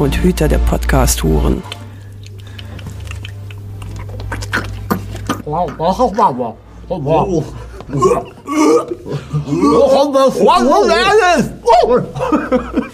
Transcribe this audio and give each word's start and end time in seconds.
und 0.00 0.16
Hüter 0.22 0.48
der 0.48 0.56
Podcast-Huren. 0.56 1.62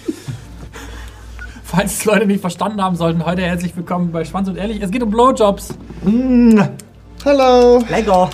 Falls 1.62 1.92
es 1.92 2.05
Leute 2.05 2.27
nicht 2.27 2.41
verstanden 2.41 2.83
haben 2.83 2.97
sollten, 2.97 3.25
heute 3.25 3.42
herzlich 3.42 3.77
willkommen 3.77 4.11
bei 4.11 4.25
Schwanz 4.25 4.48
und 4.48 4.56
Ehrlich. 4.56 4.83
Es 4.83 4.91
geht 4.91 5.05
um 5.05 5.11
Blowjobs. 5.11 5.75
Hallo. 7.25 7.84
Lecker. 7.88 8.30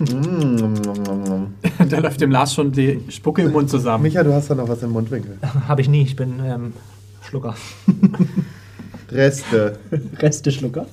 Da 1.88 1.98
läuft 1.98 2.20
dem 2.20 2.30
Lars 2.30 2.52
schon 2.54 2.72
die 2.72 3.00
Spucke 3.08 3.40
im 3.42 3.52
Mund 3.52 3.70
zusammen. 3.70 4.02
Micha, 4.04 4.22
du 4.22 4.34
hast 4.34 4.50
da 4.50 4.54
noch 4.54 4.68
was 4.68 4.82
im 4.82 4.90
Mundwinkel. 4.90 5.38
Habe 5.66 5.80
ich 5.80 5.88
nie. 5.88 6.02
Ich 6.02 6.14
bin 6.14 6.38
ähm, 6.44 6.74
Schlucker. 7.30 7.54
Reste. 9.12 9.78
Reste-Schlucker? 10.18 10.86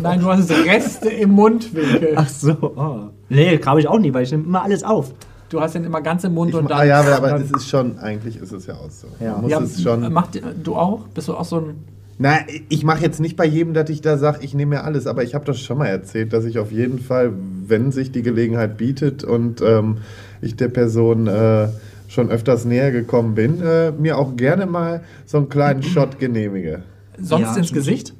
Nein, 0.00 0.20
du 0.20 0.26
hast 0.26 0.48
Reste 0.50 1.08
im 1.10 1.30
Mundwinkel. 1.30 2.12
Ach 2.16 2.28
so. 2.28 2.52
Oh. 2.60 3.10
Nee, 3.28 3.60
habe 3.64 3.80
ich 3.80 3.88
auch 3.88 3.98
nie, 3.98 4.14
weil 4.14 4.22
ich 4.22 4.30
nehme 4.30 4.44
immer 4.44 4.62
alles 4.62 4.84
auf. 4.84 5.12
Du 5.48 5.60
hast 5.60 5.74
ihn 5.74 5.82
immer 5.84 6.00
ganz 6.00 6.22
im 6.24 6.34
Mund 6.34 6.50
Ich, 6.50 6.56
und 6.56 6.70
dann. 6.70 6.78
ah 6.78 6.84
ja, 6.84 7.00
aber, 7.00 7.16
aber 7.16 7.36
es 7.40 7.50
ist 7.50 7.68
schon, 7.68 7.98
eigentlich 7.98 8.36
ist 8.36 8.52
es 8.52 8.66
ja 8.66 8.74
auch 8.74 8.90
so. 8.90 9.08
Ja. 9.20 9.32
Man 9.32 9.42
muss 9.42 9.50
Ja, 9.50 9.60
es 9.60 9.82
schon. 9.82 10.12
Macht, 10.12 10.40
du 10.62 10.76
auch? 10.76 11.00
Bist 11.08 11.26
du 11.28 11.34
auch 11.34 11.44
so 11.44 11.56
ein. 11.58 11.74
Na, 12.18 12.38
ich 12.68 12.84
mache 12.84 13.02
jetzt 13.02 13.20
nicht 13.20 13.36
bei 13.36 13.44
jedem, 13.44 13.74
dass 13.74 13.90
ich 13.90 14.00
da 14.00 14.16
sage, 14.18 14.38
ich 14.42 14.54
nehme 14.54 14.76
mir 14.76 14.84
alles, 14.84 15.06
aber 15.08 15.24
ich 15.24 15.34
habe 15.34 15.44
das 15.44 15.58
schon 15.60 15.78
mal 15.78 15.86
erzählt, 15.86 16.32
dass 16.32 16.44
ich 16.44 16.58
auf 16.60 16.70
jeden 16.70 17.00
Fall, 17.00 17.32
wenn 17.66 17.90
sich 17.90 18.12
die 18.12 18.22
Gelegenheit 18.22 18.76
bietet 18.76 19.24
und 19.24 19.60
ähm, 19.62 19.98
ich 20.40 20.54
der 20.56 20.68
Person 20.68 21.26
äh, 21.26 21.68
schon 22.12 22.30
öfters 22.30 22.64
näher 22.64 22.90
gekommen 22.92 23.34
bin, 23.34 23.60
äh, 23.62 23.90
mir 23.92 24.18
auch 24.18 24.36
gerne 24.36 24.66
mal 24.66 25.02
so 25.24 25.38
einen 25.38 25.48
kleinen 25.48 25.82
Shot 25.82 26.18
genehmige. 26.18 26.82
Sonst 27.18 27.42
Ja, 27.54 27.56
ins. 27.56 27.72
Gesicht? 27.72 28.14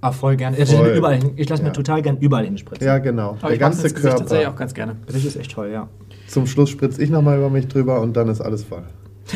Ah, 0.00 0.12
voll 0.12 0.36
gerne. 0.36 0.58
Ich, 0.58 0.72
überall 0.72 1.16
hin. 1.16 1.32
ich 1.36 1.48
lasse 1.48 1.62
mir 1.62 1.68
Ja. 1.68 1.74
total 1.74 2.02
gern 2.02 2.18
überall 2.18 2.44
hinspritzen. 2.44 2.86
Ja, 2.86 2.98
genau. 2.98 3.30
Aber 3.30 3.40
der 3.48 3.52
ich 3.52 3.58
ganze 3.60 3.82
ins 3.84 3.94
Gesicht 3.94 4.16
tatsächlich 4.18 4.42
Körper. 4.44 4.54
auch 4.54 4.58
ganz 4.58 4.74
gerne. 4.74 4.96
Das 5.06 5.24
ist 5.24 5.36
echt 5.36 5.52
toll, 5.52 5.70
ja. 5.72 5.88
Zum 6.28 6.46
Schluss 6.46 6.70
spritze 6.70 7.02
ich 7.02 7.10
nochmal 7.10 7.38
über 7.38 7.50
mich 7.50 7.66
drüber 7.68 8.00
und 8.00 8.16
dann 8.16 8.28
ist 8.28 8.40
alles 8.40 8.62
voll. 8.64 8.82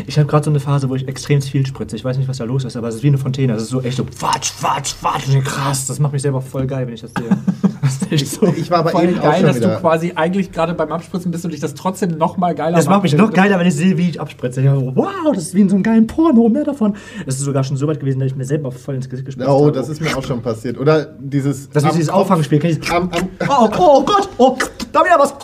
Ich 0.06 0.19
habe 0.19 0.28
gerade 0.28 0.44
so 0.44 0.50
eine 0.50 0.60
Phase, 0.60 0.88
wo 0.88 0.94
ich 0.94 1.08
extrem 1.08 1.42
viel 1.42 1.66
spritze. 1.66 1.96
Ich 1.96 2.05
weiß 2.05 2.16
nicht, 2.16 2.28
was 2.28 2.38
da 2.38 2.44
los 2.44 2.64
ist, 2.64 2.77
aber 2.77 2.88
es 2.88 2.96
ist 2.96 3.02
wie 3.02 3.08
eine 3.08 3.19
Fontäne. 3.19 3.55
Das 3.55 3.62
ist 3.62 3.70
so 3.70 3.80
echt 3.83 3.96
so 3.96 4.05
Watsch, 4.20 4.52
Watsch, 4.60 4.94
Watsch. 5.02 5.24
Krass, 5.44 5.86
das 5.86 5.98
macht 5.98 6.12
mich 6.12 6.22
selber 6.22 6.41
voll 6.41 6.66
geil, 6.66 6.86
wenn 6.86 6.94
ich 6.94 7.00
das 7.00 7.12
sehe. 7.16 7.28
Das 7.83 7.94
ist 8.02 8.12
echt 8.12 8.27
so. 8.28 8.46
Ich 8.46 8.70
war 8.70 8.80
aber 8.80 8.91
Voll 8.91 9.05
eben 9.05 9.18
auch 9.18 9.22
geil, 9.24 9.36
schon 9.38 9.46
dass 9.46 9.56
wieder. 9.56 9.74
du 9.74 9.80
quasi 9.80 10.12
eigentlich 10.14 10.52
gerade 10.52 10.74
beim 10.74 10.92
Abspritzen 10.92 11.30
bist 11.33 11.44
und 11.46 11.50
dich 11.52 11.61
das 11.61 11.74
trotzdem 11.74 12.18
noch 12.18 12.36
mal 12.36 12.55
geiler 12.55 12.77
Das 12.77 12.86
macht 12.86 13.02
mich 13.02 13.14
noch 13.16 13.33
geiler, 13.33 13.58
wenn 13.58 13.66
ich 13.66 13.74
sehe, 13.74 13.96
wie 13.96 14.11
ich 14.11 14.20
abspritze. 14.20 14.61
Ich 14.61 14.68
so, 14.68 14.92
wow, 14.94 15.08
das 15.34 15.44
ist 15.44 15.55
wie 15.55 15.62
in 15.62 15.68
so 15.70 15.77
einem 15.77 15.83
geilen 15.83 16.06
Porno, 16.06 16.48
mehr 16.50 16.64
davon. 16.64 16.94
Das 17.24 17.36
ist 17.36 17.41
sogar 17.41 17.64
schon 17.64 17.77
so 17.78 17.88
weit 17.88 17.98
gewesen, 17.98 18.20
dass 18.20 18.27
ich 18.28 18.36
mir 18.36 18.44
selber 18.44 18.70
voll 18.70 18.96
ins 18.96 19.08
Gesicht 19.08 19.24
gespritzt 19.27 19.48
Oh, 19.48 19.62
habe. 19.62 19.72
das 19.72 19.88
ist 19.88 20.00
mir 20.02 20.14
auch 20.16 20.22
schon 20.22 20.42
passiert. 20.42 20.78
Oder 20.78 21.06
dieses. 21.18 21.70
Das 21.70 21.83
ist 21.84 21.94
dieses 21.94 22.11
Auffangspiel. 22.11 22.58
Kenn 22.58 22.70
ich 22.78 22.92
Am, 22.92 23.11
am, 23.11 23.28
oh, 23.48 23.68
oh 23.78 24.05
Gott, 24.05 24.28
oh, 24.36 24.57
da 24.92 25.01
wieder 25.05 25.18
was. 25.18 25.34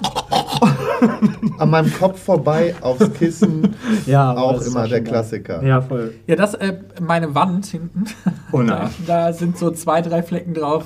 an 1.59 1.71
meinem 1.71 1.93
Kopf 1.95 2.23
vorbei 2.23 2.75
aufs 2.83 3.11
Kissen. 3.15 3.75
Ja, 4.07 4.36
aber 4.37 4.47
auch 4.59 4.63
immer 4.63 4.89
der. 4.89 5.03
Klassiker. 5.03 5.63
Ja, 5.63 5.81
voll. 5.81 6.15
Ja, 6.27 6.37
das, 6.37 6.55
äh, 6.55 6.75
meine 7.01 7.35
Wand 7.35 7.67
hinten. 7.67 8.05
Oh 8.53 8.63
nein. 8.63 8.89
Da, 9.07 9.27
da 9.27 9.33
sind 9.33 9.59
so 9.59 9.71
zwei, 9.73 10.01
drei 10.03 10.23
Flecken 10.23 10.55
drauf. 10.55 10.85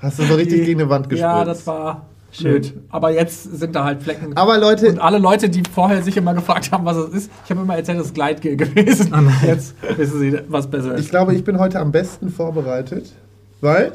Hast 0.00 0.18
du 0.18 0.24
so 0.24 0.34
richtig 0.34 0.64
gegen 0.64 0.80
eine 0.80 0.90
Wand 0.90 1.08
gespritzt? 1.08 1.22
Ja, 1.22 1.44
das 1.44 1.66
war 1.66 2.06
blöd. 2.38 2.74
Aber 2.90 3.10
jetzt 3.10 3.42
sind 3.58 3.74
da 3.74 3.84
halt 3.84 4.02
Flecken. 4.02 4.36
Aber 4.36 4.58
Leute, 4.58 4.88
Und 4.88 4.98
alle 5.00 5.18
Leute, 5.18 5.48
die 5.48 5.62
vorher 5.72 6.02
sich 6.02 6.16
immer 6.16 6.34
gefragt 6.34 6.70
haben, 6.72 6.84
was 6.84 6.96
es 6.96 7.14
ist, 7.14 7.30
ich 7.44 7.50
habe 7.50 7.62
immer 7.62 7.76
erzählt, 7.76 7.98
das 7.98 8.06
ist 8.08 8.14
Gleitgel 8.14 8.56
gewesen. 8.56 9.12
Jetzt 9.44 9.74
wissen 9.96 10.20
sie, 10.20 10.38
was 10.48 10.68
besser 10.70 10.94
ich 10.94 11.00
ist. 11.00 11.10
glaube, 11.10 11.34
ich 11.34 11.42
bin 11.42 11.58
heute 11.58 11.80
am 11.80 11.90
besten 11.90 12.28
vorbereitet, 12.28 13.12
weil 13.60 13.92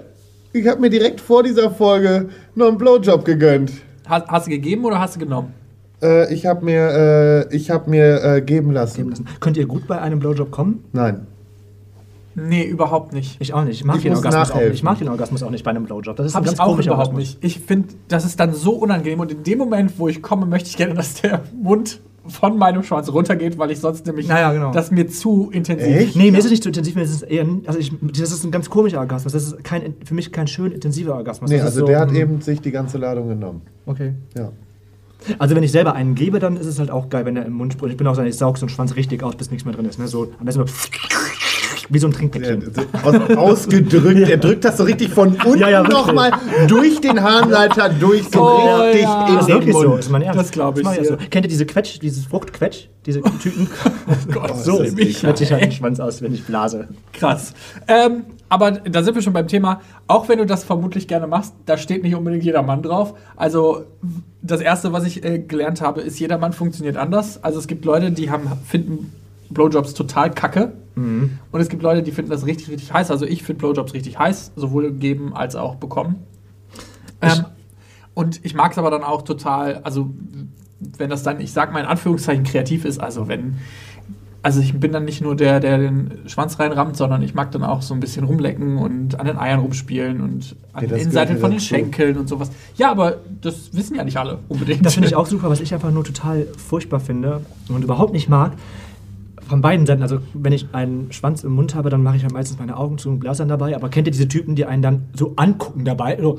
ich 0.52 0.68
habe 0.68 0.82
mir 0.82 0.90
direkt 0.90 1.22
vor 1.22 1.44
dieser 1.44 1.70
Folge 1.72 2.30
noch 2.56 2.68
einen 2.68 2.78
Blowjob 2.78 3.24
gegönnt. 3.24 3.72
Hast, 4.08 4.28
hast 4.28 4.48
du 4.48 4.52
gegeben 4.52 4.84
oder 4.86 5.00
hast 5.00 5.16
du 5.16 5.20
genommen? 5.20 5.54
Äh, 6.02 6.34
ich 6.34 6.46
habe 6.46 6.64
mir, 6.66 7.48
äh, 7.52 7.56
ich 7.56 7.72
hab 7.72 7.88
mir 7.88 8.24
äh, 8.24 8.42
geben 8.42 8.72
lassen. 8.72 8.98
Geben 8.98 9.10
lassen. 9.12 9.26
Könnt 9.40 9.58
ihr 9.58 9.66
gut 9.66 9.88
bei 9.88 10.00
einem 10.00 10.20
Blowjob 10.20 10.52
kommen? 10.52 10.84
Nein. 10.94 11.28
Nee, 12.38 12.66
überhaupt 12.66 13.14
nicht. 13.14 13.38
Ich 13.40 13.54
auch 13.54 13.64
nicht. 13.64 13.78
Ich 13.80 13.86
mag 13.86 13.96
Ich 13.98 14.04
den 14.04 14.14
Orgasmus 14.14 14.52
auch 14.52 14.60
nicht. 14.60 14.74
Ich 14.74 14.84
mag 14.84 15.00
den 15.00 15.08
Orgasmus 15.08 15.42
auch 15.42 15.50
nicht 15.52 15.64
bei 15.64 15.72
einem 15.72 15.86
Blowjob. 15.86 16.18
Das 16.18 16.26
ist 16.26 16.34
ein 16.34 16.36
Habe 16.36 16.46
ganz 16.48 16.56
ich 16.58 16.62
auch 16.62 16.68
komischer 16.68 16.90
überhaupt 16.92 17.14
Orgasmus. 17.14 17.38
nicht. 17.42 17.58
Ich 17.58 17.60
finde, 17.66 17.90
das 18.10 18.26
ist 18.26 18.40
dann 18.40 18.54
so 18.54 18.74
unangenehm 18.74 19.22
und 19.22 19.32
in 19.32 19.44
dem 19.44 19.58
Moment, 19.58 19.94
wo 19.98 20.10
ich 20.10 20.22
komme, 20.22 20.46
möchte 20.46 20.68
ich 20.70 20.76
gerne, 20.76 20.96
dass 20.96 21.22
der 21.22 21.44
Mund 21.62 22.02
von 22.28 22.58
meinem 22.58 22.84
Schwanz 22.84 23.08
runtergeht, 23.10 23.58
weil 23.58 23.72
ich 23.72 23.80
sonst 23.80 24.06
nämlich 24.08 24.28
Naja, 24.28 24.52
genau. 24.52 24.72
das 24.72 24.92
mir 24.92 25.08
zu 25.08 25.50
intensiv. 25.52 25.96
Echt? 25.96 26.16
Nee, 26.16 26.32
mir 26.32 26.40
ist 26.40 26.46
es 26.46 26.52
nicht 26.52 26.64
zu 26.64 26.70
intensiv, 26.70 26.96
mir 26.96 27.04
ist 27.04 27.12
es 27.14 27.22
eher, 27.22 27.46
also 27.68 27.78
ich, 27.80 27.94
das 28.02 28.32
ist 28.32 28.44
ein 28.44 28.50
ganz 28.52 28.70
komischer 28.70 29.00
Orgasmus. 29.00 29.32
Das 29.32 29.44
ist 29.44 29.64
kein, 29.64 29.94
für 30.04 30.16
mich 30.16 30.32
kein 30.32 30.48
schön 30.48 30.72
intensiver 30.72 31.16
Orgasmus. 31.16 31.50
Nee, 31.52 31.58
das 31.58 31.66
ist 31.68 31.72
also 31.76 31.82
so, 31.82 31.86
der 31.86 32.00
hat 32.00 32.12
eben 32.12 32.42
sich 32.42 32.60
die 32.62 32.72
ganze 32.72 32.98
Ladung 32.98 33.30
genommen. 33.30 33.62
Okay. 33.86 34.14
Ja. 34.36 34.52
Also 35.40 35.56
wenn 35.56 35.64
ich 35.64 35.72
selber 35.72 35.94
einen 35.94 36.16
gebe, 36.16 36.40
dann 36.40 36.58
ist 36.58 36.66
es 36.68 36.80
halt 36.80 36.92
auch 36.92 37.10
geil, 37.10 37.26
wenn 37.26 37.36
der 37.36 37.46
im 37.46 37.54
Mund 37.54 37.74
sprüht. 37.74 37.92
Ich 37.92 37.98
bin 37.98 38.08
auch 38.08 38.16
so, 38.16 38.22
ich 38.22 38.36
saug 38.38 38.58
so 38.58 38.66
einen 38.66 38.70
Schwanz 38.70 38.96
richtig 38.96 39.24
aus, 39.24 39.36
bis 39.36 39.52
nichts 39.52 39.66
mehr 39.66 39.74
drin 39.74 39.86
ist. 39.86 40.00
Ne? 40.00 40.08
So, 40.08 40.32
am 40.40 40.46
besten 40.46 40.66
so 40.68 40.74
wie 41.90 42.00
so 42.00 42.08
ein 42.08 42.14
Trinkpäckchen. 42.14 42.74
so 42.74 42.82
aus, 43.04 43.38
ausgedrückt. 43.38 44.28
Er 44.30 44.38
drückt 44.38 44.66
das 44.66 44.78
so 44.78 44.84
richtig 44.86 45.10
von 45.10 45.36
unten 45.46 45.60
Ja, 45.60 45.70
ja, 45.70 45.84
nochmal 45.84 46.32
durch 46.68 47.00
den 47.00 47.22
Harnleiter 47.22 47.90
durch, 47.90 48.24
so 48.32 48.42
Oh, 48.42 48.82
richtig 48.86 49.04
ja. 49.04 49.28
in 49.28 49.36
Das 49.36 49.42
ist 49.44 49.48
den 49.50 49.56
wirklich 49.56 49.74
Mund. 49.76 49.86
so, 49.88 49.96
ist 49.98 50.10
mein 50.10 50.22
Ernst. 50.24 50.40
Das 50.40 50.52
glaub 50.52 50.80
ich 50.80 50.88
dir. 50.88 51.06
so. 51.06 51.18
Kennt 51.30 51.46
ihr 51.46 51.50
diese 51.50 51.66
Quetsch, 51.68 52.00
dieses 52.02 52.26
Fruchtquetsch, 52.26 52.88
diese 53.06 53.22
Tüten? 53.22 53.70
Gott, 54.34 54.58
so, 54.58 54.82
ist 54.82 54.94
das 54.98 55.06
ich 55.06 55.20
quetsche 55.20 55.44
ich 55.44 55.52
halt 55.52 55.64
den 55.64 55.72
Schwanz 55.72 56.00
aus, 56.00 56.22
wenn 56.24 56.34
ich 56.34 56.44
blase. 56.46 56.88
Krass. 57.14 57.54
Ähm, 57.88 58.24
aber 58.50 58.72
da 58.72 59.04
sind 59.04 59.16
wir 59.16 59.22
schon 59.22 59.34
beim 59.34 59.48
Thema. 59.48 59.82
Auch 60.08 60.30
wenn 60.30 60.38
du 60.38 60.46
das 60.46 60.64
vermutlich 60.64 61.08
gerne 61.08 61.28
machst, 61.28 61.54
da 61.66 61.78
steht 61.78 62.04
nicht 62.04 62.16
unbedingt 62.16 62.44
jeder 62.44 62.62
Mann 62.62 62.82
drauf. 62.82 63.16
Also 63.36 63.86
das 64.42 64.62
erste, 64.62 64.94
was 64.94 65.04
ich 65.04 65.24
äh, 65.24 65.40
gelernt 65.40 65.82
habe, 65.82 66.02
ist, 66.02 66.20
jeder 66.20 66.38
Mann 66.38 66.54
funktioniert 66.54 66.98
anders. 66.98 67.44
Also 67.44 67.60
es 67.60 67.68
gibt 67.68 67.86
Leute, 67.86 68.12
die 68.12 68.30
haben, 68.30 68.48
finden 68.66 69.12
Blowjobs 69.50 69.94
total 69.94 70.32
kacke. 70.32 70.74
Und 71.52 71.60
es 71.60 71.70
gibt 71.70 71.84
Leute, 71.84 72.04
die 72.04 72.12
finden 72.12 72.32
das 72.32 72.46
richtig, 72.46 72.70
richtig 72.70 72.94
heiß. 72.94 73.12
Also 73.12 73.26
ich 73.26 73.44
finde 73.44 73.60
Blowjobs 73.60 73.94
richtig 73.94 74.20
heiß, 74.20 74.54
sowohl 74.56 74.92
geben 74.92 75.36
als 75.36 75.56
auch 75.56 75.76
bekommen. 75.76 76.24
Ähm, 77.22 77.46
und 78.14 78.46
ich 78.46 78.54
mag 78.54 78.72
es 78.72 78.78
aber 78.78 78.92
dann 78.92 79.04
auch 79.04 79.24
total, 79.24 79.82
also 79.84 80.10
wenn 80.98 81.10
das 81.10 81.24
dann, 81.24 81.40
ich 81.40 81.52
sag 81.52 81.74
mal 81.74 81.82
in 81.82 81.86
Anführungszeichen, 81.86 82.44
kreativ 82.44 82.86
ist, 82.86 83.00
also 83.00 83.28
wenn, 83.28 83.58
also 84.46 84.62
ich 84.62 84.80
bin 84.80 84.92
dann 84.92 85.06
nicht 85.06 85.22
nur 85.22 85.36
der, 85.36 85.60
der 85.60 85.80
den 85.80 86.20
Schwanz 86.28 86.60
reinrammt, 86.60 86.96
sondern 86.96 87.24
ich 87.24 87.34
mag 87.34 87.50
dann 87.50 87.64
auch 87.64 87.82
so 87.82 87.96
ein 87.96 88.00
bisschen 88.00 88.26
rumlecken 88.26 88.78
und 88.78 89.20
an 89.20 89.26
den 89.26 89.40
Eiern 89.40 89.60
rumspielen 89.60 90.22
und 90.22 90.56
an 90.72 90.82
Ja, 90.84 90.88
der 90.88 90.90
das 90.90 91.00
Innenseite 91.00 91.34
gehört 91.34 91.40
ja 91.40 91.42
von 91.42 91.52
den. 91.52 91.60
Schenkeln 91.60 92.16
und 92.16 92.30
sowas. 92.30 92.52
Ja, 92.78 92.92
aber 92.92 93.16
das 93.42 93.76
wissen 93.76 93.96
ja 93.96 94.04
nicht 94.04 94.18
alle 94.18 94.38
unbedingt. 94.48 94.86
Das 94.86 94.94
finde 94.94 95.10
ich 95.10 95.16
auch 95.16 95.26
super, 95.26 95.50
was 95.50 95.62
ich 95.62 95.74
einfach 95.74 95.90
nur 95.90 96.04
total 96.04 96.46
furchtbar 96.58 97.00
finde 97.00 97.42
und 97.70 97.84
überhaupt 97.84 98.14
nicht 98.14 98.30
mag. 98.30 98.52
Von 99.50 99.62
beiden 99.62 99.88
Seiten, 99.88 100.04
also 100.04 100.20
wenn 100.36 100.54
ich 100.54 100.68
einen 100.74 101.12
Schwanz 101.12 101.44
im 101.44 101.54
Mund 101.54 101.74
habe, 101.74 101.90
dann 101.90 102.04
mache 102.04 102.18
ich 102.18 102.22
halt 102.22 102.34
meistens 102.34 102.60
meine 102.60 102.78
Augen 102.78 103.00
zu 103.00 103.10
und 103.10 103.22
blase 103.22 103.40
dann 103.40 103.50
dabei. 103.50 103.76
Aber 103.76 103.90
kennt 103.90 104.08
ihr 104.08 104.12
diese 104.12 104.28
Typen, 104.28 104.54
die 104.54 104.66
einen 104.66 104.84
dann 104.84 105.06
so 105.16 105.34
angucken 105.38 105.86
dabei? 105.86 106.20
So, 106.22 106.38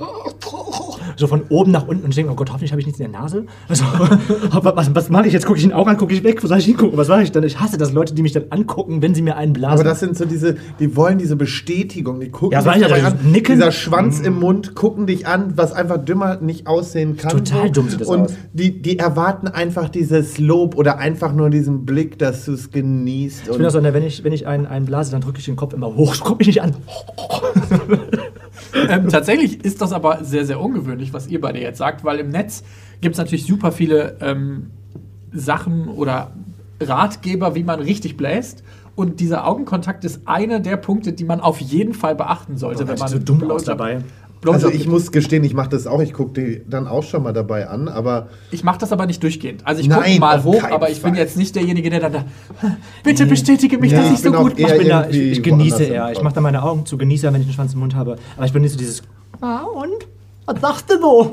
so 1.17 1.27
von 1.27 1.43
oben 1.49 1.71
nach 1.71 1.87
unten 1.89 2.05
und 2.05 2.11
ich 2.11 2.17
denke, 2.17 2.33
oh 2.33 2.35
Gott, 2.35 2.51
hoffentlich 2.51 2.73
habe 2.73 2.81
ich 2.81 2.87
nichts 2.87 3.01
in 3.01 3.11
der 3.11 3.21
Nase. 3.21 3.47
Also, 3.69 3.85
was, 4.53 4.95
was 4.95 5.11
mache 5.11 5.27
ich 5.27 5.33
jetzt? 5.33 5.47
Gucke 5.47 5.59
ich 5.59 5.65
ihn 5.65 5.73
auch 5.73 5.87
an, 5.87 5.97
gucke 5.97 6.15
ich 6.15 6.23
weg, 6.23 6.43
wo 6.43 6.47
soll 6.47 6.59
ich 6.59 6.67
hingucken? 6.67 6.97
Was 6.99 7.09
mache 7.09 7.23
ich 7.23 7.33
dann? 7.33 7.43
Ich 7.45 7.59
hasse 7.59 7.79
das, 7.79 7.93
Leute, 7.93 8.15
die 8.15 8.23
mich 8.23 8.33
dann 8.33 8.45
angucken, 8.51 9.03
wenn 9.03 9.15
sie 9.15 9.23
mir 9.23 9.37
einen 9.37 9.53
blasen. 9.53 9.81
Aber 9.81 9.85
das 9.85 10.01
sind 10.01 10.17
so 10.17 10.25
diese, 10.25 10.57
die 10.79 10.95
wollen 10.97 11.19
diese 11.19 11.37
Bestätigung, 11.37 12.21
die 12.21 12.31
gucken 12.31 12.53
Ja, 12.53 12.63
dich 12.63 12.83
dabei 12.83 12.99
ja, 12.99 13.09
an, 13.09 13.19
Nicken. 13.31 13.57
dieser 13.57 13.73
Schwanz 13.73 14.21
im 14.21 14.39
Mund, 14.39 14.75
gucken 14.75 15.07
dich 15.07 15.27
an, 15.27 15.55
was 15.57 15.73
einfach 15.73 15.99
dümmer 15.99 16.37
nicht 16.41 16.67
aussehen 16.67 17.17
kann. 17.17 17.31
Total 17.31 17.71
dumm 17.71 17.89
sieht 17.89 18.01
das 18.01 18.09
Und 18.09 18.21
aus. 18.23 18.35
Die, 18.53 18.83
die 18.83 18.99
erwarten 18.99 19.49
einfach 19.49 19.89
dieses 19.89 20.39
Lob 20.39 20.77
oder 20.77 20.99
einfach 20.99 21.33
nur 21.33 21.51
diesen 21.51 21.85
Blick, 21.87 22.19
dass 22.19 22.45
du 22.45 22.53
es 22.53 22.71
genießt. 22.71 23.49
ich 23.51 23.57
bin 23.57 23.67
auch 23.67 23.71
so, 23.71 23.83
wenn 23.83 24.03
ich, 24.05 24.25
wenn 24.25 24.33
ich 24.33 24.47
einen, 24.47 24.67
einen 24.67 24.87
blase, 24.87 25.11
dann 25.13 25.21
drücke 25.21 25.39
ich 25.39 25.45
den 25.45 25.57
Kopf 25.57 25.73
immer 25.73 25.95
hoch. 25.95 26.17
Guck 26.21 26.39
mich 26.39 26.49
nicht 26.49 26.63
an. 26.63 26.75
ähm, 28.75 29.09
tatsächlich 29.09 29.65
ist 29.65 29.81
das 29.81 29.93
aber 29.93 30.25
sehr, 30.25 30.45
sehr 30.45 30.61
ungewöhnlich, 30.61 31.13
was 31.13 31.27
ihr 31.27 31.41
beide 31.41 31.61
jetzt 31.61 31.79
sagt, 31.79 32.05
weil 32.05 32.19
im 32.19 32.31
Netz 32.31 32.63
gibt 33.01 33.15
es 33.15 33.19
natürlich 33.19 33.47
super 33.47 33.73
viele 33.73 34.17
ähm, 34.21 34.71
Sachen 35.33 35.89
oder 35.89 36.33
Ratgeber, 36.81 37.55
wie 37.55 37.65
man 37.65 37.81
richtig 37.81 38.17
bläst. 38.17 38.63
Und 38.95 39.21
dieser 39.21 39.47
Augenkontakt 39.47 40.05
ist 40.05 40.23
einer 40.27 40.59
der 40.59 40.79
Punkte, 40.79 41.13
die 41.13 41.25
man 41.25 41.41
auf 41.41 41.61
jeden 41.61 41.93
Fall 41.93 42.15
beachten 42.15 42.57
sollte, 42.57 42.89
wenn 42.89 42.99
man 42.99 43.09
so 43.09 43.19
dumm 43.19 43.51
aus 43.51 43.65
dabei. 43.65 44.03
Also 44.45 44.71
ich 44.71 44.87
muss 44.87 45.11
gestehen, 45.13 45.43
ich 45.45 45.55
mache 45.55 45.71
das 45.71 45.87
auch. 45.87 46.01
Ich 46.01 46.13
gucke 46.13 46.41
die 46.41 46.63
dann 46.69 46.87
auch 46.87 47.03
schon 47.03 47.23
mal 47.23 47.33
dabei 47.33 47.69
an, 47.69 47.89
aber 47.89 48.29
Ich 48.51 48.63
mache 48.65 48.79
das 48.79 48.93
aber 48.93 49.07
nicht 49.07 49.23
durchgehend. 49.23 49.63
Also 49.67 49.81
ich 49.81 49.91
gucke 49.91 50.19
mal 50.21 50.43
hoch, 50.45 50.63
aber 50.65 50.91
ich 50.91 51.03
bin 51.03 51.13
Fall. 51.15 51.21
jetzt 51.23 51.37
nicht 51.37 51.55
derjenige, 51.57 51.91
der 51.91 52.01
dann 52.01 52.13
da, 52.13 52.25
bitte 53.05 53.27
bestätige 53.27 53.79
mich, 53.79 53.93
Ja, 53.93 53.99
dass 53.99 54.09
ich 54.09 54.15
ich 54.15 54.21
so 54.21 54.31
bin 54.31 54.41
gut 54.41 54.59
mache. 54.59 54.73
Ich, 54.73 54.79
bin 54.79 54.89
da, 54.89 55.09
ich, 55.09 55.43
genieße 55.43 55.85
eher. 55.85 56.13
Ich 56.13 56.23
mache 56.23 56.35
da 56.35 56.41
meine 56.41 56.63
Augen 56.63 56.87
zu, 56.87 56.97
genieße, 56.99 57.27
wenn 57.33 57.41
ich 57.41 57.47
einen 57.47 57.55
Schwanz 57.55 57.75
im 57.75 57.81
Mund 57.81 57.95
habe. 57.95 58.17
Aber 58.37 58.47
ich 58.47 58.53
bin 58.53 58.63
nicht 58.63 58.73
so 58.73 58.79
dieses. 58.79 59.03
Ah, 59.41 59.63
und? 59.63 60.07
Was 60.47 60.61
sagst 60.61 60.91
du 60.91 60.99
so? 61.01 61.33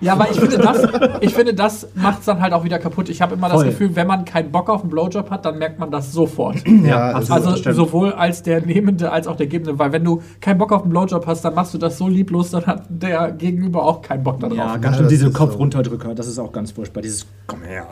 Ja, 0.00 0.12
aber 0.12 0.30
ich 0.30 0.38
finde, 0.38 0.58
das, 0.58 0.86
ich 1.20 1.34
finde, 1.34 1.54
das 1.54 1.88
macht 1.94 2.20
es 2.20 2.26
dann 2.26 2.40
halt 2.40 2.52
auch 2.52 2.62
wieder 2.64 2.78
kaputt. 2.78 3.08
Ich 3.08 3.20
habe 3.20 3.34
immer 3.34 3.48
das 3.48 3.56
Voll. 3.56 3.64
Gefühl, 3.66 3.96
wenn 3.96 4.06
man 4.06 4.24
keinen 4.24 4.52
Bock 4.52 4.68
auf 4.70 4.82
einen 4.82 4.90
Blowjob 4.90 5.28
hat, 5.30 5.44
dann 5.44 5.58
merkt 5.58 5.78
man 5.80 5.90
das 5.90 6.12
sofort. 6.12 6.56
ja, 6.84 7.10
Also 7.12 7.34
das 7.34 7.58
stimmt. 7.58 7.74
sowohl 7.76 8.12
als 8.12 8.42
der 8.42 8.60
Nehmende 8.64 9.10
als 9.10 9.26
auch 9.26 9.36
der 9.36 9.46
Gebende. 9.48 9.78
Weil 9.78 9.92
wenn 9.92 10.04
du 10.04 10.22
keinen 10.40 10.58
Bock 10.58 10.72
auf 10.72 10.82
einen 10.82 10.90
Blowjob 10.90 11.26
hast, 11.26 11.44
dann 11.44 11.54
machst 11.54 11.74
du 11.74 11.78
das 11.78 11.98
so 11.98 12.06
lieblos, 12.08 12.50
dann 12.50 12.64
hat 12.66 12.84
der 12.88 13.32
Gegenüber 13.32 13.82
auch 13.84 14.02
keinen 14.02 14.22
Bock 14.22 14.38
darauf. 14.40 14.56
Ja, 14.56 14.76
ganz 14.76 14.96
Ja, 14.96 15.02
das 15.02 15.10
diese 15.10 15.26
ist 15.28 15.34
Kopf 15.34 15.52
so. 15.52 15.58
runterdrücker, 15.58 16.14
das 16.14 16.28
ist 16.28 16.38
auch 16.38 16.52
ganz 16.52 16.70
furchtbar. 16.70 17.02
Dieses, 17.02 17.26
komm 17.46 17.62
her, 17.62 17.86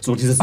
so 0.00 0.14
dieses, 0.14 0.38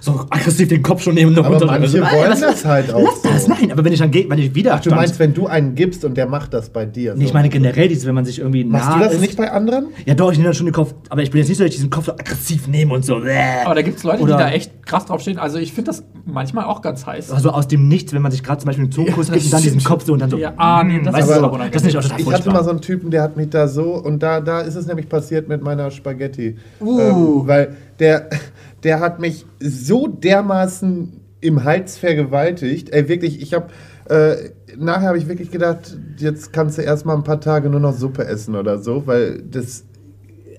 so 0.00 0.20
aggressiv 0.30 0.68
den 0.68 0.82
Kopf 0.82 1.02
schon 1.02 1.14
nehmen 1.14 1.32
und 1.32 1.38
aber 1.44 1.58
runterdrücken. 1.58 2.00
manche 2.00 2.04
Also, 2.04 2.16
wollen 2.16 2.40
das 2.40 2.64
halt 2.64 2.92
auch 2.94 3.02
Lass 3.02 3.22
das, 3.22 3.44
so. 3.44 3.50
nein, 3.52 3.70
aber 3.70 3.84
wenn 3.84 3.92
ich 3.92 3.98
dann 3.98 4.10
gehe, 4.10 4.28
wenn 4.30 4.38
ich 4.38 4.54
wieder. 4.54 4.78
Du 4.82 4.90
meinst, 4.90 5.18
wenn 5.18 5.34
du 5.34 5.46
einen 5.46 5.74
gibst 5.74 6.04
und 6.06 6.16
der 6.16 6.26
macht 6.26 6.54
das 6.54 6.70
bei 6.70 6.86
dir? 6.86 7.14
Nee, 7.14 7.24
ich 7.24 7.34
meine 7.34 7.48
generell, 7.50 7.88
dieses, 7.88 8.06
wenn 8.06 8.14
man 8.14 8.24
sich 8.24 8.38
irgendwie 8.38 8.64
Machst 8.64 8.88
nah 8.88 8.98
du 8.98 9.04
das 9.04 9.14
ist. 9.14 9.20
nicht 9.20 9.31
bei 9.36 9.50
anderen? 9.50 9.88
Ja, 10.04 10.14
doch, 10.14 10.30
ich 10.30 10.38
nehme 10.38 10.48
dann 10.48 10.54
schon 10.54 10.66
den 10.66 10.74
Kopf, 10.74 10.94
aber 11.08 11.22
ich 11.22 11.30
bin 11.30 11.38
jetzt 11.38 11.48
nicht 11.48 11.58
so, 11.58 11.64
dass 11.64 11.70
ich 11.70 11.76
diesen 11.76 11.90
Kopf 11.90 12.06
so 12.06 12.12
aggressiv 12.12 12.68
nehme 12.68 12.94
und 12.94 13.04
so. 13.04 13.16
Aber 13.16 13.74
da 13.74 13.82
gibt 13.82 13.98
es 13.98 14.04
Leute, 14.04 14.22
Oder- 14.22 14.36
die 14.36 14.42
da 14.42 14.50
echt 14.50 14.86
krass 14.86 15.06
drauf 15.06 15.20
stehen. 15.20 15.38
Also 15.38 15.58
ich 15.58 15.72
finde 15.72 15.90
das 15.90 16.04
manchmal 16.24 16.64
auch 16.64 16.82
ganz 16.82 17.06
heiß. 17.06 17.30
Also 17.30 17.50
aus 17.50 17.68
dem 17.68 17.88
Nichts, 17.88 18.12
wenn 18.12 18.22
man 18.22 18.32
sich 18.32 18.42
gerade 18.42 18.60
zum 18.60 18.66
Beispiel 18.66 18.84
einen 18.84 18.92
Zungenkuss 18.92 19.28
Ja, 19.28 19.34
gibt 19.34 19.46
und 19.46 19.52
dann 19.52 19.62
diesen. 19.62 19.82
Kopf 19.82 20.04
so 20.04 20.12
und 20.12 20.20
dann 20.20 20.30
so. 20.30 20.36
Ja, 20.36 20.54
ah, 20.56 20.82
nee, 20.84 21.00
das 21.02 21.14
weißt 21.14 21.28
ist 21.28 21.38
du, 21.38 21.44
aber 21.44 21.58
das 21.58 21.76
ist 21.76 21.84
nicht 21.84 21.96
auch 21.96 22.02
total 22.02 22.20
Ich 22.20 22.32
hatte 22.32 22.50
mal 22.50 22.64
so 22.64 22.70
einen 22.70 22.80
Typen, 22.80 23.10
der 23.10 23.22
hat 23.22 23.36
mich 23.36 23.50
da 23.50 23.68
so, 23.68 23.94
und 23.94 24.22
da, 24.22 24.40
da 24.40 24.60
ist 24.60 24.74
es 24.74 24.86
nämlich 24.86 25.08
passiert 25.08 25.48
mit 25.48 25.62
meiner 25.62 25.90
Spaghetti. 25.90 26.56
Uh. 26.80 27.00
Ähm, 27.00 27.42
weil 27.46 27.76
der, 27.98 28.28
der 28.82 29.00
hat 29.00 29.20
mich 29.20 29.46
so 29.60 30.06
dermaßen 30.06 31.20
im 31.40 31.64
Hals 31.64 31.98
vergewaltigt. 31.98 32.90
Ey, 32.90 33.08
wirklich, 33.08 33.42
ich 33.42 33.54
habe, 33.54 33.66
äh, 34.08 34.50
nachher 34.78 35.08
habe 35.08 35.18
ich 35.18 35.28
wirklich 35.28 35.50
gedacht, 35.50 35.96
jetzt 36.18 36.52
kannst 36.52 36.78
du 36.78 36.82
erstmal 36.82 37.16
ein 37.16 37.24
paar 37.24 37.40
Tage 37.40 37.68
nur 37.68 37.80
noch 37.80 37.94
Suppe 37.94 38.24
essen 38.24 38.54
oder 38.56 38.78
so, 38.78 39.06
weil 39.06 39.42
das, 39.42 39.84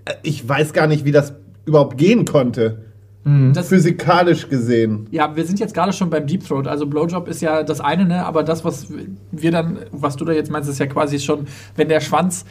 äh, 0.06 0.13
ich 0.24 0.48
weiß 0.48 0.74
gar 0.74 0.88
nicht, 0.88 1.06
wie 1.06 1.12
das 1.12 1.33
überhaupt 1.65 1.98
gehen 1.98 2.25
konnte. 2.25 2.83
Das, 3.25 3.69
Physikalisch 3.69 4.50
gesehen. 4.50 5.07
ja, 5.12 5.33
wir 5.33 5.45
sind 5.45 5.57
jetzt 5.57 5.74
gerade 5.74 5.94
schon 5.94 6.10
beim 6.10 6.27
Deep 6.27 6.45
Throat. 6.45 6.68
Also 6.68 6.86
Blowjob 6.86 7.30
ist 7.30 7.42
ja 7.42 7.63
das 7.63 7.80
eine, 7.80 8.06
ne? 8.06 8.25
aber 8.25 8.44
das, 8.44 8.65
was 8.65 8.88
wir 9.31 9.50
dann, 9.50 9.80
was 9.92 10.18
du 10.18 10.25
da 10.25 10.33
jetzt 10.33 10.51
meinst, 10.51 10.69
ist 10.69 10.80
ja 10.80 10.88
quasi 10.88 11.19
schon, 11.19 11.45
wenn 11.77 11.88
der 11.88 12.01
Schwanz 12.01 12.44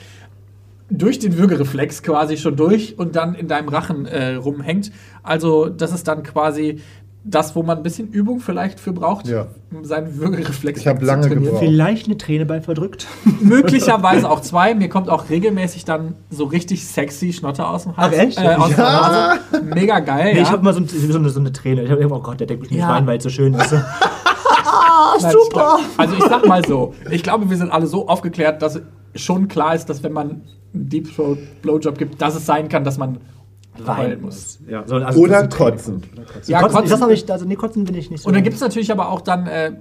durch 0.88 1.18
den 1.18 1.36
Würgereflex 1.36 2.02
quasi 2.02 2.38
schon 2.38 2.56
durch 2.56 2.98
und 2.98 3.16
dann 3.16 3.34
in 3.34 3.48
deinem 3.48 3.68
Rachen 3.68 4.06
äh, 4.06 4.34
rumhängt. 4.34 4.92
Also 5.22 5.68
das 5.68 5.92
ist 5.92 6.08
dann 6.08 6.22
quasi 6.22 6.80
das, 7.24 7.54
wo 7.54 7.62
man 7.62 7.76
ein 7.76 7.82
bisschen 7.84 8.08
Übung 8.08 8.40
vielleicht 8.40 8.80
für 8.80 8.92
braucht, 8.92 9.28
Ja. 9.28 9.46
um 9.72 9.84
seinen 9.84 10.16
Würgereflex 10.18 10.80
Ich 10.80 10.86
hab 10.88 10.98
zu 10.98 11.04
lange 11.04 11.22
trainieren. 11.22 11.44
gebraucht. 11.44 11.62
Vielleicht 11.64 12.06
eine 12.06 12.18
Träne 12.18 12.46
bei 12.46 12.60
verdrückt. 12.60 13.06
Möglicherweise 13.40 14.28
auch 14.28 14.40
zwei. 14.40 14.74
Mir 14.74 14.88
kommt 14.88 15.08
auch 15.08 15.30
regelmäßig 15.30 15.84
dann 15.84 16.14
so 16.30 16.44
richtig 16.44 16.84
sexy 16.86 17.32
Schnotter 17.32 17.68
aus 17.70 17.84
dem 17.84 17.96
Hals. 17.96 18.14
Ach, 18.16 18.22
echt? 18.22 18.38
Äh, 18.38 18.54
aus 18.56 18.68
der 18.74 18.78
Ja. 18.84 19.38
Nase. 19.52 19.62
Mega 19.74 20.00
geil. 20.00 20.32
Nee, 20.32 20.36
ja. 20.38 20.42
ich 20.42 20.50
habe 20.50 20.64
mal 20.64 20.74
so, 20.74 20.80
ein, 20.80 20.88
so, 20.88 21.18
eine, 21.18 21.28
so 21.30 21.38
eine 21.40 21.52
Träne. 21.52 21.82
Ich 21.84 21.90
habe 21.90 22.00
immer, 22.02 22.16
oh 22.16 22.22
Gott, 22.22 22.40
der 22.40 22.46
denkt 22.48 22.62
mich 22.62 22.70
nicht 22.72 22.80
Ja. 22.80 22.90
rein, 22.90 23.06
weil 23.06 23.18
es 23.18 23.24
so 23.24 23.30
schön 23.30 23.54
ist. 23.54 23.72
Nein, 25.22 25.34
ich 25.44 25.50
glaub- 25.50 25.80
Also 25.96 26.14
ich 26.16 26.24
sag 26.24 26.46
mal 26.46 26.64
so, 26.64 26.94
ich 27.10 27.22
glaube, 27.22 27.48
wir 27.48 27.56
sind 27.56 27.70
alle 27.70 27.86
so 27.86 28.08
aufgeklärt, 28.08 28.62
dass 28.62 28.80
schon 29.14 29.48
klar 29.48 29.74
ist, 29.74 29.86
dass 29.88 30.02
wenn 30.02 30.12
man 30.12 30.30
einen 30.30 30.88
Deep 30.88 31.14
Throat 31.14 31.38
Blowjob 31.62 31.98
gibt, 31.98 32.20
dass 32.22 32.34
es 32.34 32.46
sein 32.46 32.68
kann, 32.68 32.82
dass 32.84 32.98
man 32.98 33.18
heulen 33.86 34.20
muss. 34.22 34.58
Ja, 34.68 34.82
so, 34.86 34.96
also 34.96 35.20
Oder 35.20 35.38
ein 35.40 35.50
Träne. 35.50 35.70
kotzen. 35.72 36.02
Ja, 36.46 36.60
kotzen, 36.60 36.78
kotzen- 36.78 36.90
Das 36.90 37.00
habe 37.00 37.12
ich, 37.14 37.30
also 37.30 37.44
nee, 37.46 37.56
kotzen 37.56 37.84
bin 37.84 37.94
ich 37.94 38.10
nicht 38.10 38.22
so. 38.22 38.28
Und 38.28 38.34
dann 38.34 38.42
gibt 38.42 38.54
es 38.56 38.60
natürlich 38.60 38.92
aber 38.92 39.10
auch 39.10 39.20
dann 39.22 39.46
äh, 39.46 39.72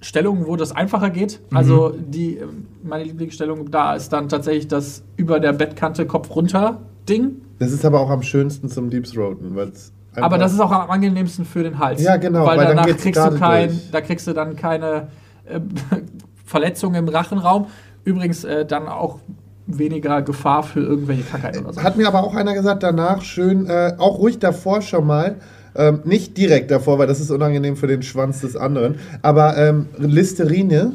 Stellungen, 0.00 0.46
wo 0.46 0.56
das 0.56 0.72
einfacher 0.72 1.10
geht. 1.10 1.40
Also 1.52 1.90
Mhm. 1.96 2.10
die, 2.10 2.36
äh, 2.38 2.46
meine 2.82 3.04
Lieblingsstellung 3.04 3.70
da 3.70 3.94
ist 3.94 4.12
dann 4.12 4.28
tatsächlich 4.28 4.68
das 4.68 5.02
über 5.16 5.40
der 5.40 5.52
Bettkante 5.52 6.06
Kopf 6.06 6.34
runter 6.34 6.80
Ding. 7.08 7.42
Das 7.58 7.72
ist 7.72 7.84
aber 7.84 8.00
auch 8.00 8.10
am 8.10 8.22
schönsten 8.22 8.68
zum 8.68 8.90
Deep 8.90 9.04
Throaten, 9.04 9.56
weil's 9.56 9.92
Aber 10.14 10.38
das 10.38 10.52
ist 10.52 10.60
auch 10.60 10.70
am 10.70 10.90
angenehmsten 10.90 11.44
für 11.44 11.62
den 11.62 11.78
Hals. 11.78 12.00
Ja, 12.02 12.16
genau, 12.16 12.46
Weil, 12.46 12.58
weil 12.58 12.66
danach 12.68 12.86
kriegst 12.86 13.16
du 13.24 13.30
kein, 13.38 13.68
durch. 13.70 13.90
da 13.90 14.00
kriegst 14.00 14.26
du 14.26 14.32
dann 14.32 14.56
keine 14.56 15.08
äh, 15.44 15.60
Verletzung 16.44 16.94
im 16.94 17.08
Rachenraum. 17.08 17.66
Übrigens 18.04 18.44
äh, 18.44 18.64
dann 18.64 18.88
auch 18.88 19.18
weniger 19.68 20.22
Gefahr 20.22 20.62
für 20.62 20.80
irgendwelche 20.80 21.22
Krankheiten 21.22 21.64
oder 21.64 21.74
so. 21.74 21.82
Hat 21.82 21.96
mir 21.96 22.08
aber 22.08 22.24
auch 22.24 22.34
einer 22.34 22.54
gesagt, 22.54 22.82
danach 22.82 23.22
schön, 23.22 23.66
äh, 23.66 23.94
auch 23.98 24.18
ruhig 24.18 24.38
davor 24.38 24.82
schon 24.82 25.06
mal, 25.06 25.36
ähm, 25.76 26.00
nicht 26.04 26.36
direkt 26.36 26.70
davor, 26.70 26.98
weil 26.98 27.06
das 27.06 27.20
ist 27.20 27.30
unangenehm 27.30 27.76
für 27.76 27.86
den 27.86 28.02
Schwanz 28.02 28.40
des 28.40 28.56
anderen, 28.56 28.96
aber 29.22 29.56
ähm, 29.58 29.86
Listerine, 29.98 30.92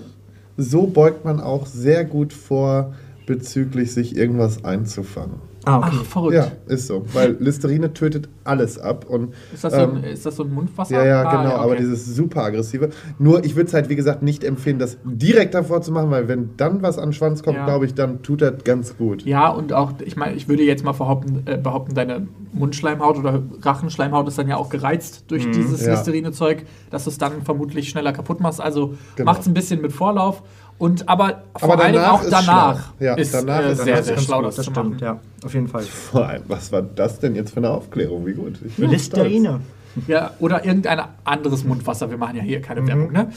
so 0.57 0.87
beugt 0.87 1.23
man 1.23 1.39
auch 1.39 1.67
sehr 1.67 2.03
gut 2.03 2.33
vor, 2.33 2.93
bezüglich 3.25 3.93
sich 3.93 4.17
irgendwas 4.17 4.65
einzufangen. 4.65 5.52
Ah, 5.65 5.77
okay. 5.77 5.89
Ach, 5.99 6.05
verrückt. 6.05 6.35
Ja, 6.35 6.47
ist 6.67 6.87
so, 6.87 7.05
weil 7.13 7.37
Listerine 7.39 7.93
tötet 7.93 8.27
alles 8.43 8.77
ab 8.77 9.05
und 9.09 9.33
Ist, 9.53 9.63
das 9.63 9.73
so 9.73 9.79
ein, 9.79 9.97
ähm, 9.97 10.03
ist 10.03 10.25
das 10.25 10.35
so 10.35 10.43
ein 10.43 10.53
Mundwasser? 10.53 10.95
ja, 10.97 11.05
ja, 11.05 11.23
Ah, 11.23 11.43
genau, 11.43 11.55
aber 11.55 11.71
okay. 11.71 11.77
dieses 11.81 12.05
super 12.15 12.43
aggressive. 12.43 12.89
Nur, 13.17 13.45
ich 13.45 13.55
würde 13.55 13.67
es 13.67 13.73
halt, 13.73 13.87
wie 13.89 13.95
gesagt, 13.95 14.23
nicht 14.23 14.43
empfehlen, 14.43 14.79
das 14.79 14.97
direkt 15.05 15.53
davor 15.53 15.81
zu 15.81 15.91
machen, 15.91 16.11
weil 16.11 16.27
wenn 16.27 16.51
dann 16.57 16.81
was 16.81 16.97
an 16.97 17.09
den 17.09 17.13
Schwanz 17.13 17.43
kommt, 17.43 17.57
Ja. 17.57 17.65
glaube 17.65 17.85
ich, 17.85 17.93
dann 17.93 18.21
tut 18.23 18.41
das 18.41 18.63
ganz 18.65 18.97
gut. 18.97 19.23
Ja, 19.23 19.49
und 19.49 19.71
auch, 19.73 19.93
ich 20.03 20.15
meine, 20.17 20.35
ich 20.35 20.47
würde 20.49 20.63
jetzt 20.63 20.83
mal 20.83 20.91
behaupten, 20.91 21.43
äh, 21.45 21.57
behaupten, 21.57 21.93
deine 21.95 22.27
Mundschleimhaut 22.51 23.17
oder 23.17 23.41
Rachenschleimhaut 23.61 24.27
ist 24.27 24.37
dann 24.37 24.47
ja 24.47 24.57
auch 24.57 24.69
gereizt 24.69 25.25
durch 25.29 25.49
dieses 25.49 25.81
Mhm. 25.81 25.87
Ja. 25.87 25.93
Listerine-Zeug, 25.93 26.65
dass 26.91 27.05
du 27.05 27.09
es 27.09 27.17
dann 27.17 27.41
vermutlich 27.43 27.89
schneller 27.89 28.13
kaputt 28.13 28.39
machst. 28.41 28.61
Also 28.61 28.93
Genau. 29.15 29.31
macht 29.31 29.41
es 29.41 29.47
ein 29.47 29.53
bisschen 29.53 29.81
mit 29.81 29.91
Vorlauf. 29.93 30.43
Und 30.83 31.07
aber 31.07 31.43
vor 31.57 31.73
Aber 31.75 31.83
allen 31.83 31.93
Dingen 31.93 32.05
auch 32.05 32.21
ist 32.23 32.31
danach 32.31 32.75
schlau. 32.97 33.05
Ja, 33.05 33.13
ist 33.15 33.33
danach 33.33 33.61
äh, 33.63 33.71
ist- 33.71 33.77
sehr, 33.77 33.85
danach 33.93 34.03
sehr 34.05 34.15
ist 34.17 34.23
schlau, 34.25 34.41
das, 34.41 34.55
das 34.57 34.65
stimmt, 34.65 34.99
ja, 35.01 35.19
auf 35.45 35.53
jeden 35.53 35.67
Fall. 35.69 35.83
Vor 35.83 36.27
allem, 36.27 36.43
was 36.47 36.71
war 36.73 36.81
das 36.81 37.19
denn 37.19 37.35
jetzt 37.35 37.51
für 37.51 37.57
eine 37.57 37.69
Aufklärung? 37.69 38.25
Wie 38.25 38.33
gut. 38.33 38.55
Ich 38.65 38.75
bin 38.75 38.89
Listerine. 38.89 39.61
Ja, 40.07 40.31
oder 40.39 40.65
irgendein 40.65 40.99
anderes 41.23 41.63
Mundwasser. 41.63 42.09
Wir 42.09 42.17
machen 42.17 42.35
ja 42.35 42.41
hier 42.43 42.61
keine 42.61 42.81
Mhm. 42.81 42.87
Werbung, 42.87 43.11
ne? 43.13 43.31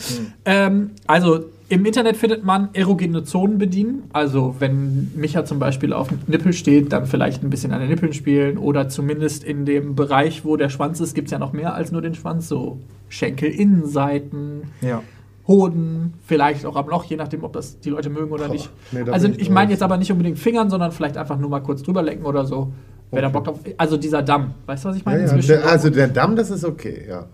Ähm, 0.45 0.91
also 1.07 1.45
im 1.69 1.85
Internet 1.85 2.17
findet 2.17 2.45
man 2.45 2.71
erogene 2.73 3.23
Zonen 3.25 3.59
bedienen. 3.59 4.05
Also 4.13 4.57
wenn 4.59 5.13
Micha 5.15 5.45
zum 5.45 5.59
Beispiel 5.59 5.93
auf 5.93 6.09
dem 6.09 6.19
Nippel 6.27 6.53
steht, 6.55 6.93
dann 6.93 7.07
vielleicht 7.07 7.43
ein 7.45 7.51
bisschen 7.51 7.73
an 7.73 7.81
den 7.81 7.91
Nippeln 7.91 8.13
spielen 8.15 8.57
oder 8.59 8.89
zumindest 8.89 9.45
in 9.45 9.67
dem 9.67 9.95
Bereich, 9.95 10.45
wo 10.45 10.57
der 10.57 10.71
Schwanz 10.71 10.99
ist, 11.01 11.15
gibt 11.15 11.27
es 11.29 11.33
ja 11.33 11.39
noch 11.39 11.53
mehr 11.53 11.75
als 11.75 11.93
nur 11.93 12.01
den 12.03 12.15
Schwanz. 12.15 12.49
So 12.49 12.79
Schenkelinnenseiten, 13.11 14.63
Ja. 14.81 15.03
Hoden, 15.49 16.15
vielleicht 16.27 16.67
auch 16.67 16.75
am 16.77 16.89
Loch, 16.89 17.05
je 17.05 17.17
nachdem, 17.17 17.45
ob 17.45 17.53
das 17.53 17.79
die 17.81 17.91
Leute 17.91 18.11
mögen 18.11 18.33
oder 18.33 18.47
Boah, 18.47 18.53
nicht. 18.53 18.71
nee, 18.91 19.05
da 19.05 19.13
also 19.13 19.29
ich 19.29 19.49
meine 19.49 19.71
jetzt 19.71 19.83
aber 19.83 19.97
nicht 19.97 20.11
unbedingt 20.11 20.39
Fingern, 20.39 20.71
sondern 20.71 20.91
vielleicht 20.93 21.17
einfach 21.17 21.39
nur 21.39 21.49
mal 21.51 21.61
kurz 21.61 21.83
drüber 21.83 22.03
lecken 22.03 22.25
oder 22.25 22.45
so. 22.45 22.73
Wer 23.13 23.23
da 23.23 23.29
Okay. 23.29 23.33
Bock 23.35 23.45
drauf. 23.45 23.61
Also 23.77 23.97
dieser 23.97 24.23
Damm, 24.23 24.55
weißt 24.67 24.85
du, 24.85 24.89
was 24.89 24.97
ich 24.97 25.05
Ja, 25.05 25.11
meine? 25.13 25.25
ja. 25.27 25.37
Der, 25.37 25.67
also 25.67 25.91
der 25.91 26.09
Damm, 26.09 26.35
das 26.35 26.51
ist 26.51 26.65
okay, 26.65 27.07
ja. 27.09 27.27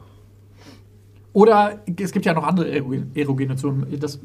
Oder 1.33 1.81
es 1.99 2.13
gibt 2.13 2.27
ja 2.27 2.35
noch 2.35 2.47
andere 2.47 2.69
Erogen- 2.69 3.11
erogene 3.15 3.57
Zonen. 3.57 3.87
Das 3.99 4.21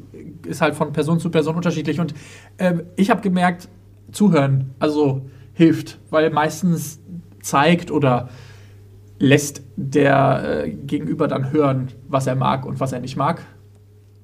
ist 0.46 0.60
halt 0.60 0.74
von 0.74 0.92
Person 0.92 1.18
zu 1.20 1.30
Person 1.30 1.56
unterschiedlich. 1.56 1.98
Und 2.00 2.12
ähm, 2.58 2.82
ich 2.96 3.08
habe 3.08 3.22
gemerkt, 3.22 3.68
zuhören, 4.12 4.72
also 4.78 5.22
hilft, 5.54 5.98
weil 6.10 6.28
meistens 6.30 7.00
zeigt 7.40 7.90
oder 7.90 8.28
lässt 9.18 9.62
der 9.76 10.64
äh, 10.66 10.70
Gegenüber 10.70 11.28
dann 11.28 11.50
hören, 11.50 11.88
was 12.08 12.26
er 12.26 12.34
mag 12.36 12.66
und 12.66 12.78
was 12.78 12.92
er 12.92 13.00
nicht 13.00 13.16
mag. 13.16 13.40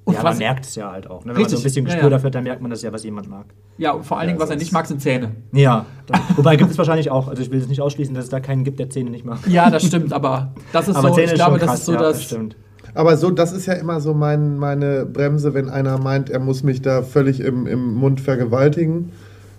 Und 0.05 0.13
ja, 0.13 0.23
was, 0.23 0.35
man 0.35 0.37
merkt 0.37 0.65
es 0.65 0.75
ja 0.75 0.91
halt 0.91 1.09
auch. 1.09 1.25
Ne? 1.25 1.33
Wenn 1.33 1.41
man 1.41 1.49
so 1.49 1.57
ein 1.57 1.63
bisschen 1.63 1.83
ja, 1.85 1.93
Gespür 1.93 2.09
ja. 2.09 2.09
dafür 2.11 2.27
hat, 2.27 2.35
dann 2.35 2.43
merkt 2.43 2.61
man 2.61 2.69
das 2.69 2.83
ja, 2.83 2.93
was 2.93 3.03
jemand 3.03 3.27
mag. 3.27 3.47
ja, 3.79 3.91
und 3.91 4.05
vor 4.05 4.19
allen 4.19 4.27
Dingen, 4.27 4.39
was 4.39 4.51
er 4.51 4.55
nicht 4.55 4.71
mag, 4.71 4.85
sind 4.85 5.01
Zähne. 5.01 5.31
Ja. 5.51 5.87
Dann, 6.05 6.21
wobei 6.35 6.55
gibt 6.57 6.69
es 6.69 6.77
wahrscheinlich 6.77 7.09
auch, 7.09 7.27
also 7.27 7.41
ich 7.41 7.49
will 7.49 7.59
es 7.59 7.67
nicht 7.67 7.81
ausschließen, 7.81 8.13
dass 8.13 8.25
es 8.25 8.29
da 8.29 8.39
keinen 8.39 8.63
gibt, 8.63 8.79
der 8.79 8.91
Zähne 8.91 9.09
nicht 9.09 9.25
mag. 9.25 9.39
Ja, 9.47 9.71
das 9.71 9.83
stimmt, 9.83 10.13
aber 10.13 10.53
das 10.71 10.87
ist 10.87 10.95
Aber 10.95 11.09
so, 11.09 11.15
Zähne 11.15 11.25
ich 11.25 11.31
ist 11.31 11.35
glaube, 11.37 11.53
schon 11.53 11.59
das 11.59 11.69
krass, 11.69 11.79
ist 11.79 11.85
so 11.85 11.93
ja, 11.93 11.99
das. 11.99 12.23
stimmt. 12.23 12.55
Aber 12.93 13.17
so, 13.17 13.31
das 13.31 13.51
ist 13.51 13.65
ja 13.65 13.73
immer 13.73 13.99
so 13.99 14.13
mein, 14.13 14.57
meine 14.57 15.05
Bremse, 15.07 15.55
wenn 15.55 15.69
einer 15.69 15.97
meint, 15.97 16.29
er 16.29 16.39
muss 16.39 16.61
mich 16.61 16.83
da 16.83 17.01
völlig 17.01 17.39
im, 17.39 17.65
im 17.65 17.95
Mund 17.95 18.21
vergewaltigen, 18.21 19.11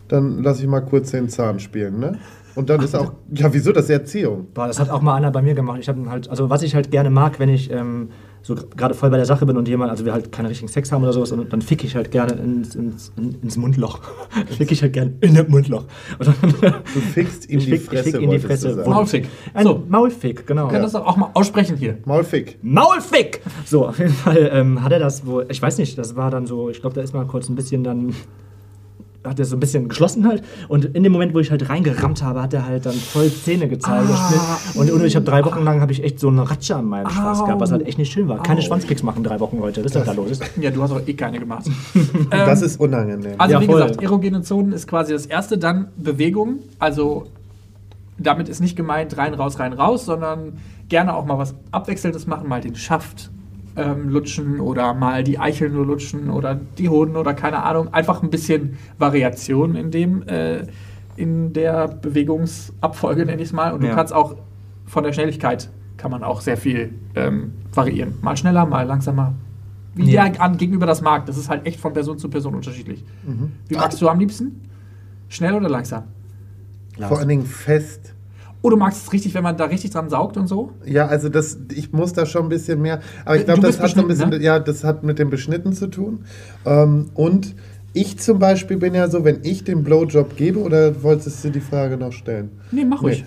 dann 0.07 0.43
lasse 0.45 0.63
ich 0.63 0.69
mal 0.69 0.81
kurz 0.81 1.11
den 1.11 1.29
Zahn 1.29 1.59
spielen, 1.59 1.99
ne? 1.99 2.19
Und 2.55 2.71
dann 2.71 2.81
ist 2.81 2.97
auch, 2.97 3.13
ja, 3.35 3.53
wieso, 3.53 3.71
das 3.71 3.85
ist 3.85 3.91
Erziehung. 3.91 4.47
Boah, 4.55 4.67
das 4.67 4.81
hat 4.81 4.89
auch 4.89 5.03
mal 5.03 5.15
einer 5.15 5.31
bei 5.31 5.43
mir 5.43 5.55
gemacht. 5.55 5.79
Ich 5.79 5.91
habe 5.91 6.09
halt, 6.09 6.31
also 6.31 6.49
was 6.49 6.63
ich 6.63 6.75
halt 6.75 6.91
gerne 6.91 7.11
mag, 7.11 7.39
wenn 7.39 7.51
ich 7.51 7.71
ähm, 7.71 8.09
so 8.47 8.55
gerade 8.77 8.95
voll 8.95 9.11
bei 9.11 9.17
der 9.17 9.27
Sache 9.27 9.45
bin 9.45 9.57
und 9.57 9.67
jemand, 9.67 9.91
also 9.91 10.05
wir 10.05 10.13
halt 10.13 10.31
keinen 10.31 10.47
richtigen 10.47 10.69
Sex 10.69 10.93
haben 10.93 11.03
oder 11.03 11.13
sowas, 11.13 11.33
und 11.33 11.53
dann 11.53 11.63
fick 11.63 11.83
ich 11.83 11.97
halt 11.97 12.13
gerne 12.13 12.35
ins, 12.35 12.77
ins, 12.77 13.13
in- 13.17 13.35
ins 13.43 13.57
Mundloch. 13.57 13.99
fick 14.57 14.71
ich 14.71 14.83
halt 14.83 14.93
gerne 14.93 15.15
in 15.21 15.35
das 15.35 15.49
Mundloch. 15.49 15.85
Und 16.19 16.29
dann, 16.29 16.35
Du 16.95 17.01
fickst 17.01 17.51
ihm 17.51 17.59
Ich 17.59 17.65
die 17.65 17.71
fick- 17.73 17.81
ich 17.83 17.89
Fresse, 17.89 18.05
fick 18.13 18.21
ihm 18.23 18.31
die 18.31 18.39
Fresse. 18.39 18.69
du 18.69 18.75
sagen. 18.77 18.91
Maulfick. 18.91 19.29
ein 19.53 19.65
So, 19.65 19.83
Maulfick, 19.89 20.47
genau. 20.47 20.67
wir 20.67 20.71
können 20.71 20.83
das 20.85 20.95
auch 20.95 21.17
mal 21.17 21.31
aussprechen 21.35 21.77
hier. 21.77 21.99
Maulfick. 22.05 22.59
Maulfick! 22.63 23.41
So, 23.65 23.89
auf 23.89 23.99
jeden 23.99 24.13
Fall 24.15 24.49
ähm, 24.53 24.83
hat 24.85 24.93
er 24.93 25.01
das 25.01 25.27
wohl, 25.27 25.47
ich 25.49 25.61
weiß 25.61 25.79
nicht, 25.79 25.99
das 25.99 26.15
war 26.15 26.31
dann 26.31 26.47
so, 26.47 26.71
ich 26.71 26.81
glaube, 26.81 26.95
da 26.95 27.01
ist 27.03 27.15
mal 27.15 27.27
kurz 27.27 27.49
ein 27.49 27.57
bisschen 27.57 27.83
dann, 27.83 28.15
hat 29.29 29.39
er 29.39 29.45
so 29.45 29.57
ein 29.57 29.61
bisschen 29.61 29.89
geschlossen 29.89 30.27
halt. 30.27 30.43
Und 30.69 30.85
in 30.85 31.03
dem 31.03 31.13
Moment, 31.13 31.35
wo 31.35 31.39
ich 31.39 31.51
halt 31.51 31.69
reingerammt 31.69 32.23
habe, 32.23 32.43
hat 32.43 32.55
er 32.55 32.67
halt 32.67 32.87
dann 32.87 32.95
voll 32.95 33.31
Zähne 33.31 33.69
gezeigt. 33.69 34.09
und, 34.75 34.91
und 34.91 35.05
ich 35.05 35.17
habe 35.17 35.25
drei 35.25 35.45
Wochen 35.45 35.63
lang 35.65 35.81
habe 35.81 35.93
ich 35.93 36.03
echt 36.03 36.21
so 36.21 36.29
eine 36.29 36.49
Ratsche 36.49 36.77
an 36.77 36.87
meinem 36.87 37.11
Schwanz 37.11 37.45
gehabt, 37.45 37.61
was 37.61 37.73
halt 37.73 37.87
echt 37.87 37.99
nicht 37.99 38.13
schön 38.13 38.29
war. 38.29 38.43
Keine 38.43 38.63
Schwanzpicks 38.63 39.03
machen 39.03 39.23
drei 39.25 39.41
Wochen 39.41 39.59
heute, 39.61 39.85
wisst 39.85 39.97
ihr, 39.97 40.01
was 40.01 40.07
da 40.07 40.13
los 40.13 40.31
ist? 40.31 40.43
Ja, 40.61 40.71
du 40.71 40.83
hast 40.83 40.91
auch 40.93 41.07
eh 41.07 41.15
keine 41.15 41.39
gemacht. 41.39 41.67
Das 42.31 42.63
ist 42.63 42.81
unangenehm. 42.81 43.35
Also 43.39 43.55
Ja, 43.55 43.61
wie 43.61 43.67
voll. 43.67 43.81
gesagt, 43.83 44.03
erogene 44.03 44.43
Zonen 44.43 44.73
ist 44.73 44.87
quasi 44.87 45.13
das 45.13 45.27
erste, 45.27 45.59
dann 45.59 45.89
Bewegung. 45.97 46.61
Also 46.79 47.27
damit 48.19 48.49
ist 48.49 48.61
nicht 48.61 48.77
gemeint 48.77 49.17
rein, 49.19 49.35
raus, 49.35 49.59
rein, 49.59 49.73
raus, 49.73 50.07
sondern 50.07 50.55
gerne 50.89 51.15
auch 51.15 51.27
mal 51.27 51.39
was 51.39 51.55
Abwechselndes 51.71 52.27
machen, 52.27 52.49
mal 52.49 52.61
den 52.61 52.75
Schaft 52.77 53.31
ähm, 53.77 54.09
lutschen 54.09 54.61
oder 54.61 54.95
mal 54.95 55.23
die 55.25 55.39
Eichel 55.39 55.71
nur 55.71 55.85
lutschen 55.87 56.31
oder 56.31 56.59
die 56.79 56.89
Hoden 56.89 57.17
oder 57.17 57.35
keine 57.35 57.63
Ahnung. 57.63 57.93
Einfach 57.93 58.23
ein 58.23 58.31
bisschen 58.31 58.79
Variation 58.99 59.75
in 59.77 59.91
dem, 59.91 60.23
äh, 60.29 60.65
in 61.17 61.53
der 61.53 61.89
Bewegungsabfolge, 61.89 63.27
nenne 63.27 63.41
ich 63.43 63.49
es 63.49 63.53
mal. 63.53 63.73
Und 63.73 63.83
du 63.83 63.89
Ja. 63.89 63.95
kannst 63.95 64.13
auch 64.13 64.37
von 64.87 65.05
der 65.05 65.13
Schnelligkeit 65.13 65.69
kann 65.97 66.11
man 66.11 66.23
auch 66.23 66.41
sehr 66.41 66.57
viel 66.57 66.93
ähm, 67.15 67.53
variieren. 67.73 68.15
Mal 68.21 68.37
schneller, 68.37 68.67
mal 68.67 68.87
langsamer. 68.87 69.35
Wie 69.95 70.11
Ja. 70.11 70.29
der 70.29 70.43
an, 70.43 70.59
gegenüber 70.59 70.85
das 70.87 71.01
mag. 71.01 71.25
Das 71.27 71.39
ist 71.39 71.49
halt 71.49 71.65
echt 71.67 71.81
von 71.81 71.93
Person 71.95 72.19
zu 72.19 72.29
Person 72.29 72.55
unterschiedlich. 72.55 73.03
Wie 73.69 73.77
magst 73.77 74.01
du 74.03 74.09
am 74.09 74.19
liebsten? 74.19 74.61
Schnell 75.29 75.55
oder 75.55 75.69
langsam? 75.71 76.05
Vor 77.09 77.19
allen 77.19 77.29
Dingen 77.29 77.47
fest. 77.47 78.15
Oh, 78.67 78.71
du 78.71 78.77
magst 78.77 79.05
es 79.05 79.13
richtig, 79.13 79.33
wenn 79.35 79.45
man 79.45 79.57
da 79.57 79.67
richtig 79.67 79.93
dran 79.93 80.11
saugt 80.11 80.37
und 80.37 80.49
so? 80.49 80.73
Ja, 80.85 81.07
also 81.07 81.29
das, 81.29 81.57
ich 81.73 81.93
muss 81.93 82.15
da 82.15 82.27
schon 82.27 82.47
ein 82.47 82.49
bisschen 82.49 82.83
mehr. 82.83 82.99
Aber 83.25 83.37
ich 83.37 83.45
glaube, 83.45 83.61
das 83.61 83.79
hat 83.79 83.91
so 83.91 84.01
ein 84.01 84.09
bisschen, 84.09 84.31
ne? 84.31 84.43
ja, 84.43 84.59
das 84.59 84.83
hat 84.83 85.05
mit 85.05 85.21
dem 85.21 85.31
Beschnitten 85.31 85.73
zu 85.73 85.87
tun. 85.87 86.25
Ähm, 86.65 87.11
und 87.15 87.55
ich 87.93 88.19
zum 88.19 88.41
Beispiel 88.41 88.77
bin 88.77 88.93
ja 88.93 89.09
so, 89.09 89.25
wenn 89.25 89.39
ich 89.45 89.63
den 89.63 89.85
Blowjob 89.85 90.37
gebe, 90.37 90.59
oder 90.59 91.01
wolltest 91.05 91.45
du 91.45 91.51
die 91.51 91.61
Frage 91.61 91.97
noch 91.97 92.13
stellen? 92.13 92.51
Nee, 92.73 92.85
mach 92.85 93.05
ruhig. 93.05 93.25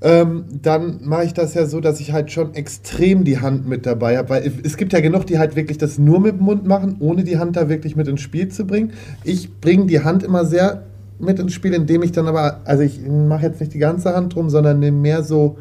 Ähm, 0.00 0.46
dann 0.62 1.00
mache 1.02 1.24
ich 1.24 1.34
das 1.34 1.52
ja 1.52 1.66
so, 1.66 1.82
dass 1.82 2.00
ich 2.00 2.12
halt 2.12 2.32
schon 2.32 2.54
extrem 2.54 3.24
die 3.24 3.40
Hand 3.40 3.68
mit 3.68 3.84
dabei 3.84 4.16
habe. 4.16 4.30
Weil 4.30 4.52
es 4.62 4.78
gibt 4.78 4.94
ja 4.94 5.00
genug, 5.00 5.26
die 5.26 5.38
halt 5.38 5.54
wirklich 5.54 5.76
das 5.76 5.98
nur 5.98 6.18
mit 6.18 6.38
dem 6.38 6.44
Mund 6.46 6.66
machen, 6.66 6.96
ohne 7.00 7.24
die 7.24 7.36
Hand 7.36 7.56
da 7.56 7.68
wirklich 7.68 7.94
mit 7.94 8.08
ins 8.08 8.22
Spiel 8.22 8.48
zu 8.48 8.66
bringen. 8.66 8.94
Ich 9.22 9.60
bringe 9.60 9.84
die 9.84 10.00
Hand 10.00 10.22
immer 10.22 10.46
sehr 10.46 10.84
mit 11.18 11.38
ins 11.38 11.52
Spiel, 11.54 11.72
indem 11.74 12.02
ich 12.02 12.12
dann 12.12 12.26
aber, 12.26 12.60
also 12.64 12.82
ich 12.82 13.00
mache 13.06 13.42
jetzt 13.46 13.60
nicht 13.60 13.72
die 13.74 13.78
ganze 13.78 14.14
Hand 14.14 14.34
drum, 14.34 14.50
sondern 14.50 14.78
nehme 14.78 14.98
mehr 14.98 15.22
so 15.22 15.58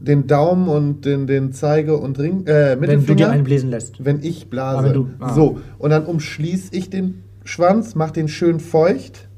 den 0.00 0.26
Daumen 0.26 0.68
und 0.68 1.04
den, 1.04 1.26
den 1.26 1.52
Zeige- 1.52 1.96
und 1.96 2.18
Ring, 2.18 2.46
äh, 2.46 2.76
Wenn 2.78 2.80
du 2.80 2.80
Mittelfinger. 2.96 3.16
dir 3.16 3.30
einbläsen 3.30 3.70
lässt. 3.70 4.04
Wenn 4.04 4.22
ich 4.22 4.48
blase. 4.50 4.84
Wenn 4.86 4.92
du- 4.94 5.08
ah. 5.18 5.34
So, 5.34 5.58
und 5.78 5.90
dann 5.90 6.04
umschließe 6.06 6.68
ich 6.74 6.90
den 6.90 7.22
Schwanz, 7.44 7.94
mache 7.94 8.12
den 8.12 8.28
schön 8.28 8.60
feucht 8.60 9.28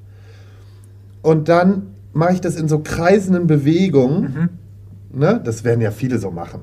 und 1.22 1.49
dann 1.49 1.82
mache 2.12 2.34
ich 2.34 2.40
das 2.40 2.56
in 2.56 2.68
so 2.68 2.80
kreisenden 2.80 3.46
Bewegungen. 3.46 4.49
Mhm. 5.12 5.18
Ne? 5.20 5.40
Das 5.42 5.64
werden 5.64 5.80
ja 5.80 5.90
viele 5.92 6.18
so 6.18 6.30
machen. 6.30 6.60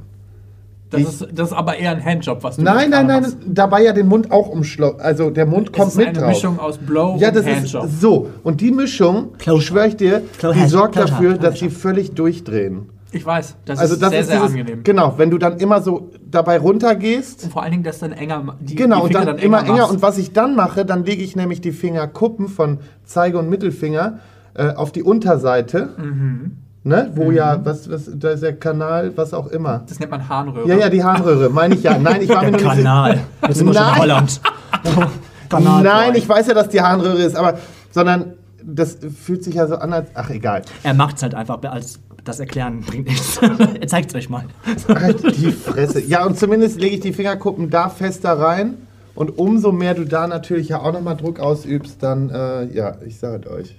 Das, 0.90 1.02
Ich- 1.02 1.08
ist, 1.08 1.28
das 1.34 1.50
ist 1.52 1.54
aber 1.58 1.76
eher 1.78 1.92
ein 1.92 2.04
Handjob, 2.04 2.44
was 2.44 2.56
du 2.56 2.62
Nein, 2.62 2.90
nein, 2.90 3.08
nein, 3.08 3.22
machst. 3.24 3.38
dabei 3.46 3.84
ja 3.84 3.92
den 3.92 4.08
Mund 4.08 4.32
auch 4.32 4.48
umschlossen. 4.48 5.02
Also 5.02 5.30
der 5.30 5.46
Mund 5.46 5.70
Es 5.70 5.74
kommt 5.78 5.92
ist 5.92 5.98
mit 5.98 6.08
eine 6.08 6.20
drauf. 6.20 6.28
Mischung 6.30 6.60
aus 6.60 6.78
Blow 6.78 7.18
ja, 7.20 7.28
und 7.28 7.36
das 7.36 7.46
Handjob. 7.46 7.84
ist 7.86 8.00
so. 8.02 8.30
Und 8.44 8.62
die 8.62 8.72
Mischung, 8.72 9.32
schwöre 9.60 9.88
ich 9.88 9.98
dir, 9.98 10.22
Close- 10.40 10.54
die 10.56 10.68
sorgt 10.70 10.94
Close- 10.96 11.10
dafür, 11.12 11.32
Close- 11.34 11.42
dass 11.42 11.60
sie 11.60 11.70
völlig 11.70 12.14
durchdrehen. 12.14 12.90
Ich 13.12 13.26
weiß, 13.26 13.56
das 13.66 13.80
Also 13.80 13.94
ist 13.96 14.02
das 14.04 14.10
sehr, 14.12 14.20
ist 14.20 14.28
sehr 14.28 14.42
dieses, 14.42 14.52
angenehm. 14.52 14.84
genau, 14.84 15.14
wenn 15.18 15.30
du 15.30 15.38
dann 15.38 15.58
immer 15.60 15.82
so 15.82 16.10
dabei 16.30 16.58
runtergehst 16.60 17.46
Und 17.46 17.52
vor 17.54 17.64
allen 17.64 17.72
Dingen, 17.72 17.84
dass 17.84 18.00
dann 18.00 18.12
enger, 18.12 18.56
die, 18.60 18.76
Genau, 18.76 18.98
die 18.98 19.02
und 19.04 19.08
Finger 19.14 19.26
dann, 19.26 19.38
immer 19.40 19.60
enger. 19.64 19.74
machst. 19.78 19.92
Und 19.92 20.02
was 20.02 20.18
ich 20.18 20.34
dann 20.34 20.56
mache, 20.56 20.86
dann 20.86 21.04
lege 21.06 21.24
ich 21.24 21.36
nämlich 21.36 21.62
die 21.62 21.72
Fingerkuppen 21.72 22.48
von 22.50 22.80
Zeige 23.06 23.40
und 23.40 23.50
Mittelfinger 23.50 24.20
äh, 24.56 24.74
auf 24.74 24.92
die 24.92 25.04
Unterseite. 25.04 25.90
Mhm. 25.98 26.58
Ne? 26.88 27.12
Wo 27.16 27.32
ja, 27.32 27.60
was, 27.66 27.92
was, 27.92 28.10
da 28.14 28.32
ist 28.32 28.44
der 28.44 28.56
Kanal, 28.56 29.12
was 29.16 29.34
auch 29.34 29.48
immer. 29.48 29.84
das 29.88 30.00
nennt 30.00 30.12
man 30.12 30.28
Harnröhre. 30.28 30.68
Ja, 30.70 30.76
ja, 30.76 30.90
die 30.90 31.04
Harnröhre, 31.04 31.50
meine 31.50 31.76
ich 31.76 31.84
ja. 31.84 31.98
Nein, 31.98 32.22
ich 32.22 32.30
war 32.30 32.44
mir 32.44 32.52
nicht 32.52 32.64
Kanal. 32.64 33.20
Jetzt 33.46 33.58
sind 33.58 33.68
wir 33.68 33.74
schon 33.74 33.84
in. 33.84 33.96
Holland. 33.98 34.42
Kanal 35.50 35.84
Nein, 35.84 36.16
ich 36.16 36.28
weiß 36.28 36.48
ja, 36.48 36.54
dass 36.54 36.70
die 36.70 36.82
Harnröhre 36.82 37.22
ist, 37.22 37.36
aber 37.36 37.58
sondern 37.92 38.34
das 38.64 38.98
fühlt 39.22 39.44
sich 39.44 39.56
ja 39.56 39.68
so 39.68 39.76
an, 39.76 39.92
als. 39.92 40.10
Ach, 40.14 40.30
egal. 40.30 40.62
Er 40.84 40.94
macht's 40.94 41.22
halt 41.24 41.36
einfach, 41.36 41.62
als 41.64 42.00
das 42.24 42.40
Erklären 42.40 42.82
bringt 42.82 43.08
nichts. 43.08 43.38
er 43.82 43.88
zeigt's 43.88 44.16
euch 44.16 44.30
mal. 44.30 44.46
Halt 44.88 45.24
die 45.38 45.52
Fresse. 45.52 46.02
Ja, 46.02 46.26
und 46.26 46.38
zumindest 46.38 46.80
lege 46.80 46.96
ich 46.96 47.02
die 47.02 47.14
Fingerkuppen 47.14 47.70
da 47.70 47.90
fester 47.90 48.40
rein. 48.40 48.76
Und 49.16 49.38
umso 49.40 49.72
mehr 49.72 49.96
du 49.96 50.06
da 50.06 50.28
natürlich 50.28 50.70
ja 50.70 50.80
auch 50.80 50.94
nochmal 50.94 51.18
Druck 51.18 51.40
ausübst, 51.40 52.04
dann, 52.04 52.30
äh, 52.30 52.66
ja, 52.66 52.98
ich 53.06 53.18
sage 53.18 53.50
euch. 53.50 53.76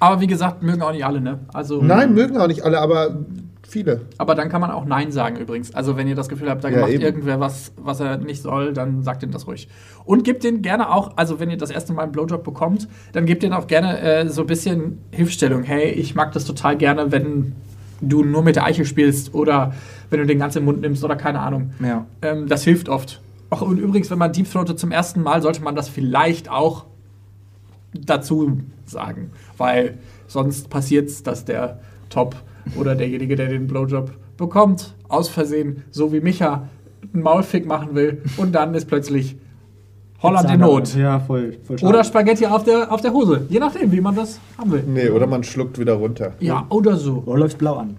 Aber 0.00 0.20
wie 0.20 0.26
gesagt, 0.26 0.62
mögen 0.62 0.82
auch 0.82 0.92
nicht 0.92 1.04
alle, 1.04 1.20
ne? 1.20 1.40
Also, 1.52 1.82
Nein, 1.82 2.14
mögen 2.14 2.36
auch 2.38 2.46
nicht 2.46 2.62
alle, 2.62 2.80
aber 2.80 3.18
viele. 3.66 4.02
Aber 4.16 4.34
dann 4.34 4.48
kann 4.48 4.60
man 4.60 4.70
auch 4.70 4.84
Nein 4.86 5.12
sagen 5.12 5.36
übrigens. 5.36 5.74
Also 5.74 5.96
wenn 5.96 6.08
ihr 6.08 6.14
das 6.14 6.28
Gefühl 6.28 6.48
habt, 6.48 6.64
da 6.64 6.68
Ja, 6.70 6.80
macht 6.80 6.90
eben. 6.90 7.02
irgendwer 7.02 7.38
was, 7.40 7.72
was 7.76 8.00
er 8.00 8.16
nicht 8.16 8.40
soll, 8.42 8.72
dann 8.72 9.02
sagt 9.02 9.22
ihm 9.22 9.30
das 9.30 9.46
ruhig. 9.46 9.68
Und 10.04 10.24
gebt 10.24 10.42
den 10.44 10.62
gerne 10.62 10.90
auch, 10.90 11.12
also 11.16 11.38
wenn 11.38 11.50
ihr 11.50 11.58
das 11.58 11.70
erste 11.70 11.92
Mal 11.92 12.04
einen 12.04 12.12
Blowjob 12.12 12.42
bekommt, 12.44 12.88
dann 13.12 13.26
gebt 13.26 13.42
den 13.42 13.52
auch 13.52 13.66
gerne 13.66 14.00
äh, 14.00 14.28
so 14.28 14.42
ein 14.42 14.46
bisschen 14.46 14.98
Hilfestellung. 15.10 15.64
Hey, 15.64 15.90
ich 15.90 16.14
mag 16.14 16.32
das 16.32 16.44
total 16.46 16.76
gerne, 16.78 17.12
wenn 17.12 17.52
du 18.00 18.24
nur 18.24 18.42
mit 18.42 18.56
der 18.56 18.64
Eichel 18.64 18.84
spielst 18.86 19.34
oder 19.34 19.74
wenn 20.08 20.20
du 20.20 20.26
den 20.26 20.38
ganzen 20.38 20.64
Mund 20.64 20.80
nimmst 20.80 21.04
oder 21.04 21.16
keine 21.16 21.40
Ahnung. 21.40 21.72
Ja. 21.84 22.06
Ähm, 22.22 22.46
das 22.48 22.64
hilft 22.64 22.88
oft. 22.88 23.20
Ach, 23.50 23.60
und 23.60 23.78
übrigens, 23.78 24.10
wenn 24.10 24.18
man 24.18 24.32
Deep 24.32 24.50
Throatet 24.50 24.78
zum 24.78 24.92
ersten 24.92 25.22
Mal, 25.22 25.42
sollte 25.42 25.62
man 25.62 25.74
das 25.74 25.88
vielleicht 25.90 26.50
auch 26.50 26.86
dazu 27.92 28.60
sagen. 28.88 29.30
Weil 29.56 29.98
sonst 30.26 30.70
passiert 30.70 31.08
es, 31.08 31.22
dass 31.22 31.44
der 31.44 31.80
Top 32.10 32.36
oder 32.76 32.94
derjenige, 32.94 33.36
der 33.36 33.48
den 33.48 33.66
Blowjob 33.66 34.12
bekommt, 34.36 34.94
aus 35.08 35.28
Versehen, 35.28 35.84
so 35.90 36.12
wie 36.12 36.20
Micha, 36.20 36.68
einen 37.12 37.22
Maulfick 37.22 37.66
machen 37.66 37.94
will 37.94 38.22
und 38.36 38.52
dann 38.52 38.74
ist 38.74 38.86
plötzlich 38.86 39.36
Holland 40.20 40.50
in 40.50 40.60
Not. 40.60 40.94
Ja, 40.96 41.20
voll, 41.20 41.58
voll 41.62 41.78
Oder 41.82 42.02
Spaghetti 42.02 42.46
auf 42.46 42.64
der, 42.64 42.90
auf 42.90 43.00
der 43.00 43.12
Hose. 43.12 43.46
Je 43.48 43.60
nachdem, 43.60 43.92
wie 43.92 44.00
man 44.00 44.16
das 44.16 44.40
haben 44.58 44.72
will. 44.72 44.82
Nee, 44.86 45.10
oder 45.10 45.26
man 45.26 45.44
schluckt 45.44 45.78
wieder 45.78 45.94
runter. 45.94 46.32
Ja, 46.40 46.66
oder 46.70 46.96
so. 46.96 47.22
Oder 47.24 47.40
läuft 47.40 47.58
blau 47.58 47.76
an. 47.76 47.98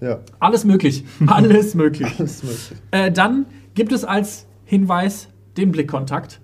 Ja. 0.00 0.20
Alles 0.38 0.64
möglich. 0.64 1.04
Alles 1.26 1.74
möglich. 1.74 2.20
Ist 2.20 2.44
möglich. 2.44 2.72
Äh, 2.92 3.10
dann 3.10 3.46
gibt 3.74 3.92
es 3.92 4.04
als 4.04 4.46
Hinweis 4.64 5.28
den 5.56 5.72
Blickkontakt, 5.72 6.40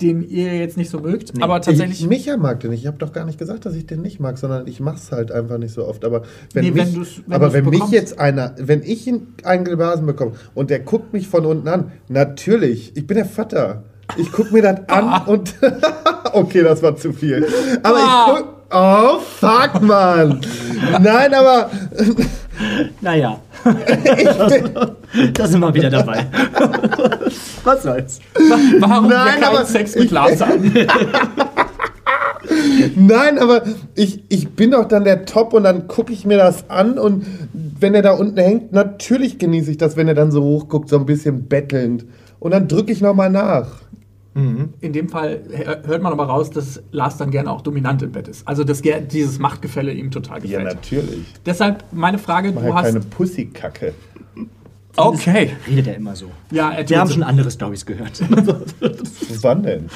den 0.00 0.22
ihr 0.28 0.54
jetzt 0.56 0.76
nicht 0.76 0.90
so 0.90 1.00
mögt, 1.00 1.32
aber 1.42 1.60
tatsächlich. 1.60 2.00
Ich, 2.02 2.06
Micha 2.08 2.36
mag 2.36 2.60
den 2.60 2.70
nicht. 2.70 2.80
Ich 2.82 2.86
habe 2.86 2.98
doch 2.98 3.12
gar 3.12 3.24
nicht 3.24 3.38
gesagt, 3.38 3.64
dass 3.66 3.74
ich 3.74 3.86
den 3.86 4.02
nicht 4.02 4.20
mag, 4.20 4.36
sondern 4.38 4.66
ich 4.66 4.78
mach's 4.80 5.10
halt 5.12 5.32
einfach 5.32 5.58
nicht 5.58 5.72
so 5.74 5.86
oft. 5.86 6.04
Aber 6.04 6.22
wenn, 6.52 6.64
Nee, 6.64 6.70
mich, 6.72 6.94
wenn 6.94 7.06
wenn 7.26 7.32
aber 7.32 7.52
wenn 7.52 7.64
mich 7.66 7.88
jetzt 7.90 8.18
einer, 8.18 8.54
wenn 8.58 8.82
ich 8.82 9.06
ihn 9.06 9.28
eingeblasen 9.42 10.04
bekomme 10.06 10.32
und 10.54 10.70
der 10.70 10.80
guckt 10.80 11.12
mich 11.12 11.28
von 11.28 11.46
unten 11.46 11.68
an, 11.68 11.92
natürlich, 12.08 12.96
ich 12.96 13.06
bin 13.06 13.16
der 13.16 13.26
Vater. 13.26 13.84
Ich 14.18 14.30
guck 14.30 14.52
mir 14.52 14.62
das 14.62 14.88
an 14.88 15.26
und 15.26 15.54
okay, 16.32 16.62
das 16.62 16.82
war 16.82 16.94
zu 16.96 17.12
viel. 17.12 17.46
Aber 17.82 17.96
Ah. 17.98 18.26
ich 18.28 18.36
guck. 18.42 18.52
Oh 18.68 19.18
fuck, 19.20 19.80
Mann! 19.80 20.40
Nein, 21.00 21.32
aber 21.34 21.70
Naja. 23.00 23.40
da 25.34 25.46
sind 25.46 25.60
wir 25.60 25.74
wieder 25.74 25.90
dabei. 25.90 26.26
Was 27.64 27.82
soll's? 27.82 28.18
Warum 28.80 29.08
Nein, 29.08 29.24
wir 29.26 29.32
keinen 29.32 29.44
aber 29.44 29.64
Sex 29.64 29.94
mit 29.94 30.04
ich- 30.04 30.10
Lars 30.10 30.40
haben? 30.40 30.72
Nein, 32.94 33.38
aber 33.38 33.62
ich, 33.94 34.22
ich 34.28 34.50
bin 34.50 34.70
doch 34.70 34.86
dann 34.86 35.04
der 35.04 35.24
Top 35.24 35.52
und 35.52 35.64
dann 35.64 35.88
gucke 35.88 36.12
ich 36.12 36.24
mir 36.24 36.36
das 36.38 36.70
an 36.70 36.98
und 36.98 37.26
wenn 37.52 37.94
er 37.94 38.02
da 38.02 38.12
unten 38.12 38.38
hängt, 38.38 38.72
natürlich 38.72 39.38
genieße 39.38 39.72
ich 39.72 39.76
das, 39.78 39.96
wenn 39.96 40.08
er 40.08 40.14
dann 40.14 40.30
so 40.30 40.42
hochguckt, 40.42 40.88
so 40.88 40.96
ein 40.98 41.06
bisschen 41.06 41.48
bettelnd. 41.48 42.04
Und 42.38 42.52
dann 42.52 42.68
drücke 42.68 42.92
ich 42.92 43.00
nochmal 43.00 43.30
nach. 43.30 43.66
In 44.36 44.92
dem 44.92 45.08
Fall 45.08 45.40
hör- 45.50 45.82
hört 45.86 46.02
man 46.02 46.12
aber 46.12 46.24
raus, 46.26 46.50
dass 46.50 46.82
Lars 46.92 47.16
dann 47.16 47.30
gerne 47.30 47.50
auch 47.50 47.62
dominant 47.62 48.02
im 48.02 48.12
Bett 48.12 48.28
ist. 48.28 48.46
Also 48.46 48.64
dass 48.64 48.82
dieses 48.82 49.38
Machtgefälle 49.38 49.92
ihm 49.94 50.10
total 50.10 50.44
Ja, 50.44 50.58
gefällt. 50.58 50.74
natürlich. 50.76 51.24
Deshalb 51.46 51.84
meine 51.92 52.18
Frage, 52.18 52.50
Ich 52.50 52.54
du 52.54 52.60
ja 52.60 52.74
hast 52.74 52.84
keine 52.84 53.00
Pussykacke. 53.00 53.94
Okay. 54.96 55.50
Redet 55.68 55.86
er 55.88 55.96
immer 55.96 56.16
so. 56.16 56.26
Ja, 56.50 56.70
er 56.72 56.88
Wir 56.88 56.98
haben 57.00 57.08
so. 57.08 57.14
schon 57.14 57.22
andere 57.22 57.50
Stories 57.50 57.84
gehört. 57.86 58.20
Wann 59.42 59.62
denn? 59.62 59.86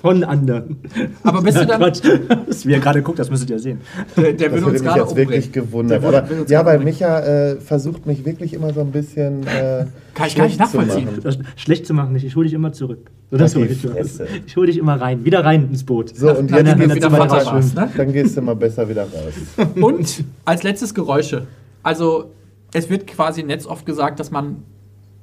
Von 0.00 0.24
anderen. 0.24 0.76
Aber 1.22 1.42
bist 1.42 1.58
du 1.58 1.66
dann. 1.66 1.80
Quatsch. 1.80 2.00
Das, 2.46 2.66
wie 2.66 2.72
er 2.72 2.80
gerade 2.80 3.02
guckt, 3.02 3.18
das 3.18 3.30
müsstet 3.30 3.50
ihr 3.50 3.58
sehen. 3.58 3.80
Der, 4.16 4.32
der 4.32 4.48
Das 4.48 4.56
will 4.58 4.64
uns 4.64 4.72
mich 4.74 4.82
gerade 4.82 5.00
jetzt 5.00 5.16
wirklich 5.16 5.52
gewundert. 5.52 6.02
Der 6.02 6.08
will- 6.10 6.16
Aber, 6.18 6.30
will 6.30 6.44
ja, 6.48 6.64
weil 6.64 6.78
umbringen. 6.78 6.84
Micha 6.98 7.20
äh, 7.20 7.56
versucht 7.60 8.06
mich 8.06 8.24
wirklich 8.24 8.52
immer 8.54 8.72
so 8.72 8.80
ein 8.80 8.90
bisschen. 8.92 9.46
Äh, 9.46 9.86
Kann 10.14 10.26
ich 10.26 10.34
gar 10.36 10.44
nicht 10.44 10.54
schlecht 10.56 10.70
zu 10.70 10.76
nachvollziehen. 10.78 11.08
schlecht 11.56 11.86
zu 11.86 11.94
machen 11.94 12.12
nicht. 12.12 12.24
Ich 12.24 12.34
hole 12.36 12.44
dich 12.46 12.54
immer 12.54 12.72
zurück. 12.72 13.10
So, 13.30 13.36
das 13.36 13.54
Halt 13.54 13.64
hol 13.64 13.68
die 13.68 13.74
ich, 13.74 14.20
ich 14.46 14.56
hole 14.56 14.66
dich 14.66 14.78
immer 14.78 15.00
rein. 15.00 15.24
Wieder 15.24 15.44
rein 15.44 15.68
ins 15.70 15.84
Boot. 15.84 16.16
So, 16.16 16.30
und 16.36 16.50
Nach- 16.50 16.58
jetzt 16.58 16.78
mal 17.10 17.10
Vater 17.28 17.36
rein. 17.46 17.46
warst, 17.46 17.74
ne? 17.74 17.90
Dann 17.96 18.12
gehst 18.12 18.36
du 18.36 18.42
mal 18.42 18.56
besser 18.56 18.88
wieder 18.88 19.02
raus. 19.02 19.66
Und 19.80 20.24
als 20.44 20.62
letztes 20.62 20.94
Geräusche. 20.94 21.46
Also, 21.82 22.30
es 22.72 22.90
wird 22.90 23.06
quasi 23.06 23.40
im 23.40 23.46
Netz 23.46 23.66
oft 23.66 23.86
gesagt, 23.86 24.20
dass 24.20 24.30
man, 24.30 24.62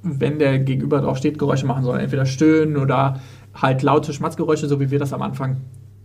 wenn 0.01 0.39
der 0.39 0.59
Gegenüber 0.59 1.01
drauf 1.01 1.17
steht, 1.17 1.37
Geräusche 1.37 1.65
machen 1.65 1.83
soll. 1.83 1.99
Entweder 1.99 2.25
stöhnen 2.25 2.77
oder 2.77 3.21
halt 3.53 3.81
laute 3.83 4.13
Schmatzgeräusche, 4.13 4.67
so 4.67 4.79
wie 4.79 4.91
wir 4.91 4.99
das 4.99 5.13
am 5.13 5.21
Anfang 5.21 5.57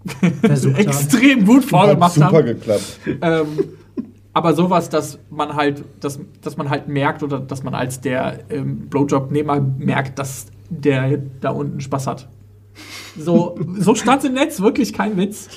extrem 0.76 1.44
gut 1.44 1.64
vorgemacht 1.64 2.14
super 2.14 2.26
haben. 2.26 2.46
geklappt. 2.46 3.00
Ähm, 3.20 3.46
aber 4.32 4.54
sowas, 4.54 4.88
dass 4.88 5.18
man 5.28 5.54
halt, 5.54 5.84
dass, 6.00 6.20
dass 6.40 6.56
man 6.56 6.70
halt 6.70 6.88
merkt 6.88 7.22
oder 7.22 7.40
dass 7.40 7.62
man 7.62 7.74
als 7.74 8.00
der 8.00 8.44
ähm, 8.50 8.88
Blowjob-Nehmer 8.88 9.60
merkt, 9.60 10.18
dass 10.18 10.46
der 10.68 11.18
da 11.40 11.50
unten 11.50 11.80
Spaß 11.80 12.06
hat. 12.06 12.28
So, 13.18 13.58
so 13.78 13.94
stand 13.94 14.24
im 14.24 14.34
Netz, 14.34 14.60
wirklich 14.60 14.92
kein 14.92 15.16
Witz. 15.16 15.48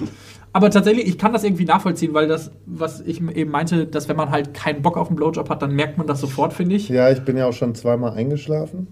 Aber 0.55 0.69
tatsächlich, 0.69 1.07
ich 1.07 1.17
kann 1.17 1.33
das 1.33 1.43
irgendwie 1.43 1.65
nachvollziehen, 1.65 2.13
weil 2.13 2.27
das, 2.27 2.51
was 2.67 3.01
ich 3.01 3.19
eben 3.21 3.49
meinte, 3.49 3.87
dass 3.87 4.07
wenn 4.07 4.15
man 4.15 4.29
halt 4.29 4.53
keinen 4.53 4.83
Bock 4.83 4.97
auf 4.97 5.07
einen 5.07 5.15
Blowjob 5.15 5.49
hat, 5.49 5.63
dann 5.63 5.73
merkt 5.73 5.97
man 5.97 6.05
das 6.05 6.21
sofort, 6.21 6.53
finde 6.53 6.75
ich. 6.75 6.89
Ja, 6.89 7.09
ich 7.09 7.21
bin 7.21 7.35
ja 7.35 7.47
auch 7.47 7.53
schon 7.53 7.73
zweimal 7.73 8.13
eingeschlafen. 8.13 8.87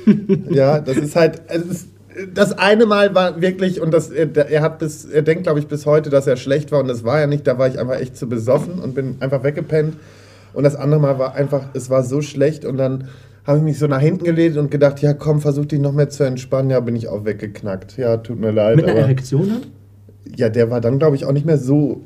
ja, 0.50 0.78
das 0.78 0.98
ist 0.98 1.16
halt. 1.16 1.40
Es 1.48 1.62
ist, 1.62 1.88
das 2.32 2.58
eine 2.58 2.86
Mal 2.86 3.14
war 3.14 3.40
wirklich, 3.40 3.80
und 3.80 3.92
das, 3.92 4.10
er 4.10 4.34
er 4.50 4.62
hat 4.62 4.78
bis, 4.78 5.06
er 5.06 5.22
denkt, 5.22 5.44
glaube 5.44 5.58
ich, 5.58 5.66
bis 5.66 5.86
heute, 5.86 6.10
dass 6.10 6.26
er 6.26 6.36
schlecht 6.36 6.70
war, 6.70 6.80
und 6.80 6.88
das 6.88 7.02
war 7.02 7.18
ja 7.18 7.26
nicht, 7.26 7.46
da 7.46 7.58
war 7.58 7.68
ich 7.68 7.78
einfach 7.78 7.98
echt 7.98 8.16
zu 8.16 8.28
besoffen 8.28 8.78
und 8.78 8.94
bin 8.94 9.16
einfach 9.20 9.42
weggepennt. 9.42 9.96
Und 10.52 10.64
das 10.64 10.76
andere 10.76 11.00
Mal 11.00 11.18
war 11.18 11.34
einfach, 11.34 11.68
es 11.74 11.90
war 11.90 12.02
so 12.02 12.22
schlecht 12.22 12.64
und 12.64 12.78
dann 12.78 13.08
habe 13.46 13.58
ich 13.58 13.64
mich 13.64 13.78
so 13.78 13.86
nach 13.86 14.00
hinten 14.00 14.24
gelehnt 14.24 14.56
und 14.56 14.70
gedacht, 14.70 15.00
ja 15.02 15.12
komm, 15.12 15.40
versuch 15.40 15.66
dich 15.66 15.78
noch 15.78 15.92
mehr 15.92 16.08
zu 16.08 16.24
entspannen. 16.24 16.70
Ja, 16.70 16.80
bin 16.80 16.96
ich 16.96 17.08
auch 17.08 17.24
weggeknackt. 17.24 17.96
Ja, 17.96 18.16
tut 18.16 18.40
mir 18.40 18.50
leid. 18.50 18.76
Mit 18.76 18.86
einer 18.86 18.94
aber, 18.94 19.02
Erektion 19.02 19.48
dann? 19.48 19.62
Ja, 20.36 20.48
der 20.48 20.70
war 20.70 20.80
dann, 20.80 20.98
glaube 20.98 21.16
ich, 21.16 21.24
auch 21.24 21.32
nicht 21.32 21.46
mehr 21.46 21.58
so 21.58 22.00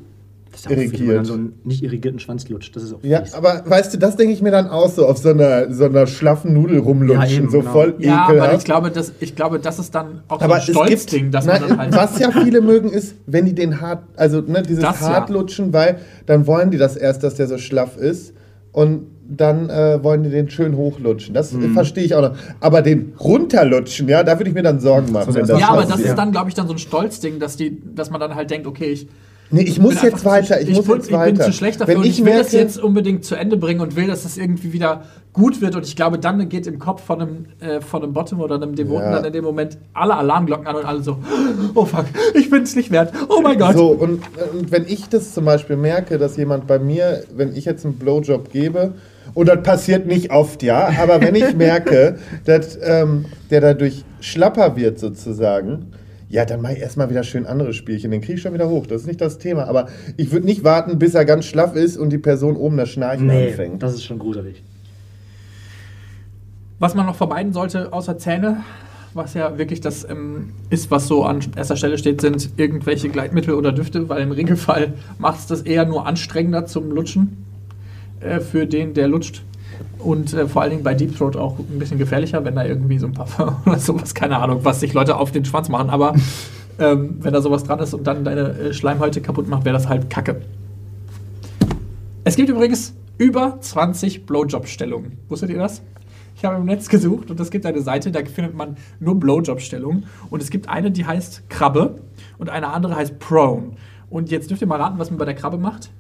Das 0.53 0.61
ist 0.61 0.67
auch 0.67 0.71
fies, 0.71 0.79
wenn 0.79 0.85
man 0.85 0.95
irrigiert. 0.95 1.17
dann 1.19 1.25
so 1.25 1.33
einen 1.35 1.53
nicht 1.65 1.83
irrigierten 1.83 2.19
Schwanz 2.21 2.49
lutscht. 2.49 2.75
Das 2.77 2.83
ist 2.83 2.93
auch 2.93 2.99
Ja, 3.03 3.23
fies. 3.23 3.35
aber 3.35 3.63
weißt 3.67 3.95
du, 3.95 3.99
das 3.99 4.17
denke 4.17 4.33
ich 4.33 4.43
mir 4.43 4.51
dann 4.51 4.69
auch 4.69 4.89
so, 4.91 5.07
auf 5.07 5.19
so 5.19 5.31
einer, 5.31 5.73
so 5.73 5.85
einer 5.85 6.07
schlaffen 6.07 6.53
Nudel 6.53 6.79
rumlutschen, 6.79 7.23
Ja, 7.31 7.37
eben, 7.39 7.51
so 7.51 7.61
genau. 7.61 7.71
voll 7.73 7.95
Ja, 7.99 8.25
aber 8.25 8.33
ich 8.35 8.39
ekelhaft. 8.43 8.65
glaube, 8.65 8.91
das, 8.91 9.13
ich 9.21 9.37
glaube, 9.37 9.59
das 9.61 9.79
ist 9.79 9.95
dann 9.95 10.23
auch 10.29 10.41
Aber 10.41 10.61
so 10.61 10.73
es 10.73 10.77
ein 10.79 10.87
gibt, 10.89 11.01
Stolzding, 11.01 11.31
dass 11.31 11.47
na, 11.47 11.59
man 11.61 11.69
dann 11.69 11.79
halt. 11.79 11.97
was 11.97 12.19
ja 12.19 12.31
viele 12.33 12.61
mögen, 12.61 12.91
ist, 12.91 13.15
wenn 13.27 13.45
die 13.47 13.55
den 13.55 13.81
hart, 13.81 14.03
also 14.17 14.41
ne, 14.41 14.63
dieses 14.63 14.83
Das 14.83 15.01
ja. 15.01 15.09
Hartlutschen, 15.11 15.73
weil 15.73 15.99
dann 16.27 16.47
wollen 16.47 16.71
die 16.71 16.79
das 16.79 16.97
erst, 16.97 17.23
dass 17.23 17.35
der 17.37 17.47
so 17.47 17.57
schlaff 17.59 17.97
ist 17.97 18.35
und 18.73 19.07
dann 19.37 19.71
äh, 19.71 20.03
wollen 20.03 20.23
die 20.25 20.31
den 20.31 20.51
schön 20.51 20.77
hochlutschen. 20.77 21.33
Das 21.35 21.53
Mhm. 21.53 21.73
verstehe 21.73 22.05
ich 22.05 22.15
auch 22.15 22.23
noch. 22.23 22.33
Aber 22.61 22.83
den 22.83 23.13
runterlutschen, 23.21 24.09
ja, 24.09 24.23
da 24.25 24.39
würde 24.39 24.49
ich 24.51 24.55
mir 24.55 24.63
dann 24.63 24.81
Sorgen 24.81 25.13
machen. 25.13 25.35
wenn 25.35 25.47
das 25.47 25.61
ja, 25.61 25.69
aber 25.71 25.85
das 25.85 26.01
ist 26.01 26.17
dann, 26.17 26.33
glaube 26.33 26.49
ich, 26.49 26.55
dann 26.55 26.67
so 26.67 26.73
ein 26.75 26.79
Stolzding, 26.79 27.39
dass, 27.39 27.57
die, 27.57 27.81
dass 27.95 28.11
man 28.11 28.21
dann 28.21 28.35
halt 28.35 28.51
denkt, 28.51 28.67
okay, 28.67 28.87
ich, 28.87 29.09
Nee, 29.53 29.63
ich 29.63 29.81
muss 29.81 30.01
jetzt 30.01 30.25
weiter, 30.25 30.61
zu, 30.61 30.63
ich, 30.63 30.77
muss 30.77 30.87
bin, 30.87 30.95
jetzt 30.99 31.09
ich 31.09 31.13
weiter. 31.13 31.33
bin 31.33 31.43
zu 31.43 31.53
schlecht 31.53 31.81
dafür 31.81 31.95
wenn 31.95 32.01
und 32.03 32.07
ich 32.07 32.21
ich 32.21 32.25
will 32.25 32.35
das 32.39 32.53
merke, 32.53 32.57
jetzt 32.69 32.79
unbedingt 32.79 33.25
zu 33.25 33.35
Ende 33.35 33.57
bringen 33.57 33.81
und 33.81 33.97
will, 33.97 34.07
dass 34.07 34.23
das 34.23 34.39
irgendwie 34.39 34.73
wieder 34.73 35.03
gut 35.33 35.61
wird. 35.61 35.75
Und 35.75 35.85
ich 35.85 35.97
glaube, 35.97 36.21
dann 36.21 36.49
geht 36.49 36.69
im 36.69 36.79
Kopf 36.79 37.03
von 37.03 37.21
einem, 37.21 37.47
äh, 37.59 37.81
von 37.81 38.01
einem 38.05 38.13
Bottom 38.13 38.41
oder 38.41 38.55
einem 38.55 38.77
Devoten 38.77 39.03
Ja. 39.03 39.17
dann 39.17 39.25
in 39.25 39.33
dem 39.33 39.43
Moment 39.43 39.77
alle 39.93 40.15
Alarmglocken 40.15 40.69
an 40.69 40.77
und 40.77 40.85
alle 40.85 41.03
so, 41.03 41.17
oh 41.75 41.85
fuck, 41.85 42.05
ich 42.35 42.49
bin 42.49 42.63
es 42.63 42.77
nicht 42.77 42.93
wert. 42.93 43.13
Oh 43.29 43.41
mein 43.43 43.59
Gott. 43.59 43.75
So, 43.75 43.89
und, 43.89 44.21
und 44.55 44.71
wenn 44.71 44.85
ich 44.87 45.09
das 45.09 45.35
zum 45.35 45.47
Beispiel 45.47 45.75
merke, 45.75 46.17
dass 46.19 46.37
jemand 46.37 46.69
bei 46.69 46.79
mir, 46.79 47.25
wenn 47.35 47.53
ich 47.57 47.65
jetzt 47.65 47.85
einen 47.85 47.95
Blowjob 47.95 48.53
gebe, 48.53 48.93
und 49.35 49.49
das 49.49 49.63
passiert 49.63 50.07
nicht 50.07 50.31
oft, 50.31 50.63
ja, 50.63 50.91
aber 51.01 51.21
wenn 51.21 51.35
ich 51.35 51.55
merke, 51.57 52.19
dass 52.45 52.79
ähm, 52.83 53.27
der 53.51 53.61
dadurch 53.61 54.05
schlapper 54.21 54.77
wird 54.77 54.99
sozusagen, 54.99 55.87
ja, 56.29 56.45
dann 56.45 56.61
mache 56.63 56.75
ich 56.75 56.79
erstmal 56.79 57.11
wieder 57.11 57.25
schön 57.25 57.45
andere 57.45 57.73
Spielchen. 57.73 58.13
Den 58.13 58.21
kriege 58.21 58.35
ich 58.35 58.43
schon 58.43 58.55
wieder 58.55 58.69
hoch. 58.69 58.87
Das 58.87 59.01
ist 59.03 59.09
nicht 59.09 59.21
das 59.21 59.39
Thema. 59.39 59.65
Aber 59.65 59.89
ich 60.17 60.31
würde 60.31 60.47
nicht 60.47 60.63
warten, 60.63 60.97
bis 60.97 61.15
er 61.17 61.25
ganz 61.25 61.45
schlaff 61.45 61.75
ist 61.75 61.97
und 61.97 62.11
die 62.11 62.19
Person 62.19 62.55
oben 62.57 62.77
das 62.77 62.89
Schnarchen 62.91 63.27
Nee, 63.27 63.49
anfängt. 63.49 63.83
das 63.83 63.95
ist 63.95 64.05
schon 64.05 64.21
gruselig. 64.21 64.63
Was 66.79 66.95
man 66.95 67.07
noch 67.07 67.17
vermeiden 67.17 67.53
sollte, 67.53 67.93
außer 67.93 68.17
Zähne, 68.17 68.59
was 69.13 69.35
ja 69.35 69.59
wirklich 69.59 69.81
das 69.81 70.09
ähm, 70.09 70.51
ist, 70.71 70.93
was 70.93 71.09
so 71.09 71.25
an 71.25 71.41
erster 71.57 71.77
Stelle 71.77 71.99
steht, 71.99 72.21
sind 72.21 72.51
irgendwelche 72.57 73.09
Gleitmittel 73.09 73.55
oder 73.55 73.73
Düfte, 73.73 74.09
weil 74.09 74.23
im 74.23 74.31
Regelfall 74.31 74.95
macht 75.19 75.41
es 75.41 75.47
das 75.49 75.63
eher 75.63 75.85
nur 75.85 76.07
anstrengender 76.07 76.65
zum 76.65 76.93
Lutschen 76.93 77.45
äh, 78.21 78.41
für 78.41 78.67
den, 78.67 78.95
der 78.95 79.09
lutscht. 79.09 79.43
Und 79.99 80.33
äh, 80.33 80.47
vor 80.47 80.63
allen 80.63 80.71
Dingen 80.71 80.83
bei 80.83 80.95
Deep 80.95 81.17
Throat 81.17 81.37
auch 81.37 81.59
ein 81.59 81.79
bisschen 81.79 81.99
gefährlicher, 81.99 82.45
wenn 82.45 82.55
da 82.55 82.65
irgendwie 82.65 82.99
so 82.99 83.07
ein 83.07 83.13
Parfum 83.13 83.57
oder 83.67 83.79
sowas, 83.79 84.15
keine 84.15 84.39
Ahnung, 84.39 84.61
was 84.63 84.81
sich 84.81 84.93
Leute 84.93 85.17
auf 85.17 85.31
den 85.31 85.45
Schwanz 85.45 85.69
machen, 85.69 85.91
aber 85.91 86.15
ähm, 86.79 87.17
wenn 87.21 87.33
da 87.33 87.43
sowas 87.43 87.65
dran 87.65 87.79
ist 87.81 87.93
und 87.93 88.07
dann 88.07 88.25
deine 88.25 88.51
äh, 88.59 88.73
Schleimhäute 88.73 89.21
kaputt 89.21 89.49
macht, 89.49 89.65
wäre 89.65 89.75
das 89.75 89.89
halt 89.89 90.09
kacke. 90.09 90.41
Es 92.25 92.37
gibt 92.37 92.49
übrigens 92.49 92.95
über 93.19 93.59
20 93.61 94.25
Blowjob-Stellungen. 94.25 95.19
Wusstet 95.29 95.51
ihr 95.51 95.59
das? 95.59 95.83
Ich 96.37 96.45
habe 96.45 96.57
im 96.57 96.65
Netz 96.65 96.89
gesucht 96.89 97.31
und 97.31 97.39
es 97.39 97.51
gibt 97.51 97.67
eine 97.67 97.83
Seite, 97.83 98.11
da 98.11 98.21
findet 98.25 98.55
man 98.55 98.79
nur 98.99 99.21
Blowjob-Stellungen. 99.21 100.07
Und 100.31 100.43
es 100.43 100.49
gibt 100.49 100.71
eine, 100.71 100.91
die 100.91 101.05
heißt 101.05 101.51
Krabbe 101.51 101.97
und 102.39 102.49
eine 102.49 102.69
andere 102.69 102.97
heißt 102.97 103.19
Prone. 103.19 103.73
Und 104.09 104.31
jetzt 104.31 104.49
dürft 104.49 104.63
ihr 104.63 104.69
mal 104.69 104.81
raten, 104.81 104.99
was 104.99 105.11
man 105.11 105.19
bei 105.19 105.27
der 105.27 105.35
Krabbe 105.35 105.59
macht. 105.59 105.91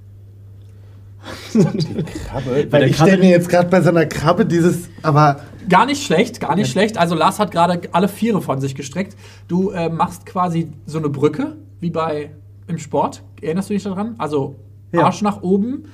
Krabbe? 1.52 2.66
Weil 2.70 2.84
ich 2.88 2.96
stelle 2.96 3.18
mir 3.18 3.30
jetzt 3.30 3.48
gerade 3.48 3.68
bei 3.68 3.80
so 3.80 3.90
einer 3.90 4.06
Krabbe 4.06 4.46
dieses, 4.46 4.88
aber 5.02 5.40
Gar 5.68 5.86
nicht 5.86 6.04
schlecht, 6.04 6.40
gar 6.40 6.56
nicht 6.56 6.70
schlecht. 6.70 6.96
Also 6.98 7.14
Lars 7.14 7.38
hat 7.38 7.50
gerade 7.50 7.80
alle 7.92 8.08
Viere 8.08 8.40
von 8.40 8.60
sich 8.60 8.74
gestreckt. 8.74 9.16
Du 9.46 9.70
äh, 9.70 9.88
machst 9.88 10.26
quasi 10.26 10.72
so 10.86 10.98
eine 10.98 11.08
Brücke, 11.10 11.56
wie 11.80 11.90
bei 11.90 12.30
im 12.66 12.78
Sport. 12.78 13.22
Erinnerst 13.42 13.68
du 13.70 13.74
dich 13.74 13.82
daran? 13.82 14.14
Also 14.18 14.56
Ja. 14.92 15.04
Arsch 15.04 15.22
nach 15.22 15.42
oben, 15.42 15.84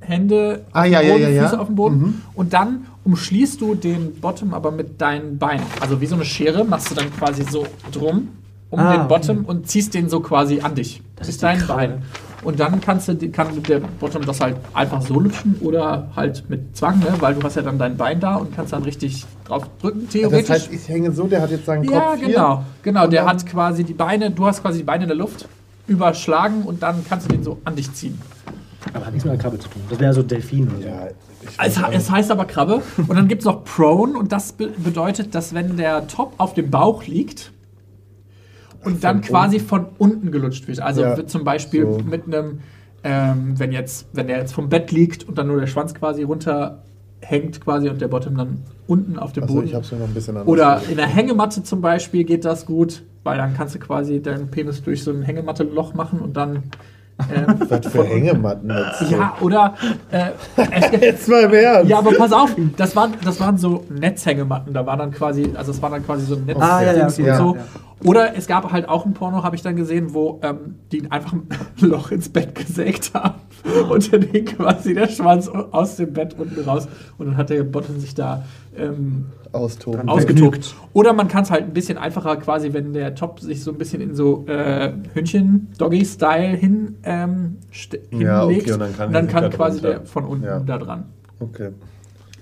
Hände 0.00 0.64
Ah, 0.72 0.80
auf 0.80 0.84
dem 0.86 0.92
ja, 0.92 1.00
ja, 1.02 1.12
Boden, 1.12 1.22
ja, 1.22 1.28
ja. 1.28 1.42
Füße 1.44 1.60
auf 1.60 1.66
dem 1.66 1.76
Boden. 1.76 2.22
Und 2.34 2.52
dann 2.54 2.86
umschließt 3.04 3.60
du 3.60 3.74
den 3.74 4.14
Bottom 4.20 4.54
aber 4.54 4.70
mit 4.70 5.00
deinen 5.00 5.38
Beinen. 5.38 5.64
Also 5.80 6.00
wie 6.00 6.06
so 6.06 6.14
eine 6.14 6.24
Schere 6.24 6.64
machst 6.64 6.90
du 6.90 6.94
dann 6.94 7.14
quasi 7.16 7.44
so 7.48 7.66
drum 7.92 8.28
um 8.70 8.78
Ah, 8.78 8.92
den 8.92 9.00
okay. 9.02 9.08
Bottom 9.08 9.44
und 9.44 9.68
ziehst 9.68 9.94
den 9.94 10.08
so 10.08 10.20
quasi 10.20 10.60
an 10.60 10.74
dich. 10.74 11.02
Das 11.16 11.28
ist 11.28 11.42
dein 11.42 11.58
Krabbe. 11.58 11.74
Bein. 11.88 12.02
Und 12.42 12.58
dann 12.58 12.80
kannst 12.80 13.08
du, 13.08 13.30
kann 13.30 13.48
der 13.68 13.80
Bottom 13.80 14.24
das 14.24 14.40
halt 14.40 14.56
einfach 14.72 15.02
so 15.02 15.20
lutschen 15.20 15.56
oder 15.60 16.08
halt 16.16 16.48
mit 16.48 16.74
Zwang, 16.76 16.98
ne? 17.00 17.14
weil 17.20 17.34
du 17.34 17.42
hast 17.42 17.56
ja 17.56 17.62
dann 17.62 17.78
dein 17.78 17.96
Bein 17.96 18.18
da 18.18 18.36
und 18.36 18.54
kannst 18.56 18.72
dann 18.72 18.82
richtig 18.82 19.26
drauf 19.44 19.68
drücken, 19.80 20.08
theoretisch. 20.08 20.48
das 20.48 20.62
heißt, 20.62 20.72
ich 20.72 20.88
hänge 20.88 21.12
so, 21.12 21.26
der 21.26 21.42
hat 21.42 21.50
jetzt 21.50 21.66
seinen 21.66 21.84
ja, 21.84 22.00
Kopf 22.00 22.18
hier. 22.18 22.28
genau. 22.28 22.64
Genau, 22.82 23.06
der 23.06 23.26
hat 23.26 23.44
quasi 23.44 23.84
die 23.84 23.92
Beine, 23.92 24.30
du 24.30 24.46
hast 24.46 24.62
quasi 24.62 24.78
die 24.78 24.84
Beine 24.84 25.04
in 25.04 25.08
der 25.08 25.18
Luft 25.18 25.48
überschlagen 25.86 26.62
und 26.62 26.82
dann 26.82 27.04
kannst 27.06 27.28
du 27.28 27.32
den 27.34 27.42
so 27.42 27.58
an 27.64 27.76
dich 27.76 27.92
ziehen. 27.92 28.18
Aber 28.94 29.04
hat 29.04 29.12
nichts 29.12 29.24
mit 29.24 29.34
einer 29.34 29.42
Krabbe 29.42 29.58
zu 29.58 29.68
tun. 29.68 29.82
Das 29.90 30.00
wäre 30.00 30.14
so 30.14 30.22
Delfin 30.22 30.68
oder 30.68 30.78
so. 30.78 30.88
Ja, 30.88 31.08
Es, 31.66 31.78
es 31.92 32.10
heißt 32.10 32.30
aber 32.30 32.46
Krabbe. 32.46 32.80
Und 32.96 33.14
dann 33.14 33.28
gibt 33.28 33.42
es 33.42 33.46
noch 33.46 33.64
Prone 33.64 34.16
und 34.16 34.32
das 34.32 34.52
be 34.52 34.68
bedeutet, 34.68 35.34
dass 35.34 35.52
wenn 35.52 35.76
der 35.76 36.06
Top 36.06 36.32
auf 36.38 36.54
dem 36.54 36.70
Bauch 36.70 37.04
liegt 37.04 37.52
und 38.84 39.04
dann 39.04 39.20
quasi 39.20 39.60
von 39.60 39.86
unten 39.98 40.30
gelutscht 40.30 40.66
wird. 40.68 40.80
Also 40.80 41.02
Ja, 41.02 41.16
wird 41.16 41.30
zum 41.30 41.44
Beispiel 41.44 41.84
so. 41.84 41.98
mit 42.04 42.26
einem, 42.26 42.60
ähm, 43.04 43.58
wenn 43.58 43.72
jetzt, 43.72 44.08
wenn 44.12 44.26
der 44.26 44.38
jetzt 44.38 44.52
vom 44.52 44.68
Bett 44.68 44.90
liegt 44.92 45.24
und 45.28 45.38
dann 45.38 45.46
nur 45.46 45.60
der 45.60 45.66
Schwanz 45.66 45.94
quasi 45.94 46.22
runterhängt 46.22 47.60
quasi 47.60 47.88
und 47.88 48.00
der 48.00 48.08
Bottom 48.08 48.36
dann 48.36 48.58
unten 48.86 49.18
auf 49.18 49.32
dem 49.32 49.44
Achso, 49.44 49.54
Boden. 49.54 49.66
ich 49.66 49.74
hab's 49.74 49.92
noch 49.92 50.00
ein 50.00 50.14
bisschen 50.14 50.36
anders 50.36 50.48
Oder 50.48 50.64
vorgestellt. 50.64 50.90
in 50.92 50.96
der 50.96 51.06
Hängematte 51.06 51.62
zum 51.62 51.80
Beispiel 51.80 52.24
geht 52.24 52.44
das 52.44 52.66
gut, 52.66 53.02
weil 53.22 53.36
dann 53.38 53.54
kannst 53.54 53.74
du 53.74 53.78
quasi 53.78 54.20
deinen 54.22 54.48
Penis 54.50 54.82
durch 54.82 55.02
so 55.04 55.10
ein 55.12 55.22
Hängematte-Loch 55.22 55.94
machen 55.94 56.20
und 56.20 56.36
dann. 56.36 56.64
Ähm, 57.34 57.56
Was 57.68 57.86
für 57.86 58.04
Hängematten 58.04 58.70
jetzt? 58.70 59.10
ja, 59.10 59.34
oder. 59.40 59.74
Äh, 60.10 60.30
es 60.72 60.90
gibt, 60.90 61.02
Jetzt 61.10 61.28
mal 61.28 61.42
im 61.44 61.52
Ernst. 61.54 61.90
ja, 61.90 61.98
aber 61.98 62.12
pass 62.12 62.32
auf, 62.32 62.54
das 62.76 62.94
waren, 62.96 63.14
das 63.24 63.40
waren 63.40 63.56
so 63.58 63.84
Netzhängematten. 63.90 64.72
Da 64.72 64.84
war 64.86 64.96
dann 64.96 65.10
quasi, 65.10 65.50
also 65.54 65.70
es 65.72 65.80
war 65.82 65.90
dann 65.90 66.04
quasi 66.04 66.26
so 66.26 66.36
ein 66.36 66.44
Netz 66.44 66.58
Ah, 66.60 66.82
ja, 66.82 66.92
ja, 66.92 67.08
okay, 67.08 67.30
und 67.30 67.36
so. 67.36 67.54
ja, 67.54 67.60
ja. 67.60 67.66
Oder 68.02 68.34
es 68.36 68.46
gab 68.46 68.72
halt 68.72 68.88
auch 68.88 69.04
ein 69.04 69.12
Porno, 69.12 69.42
habe 69.42 69.56
ich 69.56 69.62
dann 69.62 69.76
gesehen, 69.76 70.14
wo 70.14 70.40
ähm, 70.42 70.76
die 70.90 71.10
einfach 71.10 71.34
ein 71.34 71.46
Loch 71.80 72.10
ins 72.10 72.30
Bett 72.30 72.54
gesägt 72.54 73.12
haben 73.12 73.34
und 73.90 74.12
dann 74.12 74.22
hing 74.22 74.46
quasi 74.46 74.94
der 74.94 75.08
Schwanz 75.08 75.48
aus 75.48 75.96
dem 75.96 76.12
Bett 76.14 76.34
unten 76.38 76.60
raus 76.64 76.88
und 77.18 77.26
dann 77.26 77.36
hat 77.36 77.50
der 77.50 77.62
Bottom 77.64 78.00
sich 78.00 78.14
da 78.14 78.42
ähm, 78.76 79.26
Austoben. 79.52 80.08
ausgetobt. 80.08 80.74
Oder 80.92 81.12
man 81.12 81.28
kann 81.28 81.42
es 81.42 81.50
halt 81.50 81.64
ein 81.64 81.72
bisschen 81.72 81.98
einfacher, 81.98 82.36
quasi, 82.36 82.72
wenn 82.72 82.92
der 82.92 83.14
Top 83.14 83.40
sich 83.40 83.62
so 83.62 83.70
ein 83.72 83.78
bisschen 83.78 84.00
in 84.00 84.14
so 84.14 84.44
äh, 84.46 84.92
Hündchen-Doggy-Style 85.14 86.56
hin, 86.56 86.96
ähm, 87.04 87.56
Ja, 88.12 88.44
okay, 88.44 88.54
hinlegt. 88.54 88.70
und 88.72 88.80
dann 88.80 88.96
kann 88.96 89.06
und 89.08 89.12
dann 89.14 89.28
kann 89.28 89.50
quasi 89.50 89.80
drunter. 89.80 89.98
der 89.98 90.06
von 90.06 90.24
unten 90.24 90.44
Ja. 90.44 90.60
da 90.60 90.78
dran. 90.78 91.04
Okay. 91.40 91.70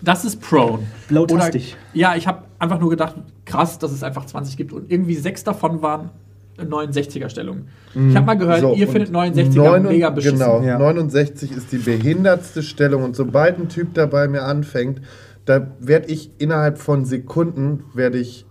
Das 0.03 0.25
ist 0.25 0.41
Prone. 0.41 0.81
Blautastig. 1.09 1.75
Oder- 1.75 1.99
Ja, 2.01 2.15
ich 2.17 2.27
habe 2.27 2.43
einfach 2.59 2.79
nur 2.81 2.91
gedacht, 2.91 3.17
krass, 3.45 3.79
dass 3.79 3.91
es 3.93 4.03
einfach 4.03 4.27
20 4.27 4.57
gibt 4.57 4.73
und 4.73 4.91
irgendwie 4.91 5.15
sechs 5.17 5.43
davon 5.45 5.83
waren 5.83 6.11
69er 6.59 7.29
Stellungen. 7.29 7.69
Ich 7.95 8.17
habe 8.17 8.27
mal 8.27 8.35
gehört, 8.35 8.61
So, 8.61 8.75
ihr 8.75 8.89
findet 8.89 9.11
69er 9.13 9.55
neun- 9.63 9.83
mega 9.85 10.11
beschissen. 10.11 10.39
Genau, 10.41 10.61
Ja. 10.61 10.77
69 10.79 11.53
ist 11.53 11.71
die 11.71 11.79
behindertste 11.79 12.63
Stellung 12.65 13.05
und 13.05 13.15
sobald 13.15 13.59
ein 13.61 13.69
Typ 13.69 13.95
dabei 13.95 14.27
mir 14.27 14.43
anfängt, 14.43 15.01
da 15.49 15.67
werde 15.81 16.09
ich 16.09 16.31
innerhalb 16.37 16.77
von 16.77 17.07
Sekunden 17.07 17.85
werde 17.95 18.19
ich, 18.19 18.45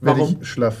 werd 0.00 0.18
Warum? 0.18 0.36
ich 0.40 0.48
schlaff. 0.48 0.80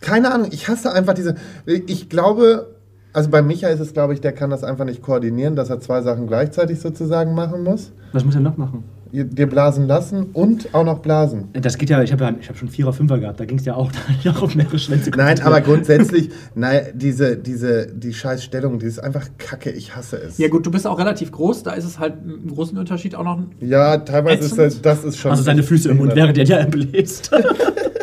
Keine 0.00 0.32
Ahnung, 0.32 0.50
ich 0.52 0.68
hasse 0.68 0.92
einfach 0.92 1.14
diese. 1.14 1.34
Ich 1.66 2.08
glaube, 2.08 2.76
also 3.12 3.30
bei 3.30 3.42
Micha 3.42 3.66
ist 3.66 3.80
es, 3.80 3.94
glaube 3.94 4.14
ich, 4.14 4.20
der 4.20 4.32
kann 4.32 4.50
das 4.50 4.62
einfach 4.62 4.84
nicht 4.84 5.02
koordinieren, 5.02 5.56
dass 5.56 5.70
er 5.70 5.80
zwei 5.80 6.02
Sachen 6.02 6.28
gleichzeitig 6.28 6.78
sozusagen 6.78 7.34
machen 7.34 7.64
muss. 7.64 7.90
Was 8.12 8.24
muss 8.24 8.36
er 8.36 8.40
noch 8.40 8.56
machen? 8.56 8.84
Dir 9.12 9.46
blasen 9.46 9.86
lassen 9.86 10.26
und 10.32 10.74
auch 10.74 10.84
noch 10.84 10.98
blasen. 11.00 11.48
Das 11.52 11.78
geht 11.78 11.90
ja, 11.90 12.02
ich 12.02 12.12
habe 12.12 12.24
ja, 12.24 12.34
ich 12.40 12.48
hab 12.48 12.56
schon 12.56 12.68
Vierer, 12.68 12.92
Fünfer 12.92 13.18
gehabt, 13.18 13.40
da 13.40 13.44
ging 13.44 13.58
es 13.58 13.64
ja 13.64 13.74
auch, 13.74 13.90
da 14.24 14.30
auch 14.30 14.42
auf 14.42 14.54
mehrere 14.54 14.78
Schwänze 14.78 15.10
Nein, 15.10 15.40
aber 15.42 15.60
grundsätzlich, 15.60 16.30
nein, 16.54 16.88
diese, 16.94 17.36
diese, 17.36 17.86
die 17.86 18.12
Scheißstellung, 18.12 18.78
die 18.78 18.86
ist 18.86 18.98
einfach 18.98 19.28
kacke, 19.38 19.70
ich 19.70 19.96
hasse 19.96 20.16
es. 20.16 20.38
Ja 20.38 20.48
gut, 20.48 20.66
du 20.66 20.70
bist 20.70 20.86
auch 20.86 20.98
relativ 20.98 21.32
groß, 21.32 21.62
da 21.62 21.72
ist 21.72 21.84
es 21.84 21.98
halt 21.98 22.14
einen 22.22 22.48
großen 22.48 22.76
Unterschied 22.76 23.14
auch 23.14 23.24
noch. 23.24 23.38
Ja, 23.60 23.98
teilweise 23.98 24.44
ist 24.44 24.58
Ätzend. 24.58 24.84
das, 24.84 25.02
das 25.02 25.04
ist 25.04 25.18
schon. 25.18 25.30
Also 25.30 25.42
seine 25.42 25.62
Füße 25.62 25.90
im 25.90 25.98
Mund, 25.98 26.14
während 26.14 26.36
er 26.38 26.44
dir 26.44 26.64
bläst. 26.66 27.30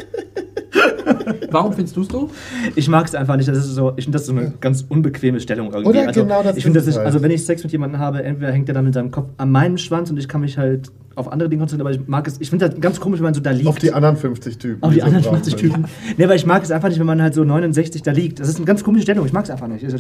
Warum 1.52 1.74
findest 1.74 1.96
du 1.96 2.02
es 2.02 2.08
doof? 2.08 2.32
Ich 2.76 2.88
mag 2.88 3.06
es 3.06 3.16
einfach 3.16 3.36
nicht. 3.36 3.48
Das 3.48 3.58
ist 3.58 3.76
so, 3.76 3.94
ich 3.96 4.06
finde 4.06 4.18
das 4.18 4.26
so 4.26 4.34
eine 4.34 4.54
ganz 4.60 4.86
unbequeme 4.88 5.40
Stellung 5.40 5.68
irgendwie. 5.72 5.90
Oder 5.90 6.08
also, 6.08 6.24
genau 6.24 6.44
das 6.44 6.58
ich 6.58 6.64
finde, 6.64 6.80
ist, 6.80 6.96
halt. 6.96 7.06
also 7.06 7.22
wenn 7.22 7.32
ich 7.32 7.46
Sex 7.46 7.64
mit 7.64 7.72
jemandem 7.72 8.00
habe, 8.00 8.24
entweder 8.24 8.52
hängt 8.52 8.68
er 8.68 8.74
dann 8.74 8.86
mit 8.86 8.94
seinem 8.94 9.12
Kopf 9.12 9.30
an 9.38 9.52
meinem 9.52 9.78
Schwanz 9.78 10.10
und 10.10 10.18
ich 10.18 10.28
kann 10.28 10.42
mich 10.42 10.58
halt 10.58 10.92
auf 11.16 11.32
andere 11.32 11.50
Dinge 11.50 11.62
konzentrieren, 11.62 11.88
aber 11.88 11.96
ich 11.96 12.08
mag 12.08 12.28
es, 12.28 12.40
ich 12.42 12.50
finde 12.50 12.70
das 12.70 12.80
ganz 12.80 13.00
komisch, 13.00 13.20
wenn 13.20 13.26
man 13.26 13.34
so 13.34 13.42
da 13.42 13.52
liegt. 13.52 13.68
Auf 13.68 13.78
die 13.78 13.94
anderen 13.94 14.18
50 14.18 14.58
Typen. 14.58 14.84
Auf 14.84 14.94
die 14.94 15.00
so 15.00 15.06
anderen 15.06 15.24
drauf 15.24 15.34
50 15.36 15.54
sind. 15.54 15.72
Typen. 15.72 15.86
Nee, 16.18 16.24
aber 16.24 16.36
ich 16.36 16.46
mag 16.46 16.64
es 16.64 16.72
einfach 16.72 16.90
nicht, 16.90 17.00
wenn 17.00 17.06
man 17.06 17.22
halt 17.22 17.34
so 17.34 17.44
69 17.44 18.02
da 18.02 18.12
liegt. 18.12 18.40
Das 18.40 18.50
ist 18.50 18.58
eine 18.58 18.66
ganz 18.66 18.84
komische 18.84 19.04
Stellung. 19.04 19.26
Ich 19.26 19.34
mag 19.34 19.46
es 19.46 19.50
einfach 19.50 19.68
nicht. 19.68 19.84
Also, 19.84 19.98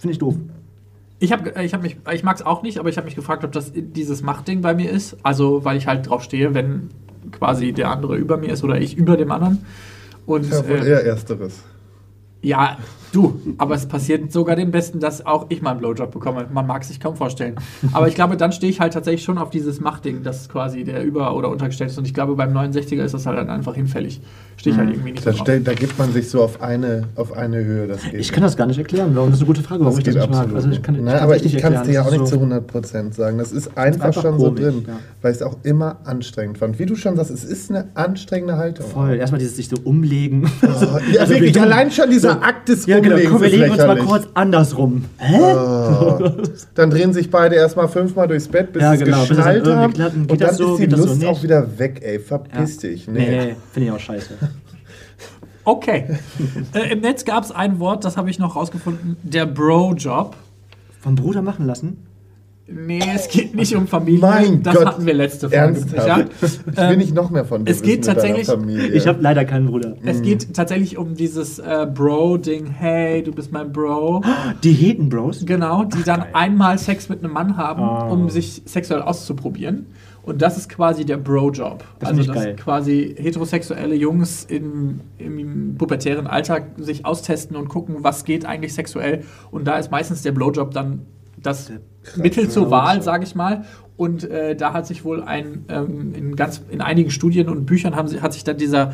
Finde 0.00 0.12
ich 0.12 0.18
doof. 0.18 0.34
Ich, 1.18 1.32
hab, 1.32 1.58
ich, 1.58 1.72
hab 1.72 1.82
mich, 1.82 1.96
ich 2.12 2.24
mag 2.24 2.36
es 2.36 2.44
auch 2.44 2.62
nicht, 2.62 2.78
aber 2.78 2.88
ich 2.88 2.96
habe 2.98 3.06
mich 3.06 3.14
gefragt, 3.14 3.44
ob 3.44 3.52
das 3.52 3.72
dieses 3.74 4.22
Machtding 4.22 4.60
bei 4.60 4.74
mir 4.74 4.90
ist. 4.90 5.16
Also, 5.22 5.64
weil 5.64 5.78
ich 5.78 5.86
halt 5.86 6.08
drauf 6.08 6.22
stehe, 6.22 6.52
wenn 6.52 6.90
quasi 7.32 7.72
der 7.72 7.90
andere 7.90 8.16
über 8.16 8.36
mir 8.36 8.52
ist 8.52 8.64
oder 8.64 8.80
ich 8.80 8.96
über 8.96 9.16
dem 9.16 9.30
anderen. 9.30 9.64
Und 10.26 10.50
Ja, 10.50 10.68
wohl 10.68 10.84
äh, 10.84 10.90
eher 10.90 11.04
Ersteres. 11.04 11.54
Ja, 12.46 12.78
du, 13.12 13.40
aber 13.58 13.74
es 13.74 13.86
passiert 13.86 14.30
sogar 14.30 14.54
dem 14.56 14.70
Besten, 14.70 15.00
dass 15.00 15.24
auch 15.26 15.46
ich 15.48 15.62
mal 15.62 15.70
einen 15.72 15.80
Blowjob 15.80 16.12
bekomme. 16.12 16.46
Man 16.52 16.66
mag 16.66 16.82
es 16.82 16.88
sich 16.88 17.00
kaum 17.00 17.16
vorstellen. 17.16 17.56
Aber 17.92 18.06
ich 18.08 18.14
glaube, 18.14 18.36
dann 18.36 18.52
stehe 18.52 18.70
ich 18.70 18.78
halt 18.80 18.92
tatsächlich 18.92 19.24
schon 19.24 19.38
auf 19.38 19.50
dieses 19.50 19.80
Machtding, 19.80 20.22
das 20.22 20.48
quasi 20.48 20.84
der 20.84 21.02
über- 21.02 21.34
oder 21.34 21.48
untergestellt 21.50 21.90
ist. 21.90 21.98
Und 21.98 22.06
ich 22.06 22.14
glaube, 22.14 22.36
beim 22.36 22.52
69er 22.56 23.02
ist 23.02 23.14
das 23.14 23.26
halt 23.26 23.36
dann 23.38 23.50
einfach 23.50 23.74
hinfällig. 23.74 24.20
Stehe 24.58 24.74
ich 24.74 24.78
halt 24.78 24.90
irgendwie 24.90 25.12
nicht 25.12 25.26
Da, 25.26 25.32
so 25.32 25.38
drauf. 25.38 25.46
stell, 25.46 25.60
da 25.60 25.74
gibt 25.74 25.98
man 25.98 26.12
sich 26.12 26.30
so 26.30 26.42
auf 26.42 26.62
eine, 26.62 27.08
auf 27.16 27.32
eine 27.36 27.62
Höhe. 27.64 27.86
Das 27.88 28.02
geht 28.04 28.14
Ich 28.14 28.32
kann 28.32 28.42
das 28.42 28.56
gar 28.56 28.66
nicht 28.66 28.78
erklären. 28.78 29.10
Warum? 29.14 29.30
Das 29.30 29.38
ist 29.38 29.42
eine 29.42 29.48
gute 29.48 29.62
Frage, 29.62 29.80
warum 29.84 29.98
das 29.98 30.06
ich 30.06 30.14
das 30.14 30.28
nicht 30.28 30.30
mag. 30.30 30.54
Also, 30.54 30.70
ich 30.70 30.82
kann, 30.82 30.94
ich 30.94 31.00
Nein, 31.02 31.12
kann's 31.12 31.22
aber 31.24 31.36
ich 31.44 31.56
kann 31.58 31.72
es 31.74 31.82
dir 31.82 31.92
ja 31.92 32.00
auch 32.02 32.04
Das 32.06 32.14
ist 32.14 32.20
nicht 32.20 32.30
so- 32.30 32.36
zu 32.36 32.42
100% 32.44 33.12
sagen. 33.14 33.38
Das 33.38 33.52
ist 33.52 33.76
einfach, 33.76 34.06
einfach 34.06 34.22
schon 34.22 34.38
so 34.38 34.46
komisch, 34.46 34.60
drin, 34.62 34.84
ja. 34.86 34.94
weil 35.22 35.32
ich 35.32 35.36
es 35.38 35.42
auch 35.42 35.56
immer 35.62 35.96
anstrengend 36.04 36.58
fand. 36.58 36.78
Wie 36.78 36.86
du 36.86 36.94
schon 36.96 37.16
sagst, 37.16 37.30
es 37.32 37.44
ist 37.44 37.70
eine 37.70 37.88
anstrengende 37.94 38.56
Haltung. 38.56 38.86
Voll. 38.86 39.16
Erstmal 39.16 39.40
dieses 39.40 39.56
sich 39.56 39.68
so 39.68 39.76
umlegen. 39.84 40.48
Oh, 40.62 40.66
ja, 41.12 41.20
Also 41.20 41.34
wirklich, 41.34 41.60
allein 41.60 41.90
schon 41.90 42.08
dieser 42.10 42.35
Akt 42.42 42.68
des 42.68 42.86
Ja, 42.86 43.00
genau. 43.00 43.16
Komm, 43.30 43.42
wir 43.42 43.48
legen 43.48 43.70
uns 43.70 43.78
mal 43.78 43.98
kurz 43.98 44.26
andersrum. 44.34 45.04
Hä? 45.18 45.38
Oh. 45.40 46.30
Dann 46.74 46.90
drehen 46.90 47.12
sich 47.12 47.30
beide 47.30 47.56
erstmal 47.56 47.88
fünfmal 47.88 48.28
durchs 48.28 48.48
Bett, 48.48 48.72
bis 48.72 48.82
Ja, 48.82 48.90
sie 48.92 48.98
es 48.98 49.04
genau, 49.04 49.20
bis 49.22 49.30
es 49.30 49.36
dann 49.44 49.54
geschnallt 49.54 49.76
haben. 49.76 49.92
Geht 50.22 50.30
Und 50.32 50.40
dann 50.40 50.48
das 50.48 50.56
so, 50.56 50.76
ist 50.76 50.90
die 50.92 50.96
so 50.96 51.04
Lust 51.04 51.18
nicht? 51.18 51.28
auch 51.28 51.42
wieder 51.42 51.78
weg, 51.78 52.00
ey. 52.02 52.18
Verpiss 52.18 52.78
dich. 52.78 53.08
Nee, 53.08 53.28
nee, 53.46 53.56
finde 53.72 53.88
ich 53.88 53.92
auch 53.94 54.00
scheiße. 54.00 54.34
Okay. 55.68 56.04
äh, 56.74 56.92
Im 56.92 57.00
Netz 57.00 57.24
gab 57.24 57.42
es 57.42 57.50
ein 57.50 57.80
Wort, 57.80 58.04
das 58.04 58.16
habe 58.16 58.30
ich 58.30 58.38
noch 58.38 58.54
rausgefunden: 58.54 59.16
der 59.24 59.46
Bro-Job. 59.46 60.36
Vom 61.00 61.16
Bruder 61.16 61.42
machen 61.42 61.66
lassen? 61.66 62.05
Nee, 62.68 63.00
es 63.14 63.28
geht 63.28 63.54
nicht 63.54 63.76
um 63.76 63.86
Familie. 63.86 64.20
Mein 64.20 64.62
das 64.64 64.74
Gott. 64.74 64.86
hatten 64.86 65.06
wir 65.06 65.14
letzte 65.14 65.48
Folge. 65.48 65.56
Ernsthaft? 65.56 66.32
Ich 66.42 66.66
will 66.66 66.74
Ähm, 66.76 66.98
nicht 66.98 67.14
noch 67.14 67.30
mehr 67.30 67.44
von 67.44 67.64
dir 67.64 67.70
es 67.70 67.80
geht 67.80 68.04
tatsächlich- 68.04 68.46
Familie. 68.46 68.88
Ich 68.88 69.06
habe 69.06 69.22
leider 69.22 69.44
keinen 69.44 69.66
Bruder. 69.66 69.94
Es 70.04 70.20
geht 70.20 70.52
tatsächlich 70.52 70.98
um 70.98 71.14
dieses 71.14 71.60
äh, 71.60 71.86
Bro-Ding. 71.92 72.66
Hey, 72.66 73.22
du 73.22 73.30
bist 73.32 73.52
mein 73.52 73.72
Bro. 73.72 74.22
Die 74.64 74.72
Heten 74.72 75.08
Bros? 75.08 75.44
Genau, 75.46 75.84
die 75.84 76.02
dann 76.02 76.24
einmal 76.32 76.76
Sex 76.78 77.08
mit 77.08 77.22
einem 77.22 77.32
Mann 77.34 77.56
haben, 77.56 77.82
Ah. 77.82 78.08
um 78.08 78.30
sich 78.30 78.62
sexuell 78.64 79.02
auszuprobieren. 79.02 79.86
Und 80.24 80.42
das 80.42 80.56
ist 80.56 80.68
quasi 80.68 81.04
der 81.04 81.18
Bro-Job. 81.18 81.84
Das 82.00 82.08
Also, 82.10 82.24
dass 82.24 82.34
geil. 82.34 82.56
quasi 82.56 83.14
heterosexuelle 83.16 83.94
Jungs 83.94 84.44
im, 84.44 85.02
im 85.18 85.76
pubertären 85.78 86.26
Alltag 86.26 86.64
sich 86.78 87.04
austesten 87.06 87.54
und 87.56 87.68
gucken, 87.68 87.98
was 88.00 88.24
geht 88.24 88.44
eigentlich 88.44 88.74
sexuell. 88.74 89.22
Und 89.52 89.68
da 89.68 89.78
ist 89.78 89.92
meistens 89.92 90.22
der 90.22 90.32
Blowjob 90.32 90.72
dann 90.72 91.02
das 91.40 91.70
Mittel 92.16 92.48
zur 92.48 92.70
Wahl, 92.70 93.02
sage 93.02 93.24
ich 93.24 93.34
mal. 93.34 93.64
Und 93.96 94.24
äh, 94.24 94.54
da 94.54 94.72
hat 94.74 94.86
sich 94.86 95.04
wohl 95.04 95.22
ein, 95.22 95.64
ähm, 95.68 96.12
in, 96.14 96.36
ganz, 96.36 96.60
in 96.70 96.80
einigen 96.80 97.10
Studien 97.10 97.48
und 97.48 97.64
Büchern 97.66 97.96
haben, 97.96 98.08
hat 98.20 98.32
sich 98.34 98.44
dann 98.44 98.58
dieser, 98.58 98.92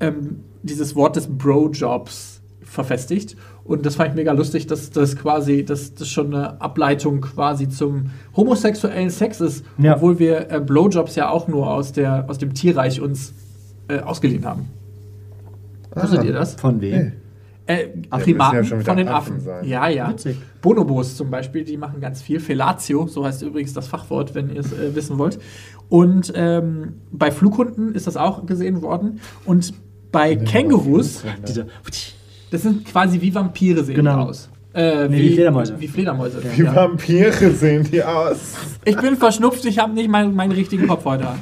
ähm, 0.00 0.40
dieses 0.62 0.94
Wort 0.94 1.16
des 1.16 1.26
Bro-Jobs 1.26 2.40
verfestigt. 2.62 3.36
Und 3.64 3.84
das 3.84 3.96
fand 3.96 4.10
ich 4.10 4.14
mega 4.14 4.30
lustig, 4.32 4.68
dass 4.68 4.90
das 4.90 5.16
quasi, 5.16 5.64
dass 5.64 5.94
das 5.94 6.08
schon 6.08 6.32
eine 6.32 6.60
Ableitung 6.60 7.20
quasi 7.20 7.68
zum 7.68 8.10
homosexuellen 8.36 9.10
Sex 9.10 9.40
ist, 9.40 9.64
Ja. 9.78 9.96
obwohl 9.96 10.18
wir 10.20 10.50
äh, 10.52 10.60
Blowjobs 10.60 11.16
ja 11.16 11.28
auch 11.30 11.48
nur 11.48 11.68
aus, 11.70 11.90
der, 11.92 12.26
aus 12.28 12.38
dem 12.38 12.54
Tierreich 12.54 13.00
uns 13.00 13.32
äh, 13.88 13.98
ausgeliehen 14.00 14.44
haben. 14.44 14.68
Wusstet 15.94 16.20
Ah. 16.20 16.24
ihr 16.24 16.32
das? 16.32 16.54
Von 16.54 16.80
wem? 16.80 16.96
Nee. 17.06 17.12
Äh, 17.68 17.86
müssen 17.96 18.10
Primaten 18.10 18.64
ja 18.64 18.76
von 18.80 18.96
den 18.96 19.08
Affen 19.08 19.34
Affen. 19.34 19.40
sein. 19.40 19.64
Ja, 19.64 19.88
ja. 19.88 20.10
Witzig. 20.10 20.36
Bonobos 20.62 21.16
zum 21.16 21.30
Beispiel, 21.30 21.64
die 21.64 21.76
machen 21.76 22.00
ganz 22.00 22.22
viel. 22.22 22.38
Fellatio, 22.40 23.06
so 23.08 23.24
heißt 23.24 23.42
übrigens 23.42 23.72
das 23.72 23.88
Fachwort, 23.88 24.34
wenn 24.34 24.50
ihr 24.54 24.60
es 24.60 24.72
äh, 24.72 24.94
wissen 24.94 25.18
wollt. 25.18 25.38
Und 25.88 26.32
ähm, 26.36 26.94
bei 27.12 27.30
Flughunden 27.30 27.94
ist 27.94 28.06
das 28.06 28.16
auch 28.16 28.46
gesehen 28.46 28.82
worden. 28.82 29.20
Und 29.44 29.74
bei 30.12 30.36
Kängurus, 30.36 31.22
das 32.50 32.62
sind 32.62 32.84
quasi 32.86 33.20
wie 33.20 33.34
Vampire 33.34 33.82
sehen 33.84 33.96
Genau. 33.96 34.22
die 34.24 34.28
aus. 34.30 34.48
Äh, 34.74 35.08
Nee, 35.08 35.18
wie 35.22 35.34
Fledermäuse. 35.34 35.74
Wie 35.80 35.88
Fledermäuse. 35.88 36.42
Wie 36.56 36.62
ja. 36.62 36.74
Vampire 36.74 37.50
sehen 37.50 37.84
die 37.90 38.02
aus. 38.02 38.54
Ich 38.84 38.96
bin 38.96 39.16
verschnupft, 39.16 39.64
ich 39.64 39.78
habe 39.78 39.92
nicht 39.94 40.08
meinen, 40.08 40.34
meinen 40.34 40.52
richtigen 40.52 40.86
Kopf 40.86 41.04
heute 41.04 41.26
an. 41.28 41.38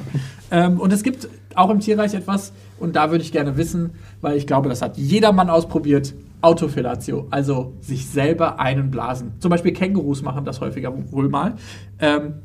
Ähm, 0.51 0.79
und 0.79 0.93
es 0.93 1.03
gibt 1.03 1.27
auch 1.53 1.69
im 1.69 1.79
Tierreich 1.79 2.13
etwas, 2.13 2.53
und 2.79 2.95
da 2.95 3.11
würde 3.11 3.23
ich 3.23 3.31
gerne 3.31 3.57
wissen, 3.57 3.91
weil 4.21 4.37
ich 4.37 4.47
glaube, 4.47 4.69
das 4.69 4.81
hat 4.81 4.97
jeder 4.97 5.31
Mann 5.31 5.49
ausprobiert, 5.49 6.13
Autofellatio, 6.41 7.27
also 7.31 7.73
sich 7.81 8.07
selber 8.07 8.59
einen 8.59 8.91
blasen. 8.91 9.33
Zum 9.39 9.49
Beispiel 9.49 9.73
Kängurus 9.73 10.21
machen 10.21 10.45
das 10.45 10.61
häufiger 10.61 10.93
wohl 11.11 11.29
mal. 11.29 11.55
Ähm, 11.99 12.35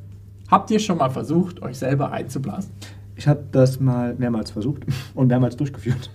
habt 0.50 0.70
ihr 0.70 0.78
schon 0.78 0.98
mal 0.98 1.10
versucht, 1.10 1.60
euch 1.62 1.78
selber 1.78 2.10
einzublasen? 2.12 2.70
Ich 3.16 3.28
habe 3.28 3.42
das 3.52 3.80
mal 3.80 4.14
mehrmals 4.16 4.50
versucht 4.50 4.84
und 5.14 5.28
mehrmals 5.28 5.56
durchgeführt. 5.56 6.10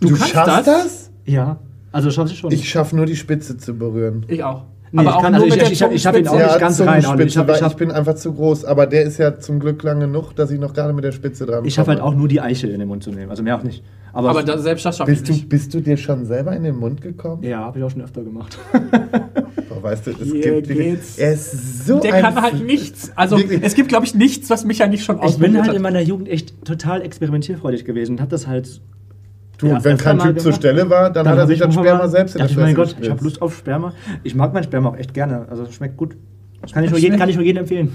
Du 0.00 0.08
Du 0.08 0.14
kannst 0.16 0.28
schaffst 0.32 0.48
das? 0.48 0.64
das? 0.66 1.10
Ja, 1.24 1.58
also 1.90 2.10
schaffst 2.10 2.34
du 2.34 2.36
schon. 2.36 2.52
Ich 2.52 2.68
schaffe 2.68 2.94
nur 2.94 3.06
die 3.06 3.16
Spitze 3.16 3.56
zu 3.56 3.74
berühren. 3.74 4.24
Ich 4.28 4.44
auch. 4.44 4.64
Nee, 4.92 5.02
ich 5.02 5.08
kann- 5.08 5.34
also 5.34 5.46
ich- 5.46 5.56
ich- 5.56 5.72
ich 5.72 5.82
hab- 5.82 5.92
ich 5.92 6.06
hab 6.06 6.16
ihn 6.16 6.28
auch 6.28 6.38
nicht 6.38 6.58
ganz 6.58 6.80
rein, 6.80 6.88
aber 6.88 7.00
Zungenspitze, 7.02 7.26
ich 7.28 7.36
hab- 7.38 7.50
ich 7.56 7.62
hab- 7.62 7.70
ich 7.72 7.76
bin 7.76 7.90
einfach 7.90 8.14
zu 8.14 8.32
groß. 8.32 8.64
Aber 8.64 8.86
der 8.86 9.02
ist 9.02 9.18
ja 9.18 9.38
zum 9.38 9.58
Glück 9.60 9.82
lang 9.82 10.00
genug, 10.00 10.34
dass 10.36 10.50
ich 10.50 10.60
noch 10.60 10.72
gerade 10.74 10.92
mit 10.92 11.04
der 11.04 11.12
Spitze 11.12 11.44
dran 11.44 11.64
ich 11.64 11.74
schaffe 11.74 11.90
halt 11.90 12.00
auch 12.00 12.14
nur 12.14 12.28
die 12.28 12.40
Eichel 12.40 12.70
in 12.70 12.78
den 12.78 12.88
Mund 12.88 13.02
zu 13.02 13.10
nehmen, 13.10 13.30
also 13.30 13.42
mehr 13.42 13.56
auch 13.56 13.62
nicht. 13.62 13.82
Aber, 14.12 14.30
Aber 14.30 14.42
da, 14.42 14.56
selbst 14.56 14.86
das 14.86 14.96
schaffe 14.96 15.10
ich 15.12 15.18
Bist 15.18 15.28
du, 15.28 15.32
nicht. 15.34 15.48
bist 15.48 15.74
du 15.74 15.80
dir 15.80 15.96
schon 15.98 16.24
selber 16.24 16.56
in 16.56 16.62
den 16.62 16.76
Mund 16.76 17.02
gekommen? 17.02 17.42
ja, 17.42 17.58
habe 17.58 17.78
ich 17.78 17.84
auch 17.84 17.90
schon 17.90 18.00
öfter 18.02 18.22
gemacht. 18.22 18.56
Boah, 19.68 19.82
weißt 19.82 20.06
du, 20.06 20.10
es 20.12 20.18
Hier 20.22 20.62
gibt, 20.62 20.68
geht's. 20.68 21.18
er 21.18 21.32
ist 21.34 21.86
so 21.86 21.98
Der 22.00 22.14
ein 22.14 22.22
kann 22.22 22.40
halt 22.40 22.64
nichts. 22.64 23.12
Also 23.14 23.36
Wirklich. 23.38 23.60
es 23.62 23.74
gibt, 23.74 23.88
glaube 23.88 24.06
ich, 24.06 24.14
nichts, 24.14 24.48
was 24.48 24.64
mich 24.64 24.78
ja 24.78 24.86
nicht 24.86 25.04
schon 25.04 25.20
Ich 25.22 25.36
bin 25.38 25.56
halt 25.58 25.68
hat. 25.68 25.74
in 25.76 25.82
meiner 25.82 26.00
Jugend 26.00 26.28
echt 26.28 26.64
total 26.64 27.02
experimentierfreudig 27.02 27.84
gewesen 27.84 28.12
und 28.12 28.20
habe 28.20 28.30
das 28.30 28.46
halt. 28.46 28.80
Du, 29.58 29.68
Ja, 29.68 29.76
und 29.76 29.84
wenn 29.84 29.96
kein 29.96 30.18
Typ 30.18 30.34
zur 30.38 30.50
gemacht. 30.52 30.56
Stelle 30.60 30.90
war, 30.90 31.10
dann, 31.10 31.26
hat 31.28 31.38
er 31.38 31.46
sich 31.46 31.54
ich 31.54 31.60
das 31.60 31.68
irgendwann 31.68 31.84
Sperma 31.84 31.98
mal- 32.04 32.08
selbst 32.10 32.34
in 32.34 32.38
der 32.40 32.50
ich, 32.50 32.56
mein 32.56 32.74
Gott, 32.74 32.96
ich 33.00 33.10
habe. 33.10 33.24
Lust 33.24 33.40
auf 33.40 33.56
Sperma. 33.56 33.92
Ich 34.22 34.34
mag 34.34 34.52
mein 34.52 34.64
Sperma 34.64 34.90
auch 34.90 34.96
echt 34.96 35.14
gerne, 35.14 35.46
also 35.48 35.62
es 35.62 35.74
schmeckt 35.74 35.96
gut. 35.96 36.16
Das 36.60 36.72
kann 36.72 36.84
ich 36.84 36.90
nur, 36.90 36.98
jedem, 36.98 37.18
kann 37.18 37.28
ich 37.28 37.36
nur 37.36 37.44
jedem 37.44 37.60
empfehlen. 37.60 37.90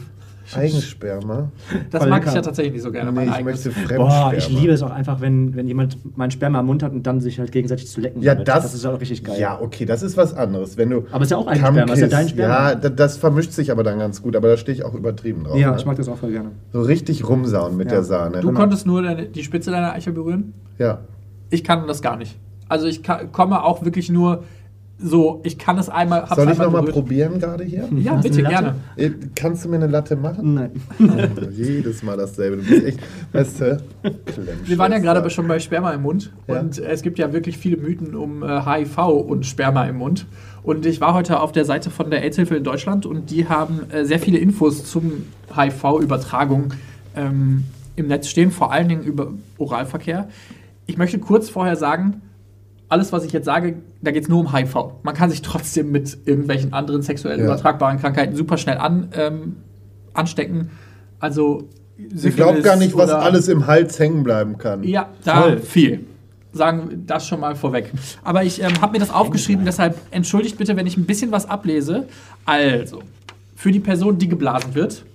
Eigensperma? 0.54 1.50
Das 1.92 2.02
voll 2.02 2.10
mag 2.10 2.26
ich 2.26 2.34
ja 2.34 2.42
tatsächlich 2.42 2.74
nicht 2.74 2.82
so 2.82 2.92
gerne. 2.92 3.12
Nee, 3.12 3.30
ich 3.38 3.44
möchte 3.44 3.72
Fremdsperma. 3.72 4.30
Boah, 4.30 4.34
ich 4.36 4.50
liebe 4.50 4.74
es 4.74 4.82
auch 4.82 4.92
einfach, 4.92 5.22
wenn, 5.22 5.56
wenn 5.56 5.68
jemand 5.68 5.98
mein 6.18 6.32
Sperma 6.32 6.60
im 6.60 6.66
Mund 6.66 6.84
hat 6.84 6.92
und 6.92 7.06
dann 7.08 7.22
sich 7.22 7.40
halt 7.40 7.52
gegenseitig 7.52 7.88
zu 7.88 8.02
lecken. 8.02 8.22
Ja, 8.22 8.34
damit. 8.34 8.48
das, 8.48 8.64
das 8.64 8.74
ist 8.74 8.86
auch 8.86 9.00
richtig 9.00 9.24
geil. 9.24 9.40
Ja, 9.40 9.60
okay, 9.62 9.86
das 9.86 10.04
ist 10.04 10.18
was 10.18 10.34
anderes. 10.36 10.78
Wenn 10.78 10.90
du 10.90 11.06
Aber 11.12 11.24
ist 11.24 11.32
ja 11.32 11.38
auch 11.38 11.48
Eigensperma, 11.48 11.94
ist 11.94 12.00
ja 12.00 12.08
dein 12.08 12.28
Sperma. 12.30 12.70
Ja, 12.72 12.76
da- 12.76 12.90
das 12.90 13.18
vermischt 13.18 13.52
sich 13.54 13.72
aber 13.72 13.84
dann 13.84 14.00
ganz 14.00 14.22
gut, 14.22 14.36
aber 14.36 14.50
da 14.50 14.58
stehe 14.58 14.76
ich 14.76 14.84
auch 14.84 14.94
übertrieben 14.94 15.44
drauf. 15.46 15.58
Ja, 15.58 15.72
ne? 15.72 15.78
ich 15.78 15.86
mag 15.86 15.96
das 15.98 16.10
auch 16.10 16.18
voll 16.18 16.32
gerne. 16.32 16.50
So 16.74 16.82
richtig 16.82 17.28
rumsauen 17.28 17.78
mit 17.78 17.88
Ja. 17.90 17.98
der 17.98 18.04
Sahne. 18.04 18.42
Du 18.42 18.52
konntest 18.52 18.86
nur 18.86 19.02
deine, 19.04 19.28
die 19.28 19.44
Spitze 19.44 19.72
deiner 19.72 19.94
Eichel 19.94 20.14
berühren? 20.14 20.54
ja. 20.78 21.00
Ich 21.52 21.64
kann 21.64 21.86
das 21.88 22.02
gar 22.02 22.18
nicht. 22.18 22.36
Also 22.68 22.88
ich 22.88 23.04
ka- 23.04 23.26
komme 23.26 23.64
auch 23.64 23.84
wirklich 23.86 24.10
nur 24.10 24.44
so, 25.04 25.42
ich 25.44 25.58
kann 25.58 25.78
es 25.80 25.90
einmal. 25.90 26.28
Soll 26.36 26.52
ich 26.52 26.58
nochmal 26.60 26.84
probieren 26.84 27.40
gerade 27.40 27.64
hier? 27.64 27.90
Ja, 27.98 28.18
Hast 28.18 28.24
bitte 28.24 28.44
gerne. 28.44 28.76
Äh, 28.96 29.10
Kannst 29.36 29.66
du 29.66 29.70
mir 29.70 29.78
eine 29.78 29.88
Latte 29.88 30.16
machen? 30.16 30.54
Nein. 30.54 30.72
Oh, 31.00 31.46
jedes 31.52 32.04
Mal 32.04 32.18
dasselbe. 32.18 32.58
Du 32.58 32.64
bist 32.70 32.86
echt, 32.86 33.00
weißt 33.34 33.62
du, 33.62 33.82
Wir 34.66 34.78
waren 34.78 34.92
ja 34.92 35.00
gerade 35.00 35.28
schon 35.32 35.48
bei 35.48 35.58
Sperma 35.60 35.92
im 35.92 36.04
Mund 36.04 36.32
Ja. 36.48 36.60
und 36.60 36.78
äh, 36.78 36.84
es 36.92 37.02
gibt 37.02 37.18
ja 37.18 37.34
wirklich 37.34 37.58
viele 37.58 37.78
Mythen 37.78 38.16
um 38.16 38.44
äh, 38.44 38.62
HIV 38.64 38.98
und 39.00 39.46
Sperma 39.48 39.86
im 39.86 39.98
Mund. 39.98 40.28
Und 40.64 40.86
ich 40.86 41.02
war 41.02 41.16
heute 41.16 41.40
auf 41.40 41.52
der 41.52 41.66
Seite 41.66 41.90
von 41.90 42.12
der 42.12 42.22
AIDS-Hilfe 42.22 42.56
in 42.56 42.64
Deutschland 42.64 43.08
und 43.08 43.32
die 43.32 43.50
haben 43.50 43.90
äh, 43.92 44.06
sehr 44.06 44.20
viele 44.20 44.38
Infos 44.38 44.86
zum 44.86 45.24
HIV-Übertragung 45.56 46.76
ähm, 47.16 47.64
im 47.96 48.08
Netz 48.08 48.28
stehen, 48.28 48.52
vor 48.52 48.72
allen 48.72 48.88
Dingen 48.88 49.02
über 49.04 49.32
Oralverkehr. 49.58 50.30
Ich 50.86 50.98
möchte 50.98 51.20
kurz 51.20 51.50
vorher 51.50 51.76
sagen, 51.76 52.22
alles, 52.90 53.14
was 53.14 53.24
ich 53.24 53.32
jetzt 53.32 53.46
sage, 53.46 53.78
da 54.02 54.12
geht 54.12 54.24
es 54.24 54.30
nur 54.30 54.40
um 54.40 54.54
HIV. 54.54 54.76
Man 55.04 55.16
kann 55.16 55.30
sich 55.30 55.42
trotzdem 55.42 55.92
mit 55.92 56.18
irgendwelchen 56.26 56.74
anderen 56.74 57.02
sexuell 57.02 57.38
Ja. 57.40 57.46
übertragbaren 57.46 58.00
Krankheiten 58.00 58.36
super 58.36 58.58
schnell 58.58 58.78
an, 58.78 59.10
ähm, 59.16 59.56
anstecken. 60.14 60.72
Also 61.20 61.70
Ich 61.98 62.36
glaube 62.36 62.62
gar 62.62 62.76
nicht, 62.76 62.96
was 62.98 63.10
alles 63.12 63.48
im 63.48 63.68
Hals 63.68 63.98
hängen 64.00 64.24
bleiben 64.24 64.58
kann. 64.58 64.84
ja, 64.84 65.10
da 65.24 65.42
Toll. 65.44 65.60
viel. 65.60 66.06
Sagen 66.54 66.90
wir 66.90 66.98
das 66.98 67.26
schon 67.28 67.40
mal 67.40 67.56
vorweg. 67.56 67.94
Aber 68.26 68.44
ich 68.44 68.62
ähm, 68.62 68.82
habe 68.82 68.92
mir 68.94 69.00
das 69.00 69.10
aufgeschrieben, 69.10 69.64
deshalb 69.64 69.98
entschuldigt 70.12 70.58
bitte, 70.58 70.76
wenn 70.76 70.86
ich 70.86 70.98
ein 70.98 71.06
bisschen 71.06 71.32
was 71.32 71.46
ablese. 71.50 72.08
Also, 72.44 73.04
für 73.56 73.72
die 73.72 73.80
Person, 73.80 74.18
die 74.18 74.28
geblasen 74.28 74.76
wird, 74.76 75.06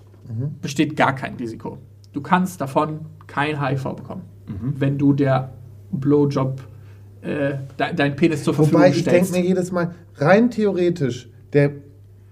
besteht 0.62 0.96
gar 0.96 1.14
kein 1.14 1.34
Risiko. 1.34 1.76
Du 2.14 2.22
kannst 2.22 2.60
davon 2.62 3.00
kein 3.26 3.60
HIV 3.62 3.96
bekommen, 3.96 4.22
wenn 4.78 4.96
du 4.96 5.12
der 5.12 5.50
Blowjob 6.00 6.60
äh, 7.22 7.54
de 7.78 7.94
deinen 7.94 8.16
Penis 8.16 8.44
zur 8.44 8.54
Verfügung 8.54 8.80
Wobei 8.80 8.90
ich 8.90 9.04
denke 9.04 9.24
stellst. 9.24 9.32
mir 9.32 9.40
jedes 9.42 9.72
Mal, 9.72 9.94
rein 10.16 10.50
theoretisch, 10.50 11.28
der 11.52 11.72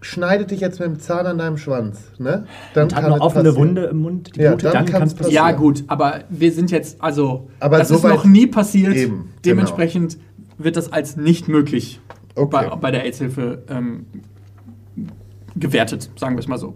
schneidet 0.01 0.51
dich 0.51 0.61
jetzt 0.61 0.79
mit 0.81 0.89
dem 0.89 0.99
Zahn 1.01 1.27
an 1.27 1.39
deinem 1.39 1.57
Schwanz. 1.57 2.13
Ne? 2.19 2.45
Dann 2.75 2.93
Hat 2.95 3.01
kann 3.03 3.09
noch 3.11 3.17
es 3.17 3.23
offene 3.23 3.45
passieren. 3.45 3.69
Wunde 3.69 3.85
im 3.85 3.99
Mund, 3.99 4.37
die 4.37 4.41
Ja, 4.41 4.51
blutet, 4.51 4.67
dann 4.67 4.85
dann 4.85 4.87
kann 4.87 5.03
es 5.05 5.15
passieren. 5.15 5.35
Ja, 5.35 5.53
gut, 5.53 5.85
aber 5.87 6.25
wir 6.29 6.53
sind 6.53 6.71
jetzt, 6.71 7.03
also, 7.03 7.49
Aber 7.61 7.79
das 7.79 7.89
so 7.89 7.97
ist 7.97 8.03
noch 8.05 8.25
nie 8.25 8.47
passiert. 8.47 8.95
Eben, 8.95 9.15
genau. 9.15 9.29
Dementsprechend 9.45 10.19
wird 10.59 10.77
das 10.77 10.93
als 10.93 11.17
nicht 11.17 11.49
möglich 11.49 12.01
Okay. 12.37 12.69
bei, 12.71 12.77
bei 12.77 12.91
der 12.91 13.05
AIDS-Hilfe 13.05 13.63
ähm, 13.69 14.07
gewertet, 15.57 16.11
sagen 16.17 16.35
wir 16.37 16.41
es 16.41 16.49
mal 16.49 16.59
so. 16.59 16.75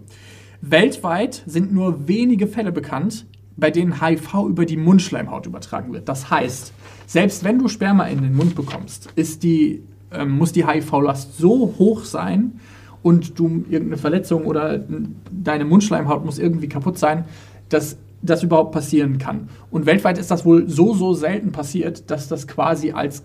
Weltweit 0.61 1.43
sind 1.45 1.73
nur 1.73 2.07
wenige 2.07 2.47
Fälle 2.47 2.71
bekannt, 2.71 3.25
bei 3.59 3.71
denen 3.71 4.01
HIV 4.01 4.45
über 4.47 4.65
die 4.65 4.77
Mundschleimhaut 4.77 5.45
übertragen 5.45 5.93
wird. 5.93 6.09
Das 6.09 6.29
heißt, 6.29 6.73
selbst 7.05 7.43
wenn 7.43 7.59
du 7.59 7.67
Sperma 7.67 8.05
in 8.05 8.21
den 8.21 8.35
Mund 8.35 8.55
bekommst, 8.55 9.09
die, 9.17 9.83
ähm, 10.11 10.31
muss 10.31 10.51
die 10.51 10.65
HIV-Last 10.65 11.37
so 11.37 11.75
hoch 11.77 12.03
sein 12.03 12.59
und 13.03 13.39
du 13.39 13.63
irgendeine 13.69 13.97
Verletzung 13.97 14.45
oder 14.45 14.83
deine 15.31 15.65
Mundschleimhaut 15.65 16.25
muss 16.25 16.39
irgendwie 16.39 16.67
kaputt 16.67 16.97
sein, 16.97 17.25
dass 17.69 17.97
das 18.21 18.43
überhaupt 18.43 18.71
passieren 18.73 19.17
kann. 19.17 19.49
Und 19.71 19.85
weltweit 19.85 20.17
ist 20.17 20.29
das 20.31 20.45
wohl 20.45 20.67
so, 20.69 20.93
so 20.93 21.13
selten 21.13 21.51
passiert, 21.51 22.11
dass 22.11 22.27
das 22.27 22.47
quasi 22.47 22.91
als 22.91 23.23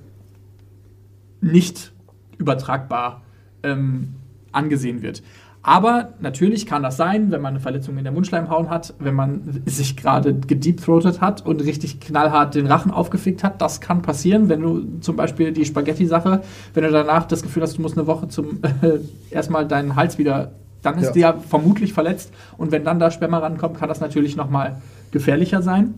nicht 1.41 1.93
übertragbar 2.39 3.23
ähm, 3.63 4.15
angesehen 4.53 5.03
wird. 5.03 5.23
Aber 5.67 6.11
natürlich 6.21 6.67
kann 6.67 6.83
das 6.83 6.99
sein, 6.99 7.31
wenn 7.31 7.41
man 7.41 7.55
eine 7.55 7.61
Verletzung 7.61 7.97
in 7.97 8.05
der 8.05 8.13
Mundschleimhaut 8.13 8.69
hat, 8.69 8.93
wenn 8.99 9.15
man 9.15 9.63
sich 9.65 9.97
gerade 9.97 10.35
gedeepthroatet 10.35 11.23
hat 11.23 11.47
und 11.47 11.65
richtig 11.65 12.01
knallhart 12.01 12.55
den 12.55 12.67
Rachen 12.67 12.91
aufgefickt 12.91 13.43
hat. 13.43 13.63
Das 13.63 13.81
kann 13.81 14.03
passieren, 14.03 14.51
wenn 14.51 14.61
du 14.61 15.01
zum 15.01 15.17
Beispiel 15.17 15.53
die 15.53 15.65
Spaghetti-Sache, 15.65 16.43
wenn 16.75 16.85
du 16.85 16.91
danach 16.91 17.25
das 17.27 17.43
Gefühl 17.43 17.63
hast, 17.63 17.79
du 17.79 17.83
musst 17.83 17.97
eine 17.97 18.07
Woche 18.07 18.29
zum 18.29 18.59
äh, 18.63 18.99
erstmal 19.31 19.67
deinen 19.67 19.97
Hals 19.97 20.19
wieder, 20.19 20.53
dann 20.83 20.99
ist 20.99 21.17
Ja. 21.17 21.33
der 21.33 21.41
vermutlich 21.41 21.95
verletzt. 21.95 22.31
Und 22.59 22.71
wenn 22.71 22.85
dann 22.85 22.99
da 22.99 23.11
Sperma 23.11 23.39
rankommt, 23.39 23.79
kann 23.79 23.89
das 23.89 24.01
natürlich 24.01 24.37
nochmal 24.37 24.83
gefährlicher 25.13 25.63
sein. 25.63 25.95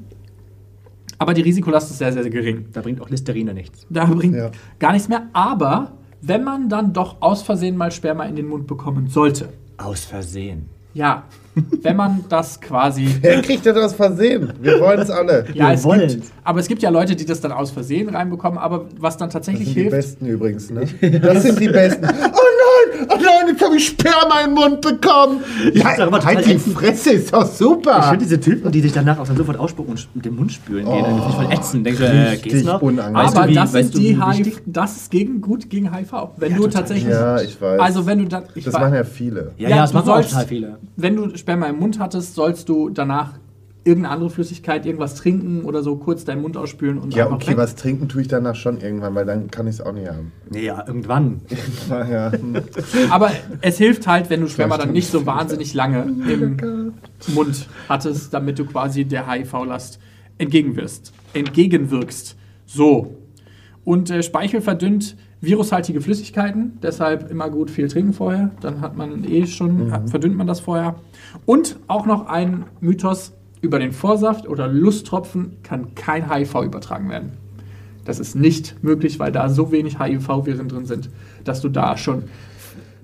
Aber 1.18 1.34
die 1.34 1.42
Risikolast 1.42 1.90
ist 1.90 1.98
sehr, 1.98 2.12
sehr 2.12 2.28
gering. 2.30 2.66
Da 2.72 2.82
bringt 2.82 3.00
auch 3.00 3.10
Listerine 3.10 3.52
nichts. 3.52 3.84
Da 3.90 4.04
bringt 4.04 4.36
Ja. 4.36 4.50
gar 4.78 4.92
nichts 4.92 5.08
mehr. 5.08 5.22
Aber 5.32 5.90
wenn 6.22 6.44
man 6.44 6.68
dann 6.68 6.92
doch 6.92 7.16
aus 7.20 7.42
Versehen 7.42 7.76
mal 7.76 7.90
Sperma 7.92 8.24
in 8.24 8.36
den 8.36 8.48
Mund 8.48 8.66
bekommen 8.66 9.08
sollte, 9.08 9.52
Aus 9.78 10.04
Versehen. 10.04 10.68
ja, 10.94 11.24
wenn 11.82 11.96
man 11.96 12.24
das 12.28 12.60
quasi. 12.60 13.08
Wer 13.20 13.40
kriegt 13.42 13.64
das 13.66 13.76
aus 13.76 13.94
Versehen? 13.94 14.52
Wir 14.60 14.78
wollen 14.80 15.00
es 15.00 15.10
alle. 15.10 15.44
Ja, 15.54 15.68
Wir 15.68 15.74
es 15.74 15.84
wollen's. 15.84 16.14
gibt, 16.14 16.26
aber 16.44 16.60
es 16.60 16.68
gibt 16.68 16.82
ja 16.82 16.90
Leute, 16.90 17.16
die 17.16 17.24
das 17.24 17.40
dann 17.40 17.52
aus 17.52 17.70
Versehen 17.70 18.08
reinbekommen, 18.08 18.58
aber 18.58 18.86
was 18.98 19.16
dann 19.16 19.28
Das 19.28 19.34
tatsächlich 19.34 19.66
sind 19.66 19.74
die 19.76 19.80
hilft. 19.82 19.96
Besten 19.96 20.26
übrigens, 20.26 20.70
ne? 20.70 20.86
Das 21.22 21.42
sind 21.42 21.58
die 21.60 21.68
Besten. 21.68 22.04
Oh 22.04 22.08
nein, 22.08 23.08
oh 23.10 23.14
nein, 23.16 23.48
jetzt 23.48 23.64
habe 23.64 23.76
ich 23.76 23.86
Sperma 23.86 24.40
in 24.44 24.50
den 24.50 24.54
Mund 24.54 24.80
bekommen. 24.80 25.40
find's 25.62 25.84
auch 25.84 26.06
immer 26.08 26.18
total 26.18 26.36
halt 26.36 26.46
die 26.46 26.52
ätzend. 26.52 26.74
Fresse, 26.74 27.10
ist 27.12 27.32
doch 27.32 27.44
Ich 27.44 27.50
super. 27.52 28.02
finde 28.02 28.24
diese 28.24 28.38
Typen, 28.40 28.70
die 28.72 28.80
sich 28.80 28.92
danach 28.92 29.18
auch 29.18 29.26
dann 29.26 29.36
sofort 29.36 29.58
ausspucken 29.58 29.92
und 29.92 30.08
mit 30.16 30.24
dem 30.24 30.36
Mund 30.36 30.52
spülen 30.52 30.84
gehen, 30.84 30.94
oh, 30.94 31.04
finde 31.04 31.22
ich 31.28 31.34
voll 31.34 31.52
ätzend. 31.52 31.86
Denkst 31.86 32.00
du, 32.00 32.04
äh, 32.06 32.36
geht's 32.36 32.64
noch? 32.64 32.82
unangenehm. 32.82 33.14
Weißt 33.24 33.36
aber 33.36 33.46
du, 33.46 33.50
wie, 33.50 33.54
das 33.54 33.72
weißt 33.74 33.84
ist 33.88 33.94
du, 33.94 33.98
die 33.98 34.22
HIV, 34.22 34.60
das 34.66 34.96
ist 34.96 35.10
gegen, 35.10 35.40
gut 35.40 35.70
gegen 35.70 35.92
HIV. 35.94 36.12
Wenn 36.36 36.50
Ja, 36.52 36.56
du 36.56 36.62
total. 36.64 36.80
tatsächlich. 36.82 37.10
Ja, 37.12 37.40
ich 37.40 37.60
weiß. 37.60 37.80
Also 37.80 38.06
wenn 38.06 38.18
du 38.18 38.24
dann. 38.26 38.44
Ich 38.54 38.64
das 38.64 38.74
weiß- 38.74 38.80
machen 38.80 38.94
ja 38.94 39.04
viele. 39.04 39.52
Ja, 39.56 39.68
Ja, 39.68 39.76
ja, 39.76 39.82
das 39.82 39.92
machen 39.92 40.10
auch 40.10 40.20
total 40.22 40.46
viele. 40.46 40.76
wenn 40.96 41.16
du 41.16 41.36
Sperma 41.46 41.66
im 41.66 41.78
Mund 41.78 42.00
hattest, 42.00 42.34
sollst 42.34 42.68
du 42.68 42.88
danach 42.88 43.34
irgendeine 43.84 44.14
andere 44.14 44.30
Flüssigkeit, 44.30 44.84
irgendwas 44.84 45.14
trinken 45.14 45.64
oder 45.64 45.84
so 45.84 45.94
kurz 45.94 46.24
deinen 46.24 46.42
Mund 46.42 46.56
ausspülen 46.56 46.98
und 46.98 47.14
Ja, 47.14 47.26
einfach 47.26 47.36
okay, 47.36 47.50
weg. 47.50 47.58
was 47.58 47.76
trinken 47.76 48.08
tue 48.08 48.22
ich 48.22 48.26
danach 48.26 48.56
schon 48.56 48.80
irgendwann, 48.80 49.14
weil 49.14 49.24
dann 49.26 49.48
kann 49.48 49.68
ich 49.68 49.76
es 49.76 49.80
auch 49.80 49.92
nicht 49.92 50.08
haben. 50.08 50.32
Nee, 50.50 50.64
ja, 50.64 50.82
irgendwann. 50.84 51.42
Ja. 51.88 52.32
Aber 53.10 53.30
es 53.60 53.78
hilft 53.78 54.08
halt, 54.08 54.28
wenn 54.28 54.40
du 54.40 54.48
Sperma 54.48 54.76
dann 54.76 54.90
nicht 54.90 55.08
so 55.08 55.24
wahnsinnig 55.24 55.72
lange 55.72 56.02
im 56.02 56.94
Mund 57.32 57.68
hattest, 57.88 58.34
damit 58.34 58.58
du 58.58 58.64
quasi 58.64 59.04
der 59.04 59.30
HIV-Last 59.30 60.00
entgegenwirkst. 60.38 61.12
Entgegenwirkst. 61.32 62.34
So. 62.66 63.18
Und 63.84 64.10
äh, 64.10 64.24
Speichel 64.24 64.62
verdünnt 64.62 65.16
virushaltige 65.40 66.00
Flüssigkeiten, 66.00 66.78
deshalb 66.82 67.30
immer 67.30 67.50
gut 67.50 67.70
viel 67.70 67.88
trinken 67.88 68.12
vorher. 68.12 68.50
Dann 68.60 68.80
hat 68.80 68.96
man 68.96 69.24
eh 69.24 69.46
schon, 69.46 69.92
hat, 69.92 70.10
verdünnt 70.10 70.36
man 70.36 70.46
das 70.46 70.60
vorher. 70.60 70.96
Und 71.44 71.76
auch 71.88 72.06
noch 72.06 72.26
ein 72.26 72.64
Mythos 72.80 73.32
über 73.60 73.78
den 73.78 73.92
Vorsaft 73.92 74.48
oder 74.48 74.68
Lusttropfen 74.68 75.58
kann 75.62 75.94
kein 75.94 76.32
HIV 76.32 76.62
übertragen 76.62 77.08
werden. 77.10 77.32
Das 78.04 78.20
ist 78.20 78.36
nicht 78.36 78.82
möglich, 78.82 79.18
weil 79.18 79.32
da 79.32 79.48
so 79.48 79.72
wenig 79.72 79.98
HIV-Viren 79.98 80.68
drin 80.68 80.86
sind, 80.86 81.10
dass 81.44 81.60
du 81.60 81.68
da 81.68 81.96
schon 81.96 82.24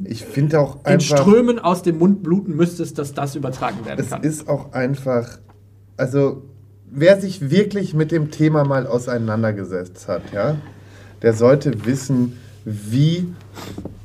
ich 0.05 0.25
finde 0.25 0.59
auch 0.59 0.77
in 0.85 0.95
einfach. 0.95 1.19
Strömen 1.19 1.59
aus 1.59 1.83
dem 1.83 1.99
Mund 1.99 2.23
bluten 2.23 2.57
müsstest, 2.57 2.99
dass 2.99 3.13
das 3.15 3.37
übertragen 3.37 3.85
werden 3.85 4.01
Es 4.01 4.11
kann. 4.11 4.23
ist 4.23 4.49
auch 4.49 4.73
einfach, 4.73 5.39
also 5.97 6.43
wer 6.91 7.21
sich 7.21 7.51
wirklich 7.51 7.95
mit 7.95 8.11
dem 8.11 8.31
Thema 8.31 8.65
mal 8.65 8.87
auseinandergesetzt 8.87 10.09
hat, 10.09 10.23
ja, 10.33 10.57
der 11.23 11.33
sollte 11.35 11.85
wissen, 11.87 12.39
wie 12.65 13.29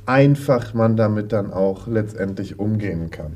einfach 0.05 0.73
man 0.73 0.95
damit 0.95 1.31
dann 1.33 1.51
auch 1.51 1.87
letztendlich 1.87 2.59
umgehen 2.59 3.09
kann. 3.11 3.31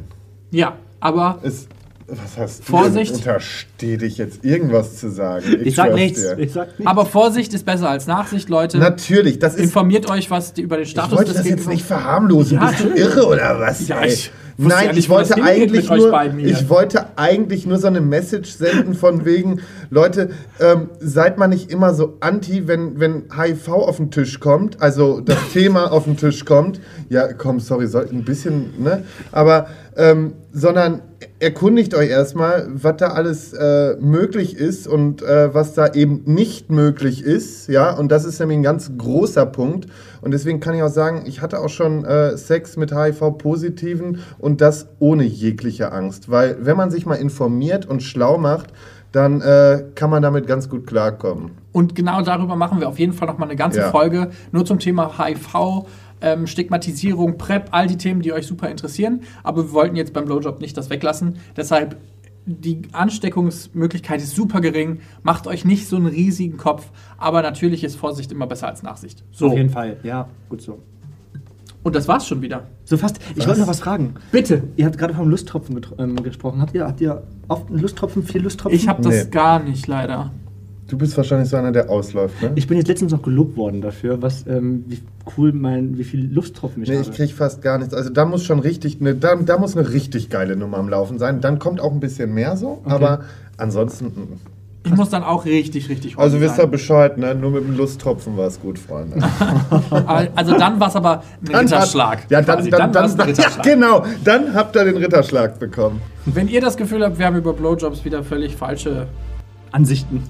ja, 0.52 0.78
aber 1.00 1.40
Es, 1.42 1.68
was 2.08 2.38
hast 2.38 2.60
du 2.60 2.64
Vorsicht. 2.66 3.12
denn 3.12 3.18
untersteh 3.18 3.98
dich 3.98 4.18
jetzt 4.18 4.44
irgendwas 4.46 4.98
zu 4.98 5.10
sagen? 5.10 5.46
Ich 5.64 5.76
sag 5.76 5.88
schwör's 5.88 6.00
nichts. 6.00 6.22
dir. 6.22 6.38
Ich 6.40 6.52
sag 6.54 6.68
nichts. 6.78 6.86
Aber 6.86 7.06
Vorsicht 7.06 7.54
ist 7.54 7.66
besser 7.66 7.90
als 7.90 8.06
Nachsicht, 8.06 8.50
Leute. 8.50 8.78
Natürlich, 8.78 9.40
das 9.40 9.56
ist 9.56 9.62
Informiert 9.64 10.10
euch, 10.10 10.30
was 10.30 10.58
über 10.60 10.76
den 10.78 10.84
Ich 10.84 10.92
Status 10.92 11.12
wollte 11.18 11.32
des 11.34 11.38
das 11.42 11.48
jetzt 11.48 11.68
nicht 11.68 11.84
verharmlosen. 11.86 12.58
Ja, 12.60 12.68
Bist 12.70 12.84
du 12.84 12.90
irre 12.90 13.26
oder 13.28 13.60
was? 13.60 13.88
Ja, 13.88 14.02
ey? 14.02 14.10
ich 14.14 14.32
Nein, 14.58 14.92
ich 14.96 15.10
wollte 15.10 15.42
eigentlich 15.42 15.90
nur, 15.90 16.14
ich 16.38 16.70
wollte 16.70 17.06
eigentlich 17.18 17.66
nur 17.66 17.78
so 17.78 17.88
eine 17.88 18.02
Message 18.02 18.52
senden 18.52 18.94
von 18.94 19.26
wegen, 19.26 19.62
Leute, 19.90 20.32
ähm, 20.60 20.90
seid 21.00 21.38
mal 21.38 21.48
nicht 21.48 21.72
immer 21.72 21.94
so 21.94 22.18
anti, 22.20 22.68
wenn, 22.68 23.00
wenn 23.00 23.24
HIV 23.36 23.70
auf 23.70 23.98
den 23.98 24.12
Tisch 24.12 24.40
kommt, 24.40 24.82
also 24.82 25.22
das 25.22 25.38
Thema 25.54 25.92
auf 25.92 26.06
den 26.06 26.18
Tisch 26.18 26.46
kommt. 26.46 26.80
Ja, 27.10 27.34
komm, 27.34 27.60
sorry, 27.60 27.88
soll 27.88 28.08
ein 28.12 28.24
bisschen, 28.24 28.82
ne? 28.82 29.04
Aber, 29.32 29.68
ähm, 29.98 30.34
sondern 30.52 31.02
erkundigt 31.40 31.94
euch 31.94 32.10
erstmal, 32.10 32.68
was 32.72 32.98
da 32.98 33.08
alles 33.10 33.54
äh, 33.54 33.96
möglich 34.00 34.56
ist 34.56 34.88
und 34.88 35.22
äh, 35.22 35.54
was 35.54 35.74
da 35.74 35.94
eben 35.94 36.24
nicht 36.26 36.70
möglich 36.70 37.24
ist, 37.24 37.68
ja, 37.68 37.92
und 37.92 38.12
das 38.12 38.26
ist 38.26 38.40
nämlich 38.40 38.58
ein 38.58 38.64
ganz 38.64 38.92
großer 38.98 39.46
Punkt. 39.46 39.88
Und 40.22 40.32
deswegen 40.32 40.60
kann 40.60 40.76
ich 40.76 40.84
auch 40.84 40.90
sagen, 40.90 41.24
ich 41.26 41.42
hatte 41.42 41.60
auch 41.60 41.70
schon 41.70 42.06
äh, 42.06 42.38
Sex 42.38 42.78
mit 42.78 42.94
HIV-Positiven 42.94 44.20
und 44.40 44.62
das 44.62 44.88
ohne 45.00 45.24
jegliche 45.24 45.92
Angst. 45.92 46.30
Weil 46.30 46.58
wenn 46.62 46.78
man 46.78 46.92
sich 46.92 47.06
mal 47.06 47.16
informiert 47.16 47.86
und 47.86 48.04
schlau 48.04 48.38
macht, 48.38 48.72
dann 49.12 49.42
äh, 49.42 49.84
kann 49.96 50.10
man 50.10 50.22
damit 50.22 50.48
ganz 50.48 50.70
gut 50.70 50.88
klarkommen. 50.88 51.52
Und 51.74 51.96
genau 51.96 52.22
darüber 52.22 52.56
machen 52.56 52.80
wir 52.80 52.88
auf 52.88 53.00
jeden 53.00 53.14
Fall 53.14 53.28
nochmal 53.28 53.50
eine 53.50 53.58
ganze 53.58 53.80
Ja. 53.80 53.92
Folge. 53.92 54.30
Nur 54.52 54.66
zum 54.66 54.80
Thema 54.80 55.18
HIV, 55.18 55.86
ähm, 56.22 56.48
Stigmatisierung, 56.48 57.38
PrEP, 57.38 57.70
all 57.72 57.88
die 57.88 57.98
Themen, 57.98 58.22
die 58.22 58.34
euch 58.34 58.48
super 58.48 58.70
interessieren. 58.70 59.22
Aber 59.44 59.64
wir 59.64 59.72
wollten 59.74 59.96
jetzt 59.96 60.14
beim 60.14 60.26
Blowjob 60.26 60.62
nicht 60.62 60.78
das 60.78 60.90
weglassen. 60.90 61.38
Deshalb, 61.58 61.98
die 62.46 62.82
Ansteckungsmöglichkeit 62.92 64.22
ist 64.22 64.36
super 64.36 64.62
gering. 64.62 65.00
Macht 65.24 65.48
euch 65.48 65.66
nicht 65.66 65.88
so 65.88 65.96
einen 65.96 66.08
riesigen 66.08 66.58
Kopf. 66.58 66.90
Aber 67.18 67.42
natürlich 67.42 67.84
ist 67.84 67.96
Vorsicht 67.96 68.32
immer 68.32 68.48
besser 68.48 68.68
als 68.68 68.84
Nachsicht. 68.84 69.24
So. 69.32 69.48
Auf 69.48 69.58
jeden 69.58 69.70
Fall, 69.70 69.98
ja, 70.04 70.28
gut 70.50 70.62
so. 70.62 70.80
Und 71.84 71.96
das 71.96 72.08
war's 72.08 72.28
schon 72.28 72.42
wieder. 72.44 72.68
So 72.84 72.96
fast. 72.98 73.20
Ich 73.36 73.48
wollte 73.48 73.62
noch 73.62 73.68
was 73.68 73.80
fragen. 73.80 74.14
Bitte. 74.32 74.64
Ihr 74.76 74.86
habt 74.86 75.00
gerade 75.00 75.16
vom 75.16 75.30
Lusttropfen 75.30 75.82
ähm, 75.98 76.16
gesprochen. 76.22 76.62
Habt 76.62 76.76
ihr, 76.76 76.86
habt 76.86 77.02
ihr 77.02 77.24
oft 77.48 77.70
einen 77.70 77.80
Lusttropfen, 77.80 78.22
viel 78.22 78.44
Lusttropfen? 78.44 78.78
Ich 78.78 78.88
habe 78.88 79.02
das 79.02 79.26
Nee. 79.26 79.32
gar 79.32 79.64
nicht, 79.64 79.88
leider. 79.88 80.32
Du 80.92 80.98
bist 80.98 81.16
wahrscheinlich 81.16 81.48
so 81.48 81.56
einer, 81.56 81.72
der 81.72 81.90
ausläuft, 81.90 82.42
ne? 82.42 82.52
Ich 82.56 82.68
bin 82.68 82.76
jetzt 82.78 82.88
letztens 82.90 83.14
noch 83.14 83.22
gelobt 83.22 83.56
worden 83.56 83.80
dafür, 83.82 84.22
was, 84.22 84.46
ähm, 84.46 84.84
wie 84.88 85.02
cool 85.38 85.54
mein, 85.54 85.98
wie 85.98 86.04
viel 86.04 86.30
Lusttropfen 86.30 86.84
ich 86.84 86.90
Nee, 86.90 86.98
habe. 86.98 87.10
ich 87.10 87.16
krieg 87.16 87.32
fast 87.32 87.62
gar 87.62 87.78
nichts. 87.78 87.94
Also 87.94 88.10
da 88.10 88.26
muss 88.26 88.44
schon 88.44 88.60
richtig, 88.60 89.00
ne, 89.00 89.16
da, 89.16 89.38
da 89.38 89.58
muss 89.58 89.78
eine 89.78 89.90
richtig 89.90 90.30
geile 90.30 90.58
Nummer 90.58 90.80
am 90.80 90.90
Laufen 90.90 91.18
sein. 91.18 91.40
Dann 91.40 91.60
kommt 91.60 91.80
auch 91.80 91.94
ein 91.94 92.02
bisschen 92.02 92.34
mehr 92.34 92.58
so, 92.58 92.82
aber 92.84 93.22
ansonsten. 93.56 94.08
mm. 94.08 94.40
Ich 94.84 94.92
muss 94.94 95.10
dann 95.12 95.24
auch 95.24 95.46
richtig, 95.46 95.88
richtig 95.88 96.18
Also 96.18 96.36
horny 96.38 96.50
wisst 96.50 96.60
ihr. 96.60 96.68
Bescheid, 96.68 97.18
ne? 97.18 97.36
Nur 97.36 97.52
mit 97.52 97.64
dem 97.64 97.78
Lusttropfen 97.78 98.36
war 98.36 98.48
es 98.48 98.60
gut, 98.60 98.78
Freunde. 98.78 99.18
Also 100.36 100.58
dann 100.58 100.78
war 100.78 100.90
es 100.90 100.96
aber 100.98 101.24
ein 101.48 101.56
Ritterschlag. 101.56 102.24
Hat, 102.24 102.32
ja, 102.32 102.42
dann, 102.42 102.56
quasi. 102.58 102.70
dann, 102.70 102.92
dann, 102.92 103.16
dann, 103.16 103.18
ja, 103.18 103.24
Ritterschlag. 103.26 103.64
genau. 103.64 104.06
Dann 104.26 104.54
habt 104.56 104.76
ihr 104.76 104.84
den 104.84 104.98
Ritterschlag 104.98 105.58
bekommen. 105.58 106.02
Wenn 106.26 106.50
ihr 106.50 106.60
das 106.60 106.76
Gefühl 106.76 107.06
habt, 107.06 107.18
wir 107.18 107.26
haben 107.28 107.38
über 107.38 107.54
Blowjobs 107.54 108.04
wieder 108.04 108.24
völlig 108.24 108.56
falsche, 108.56 109.08
Ansichten. 109.72 110.24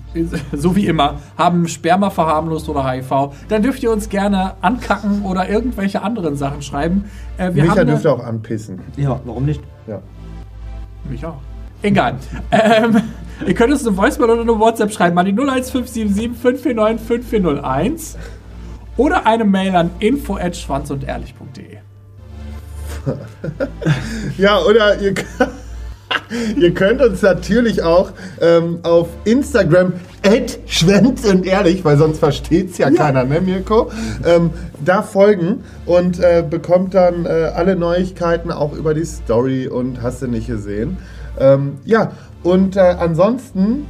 so 0.54 0.76
wie 0.76 0.88
immer, 0.88 1.20
haben 1.38 1.68
Sperma 1.68 2.10
verharmlost 2.10 2.70
oder 2.70 2.90
HIV, 2.90 3.34
dann 3.50 3.62
dürft 3.62 3.84
ihr 3.84 3.92
uns 3.92 4.10
gerne 4.10 4.54
ankacken 4.62 5.24
oder 5.24 5.50
irgendwelche 5.50 6.02
anderen 6.02 6.36
Sachen 6.36 6.62
schreiben. 6.62 7.06
Äh, 7.38 7.54
wir 7.54 7.64
Micha 7.64 7.78
haben 7.78 7.88
dürfte 7.88 8.12
auch 8.12 8.24
anpissen. 8.24 8.80
Ja, 8.98 9.20
warum 9.26 9.46
nicht? 9.46 9.62
Ja. 9.88 10.02
Mich 11.10 11.26
auch. 11.26 11.40
Egal. 11.82 12.16
ähm, 12.52 13.02
ihr 13.46 13.54
könnt 13.56 13.74
uns 13.74 13.86
eine 13.86 13.98
Voicemail 13.98 14.30
oder 14.30 14.42
eine 14.42 14.60
WhatsApp 14.60 14.92
schreiben 14.92 15.18
an 15.18 15.26
die 15.26 15.34
01577 15.34 16.40
549 16.40 17.08
5401 17.08 18.18
oder 18.98 19.26
eine 19.26 19.46
Mail 19.46 19.76
an 19.76 19.90
info 20.00 20.36
at 20.36 20.56
schwanzundehrlich.de. 20.56 21.78
Ja, 24.38 24.60
oder 24.60 25.00
ihr, 25.00 25.16
ihr 26.58 26.74
könnt 26.74 27.02
uns 27.02 27.22
natürlich 27.22 27.84
auch 27.84 28.12
ähm, 28.42 28.80
auf 28.84 29.10
Instagram 29.26 29.94
schwänz 30.68 31.26
und 31.26 31.46
ehrlich, 31.46 31.84
weil 31.84 31.98
sonst 31.98 32.20
versteht's 32.20 32.78
ja, 32.78 32.92
keiner, 32.92 33.24
ne 33.24 33.42
Mirko? 33.42 33.92
Ähm, 34.26 34.52
da 34.84 35.02
folgen 35.02 35.64
und 35.86 36.20
äh, 36.20 36.44
bekommt 36.48 36.94
dann 36.94 37.26
äh, 37.26 37.52
alle 37.56 37.76
Neuigkeiten 37.76 38.52
auch 38.52 38.74
über 38.74 38.94
die 38.94 39.06
Story 39.06 39.68
und 39.68 40.02
hast 40.02 40.22
du 40.22 40.28
nicht 40.28 40.48
gesehen. 40.48 40.98
Ähm, 41.40 41.80
ja, 41.86 42.12
und 42.44 42.76
äh, 42.76 42.96
ansonsten 43.00 43.88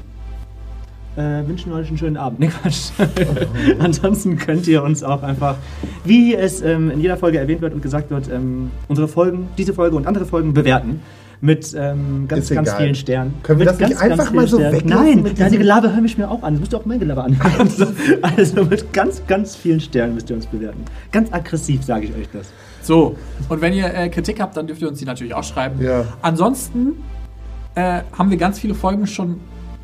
Äh, 1.17 1.45
wünschen 1.45 1.73
euch 1.73 1.89
einen 1.89 1.97
schönen 1.97 2.15
Abend. 2.15 2.39
Nee, 2.39 2.47
Quatsch. 2.47 2.91
Ansonsten 3.79 4.37
könnt 4.37 4.65
ihr 4.67 4.81
uns 4.81 5.03
auch 5.03 5.23
einfach, 5.23 5.57
wie 6.05 6.33
es 6.33 6.61
ähm, 6.61 6.89
in 6.89 7.01
jeder 7.01 7.17
Folge 7.17 7.37
erwähnt 7.37 7.61
wird 7.61 7.73
und 7.73 7.81
gesagt 7.81 8.11
wird, 8.11 8.29
ähm, 8.29 8.71
unsere 8.87 9.09
Folgen, 9.09 9.49
diese 9.57 9.73
Folge 9.73 9.97
und 9.97 10.07
andere 10.07 10.25
Folgen 10.25 10.53
bewerten. 10.53 11.01
Mit 11.43 11.73
ähm, 11.75 12.27
ganz, 12.27 12.43
Ist 12.43 12.55
ganz 12.55 12.67
egal. 12.67 12.81
vielen 12.81 12.95
Sternen. 12.95 13.33
Können 13.41 13.59
wir 13.59 13.65
mit 13.65 13.73
das 13.73 13.79
nicht 13.79 13.99
ganz, 13.99 14.09
ganz 14.09 14.19
einfach 14.19 14.33
mal 14.33 14.47
so 14.47 14.57
Sternen. 14.57 14.75
weglassen 14.77 15.05
Nein, 15.05 15.23
mit 15.23 15.39
deine 15.39 15.57
Gelaber 15.57 15.95
höre 15.95 16.05
ich 16.05 16.17
mir 16.17 16.29
auch 16.29 16.43
an. 16.43 16.53
Das 16.53 16.59
musst 16.59 16.73
du 16.73 16.77
auch 16.77 16.85
mein 16.85 16.99
Gelaber 16.99 17.23
anhören. 17.23 17.51
Also, 17.59 17.87
also 18.21 18.65
mit 18.65 18.93
ganz, 18.93 19.23
ganz 19.25 19.55
vielen 19.55 19.79
Sternen 19.79 20.13
müsst 20.13 20.29
ihr 20.29 20.35
uns 20.35 20.45
bewerten. 20.45 20.85
Ganz 21.11 21.33
aggressiv 21.33 21.83
sage 21.83 22.05
ich 22.05 22.15
euch 22.15 22.29
das. 22.31 22.47
So, 22.83 23.15
und 23.49 23.59
wenn 23.59 23.73
ihr 23.73 23.91
äh, 23.91 24.09
Kritik 24.09 24.39
habt, 24.39 24.55
dann 24.55 24.67
dürft 24.67 24.83
ihr 24.83 24.87
uns 24.87 24.99
die 24.99 25.05
natürlich 25.05 25.33
auch 25.33 25.43
schreiben. 25.43 25.81
Ja. 25.83 26.05
Ansonsten 26.21 27.03
äh, 27.73 28.01
haben 28.15 28.29
wir 28.29 28.37
ganz 28.37 28.59
viele 28.59 28.75
Folgen 28.75 29.07
schon 29.07 29.39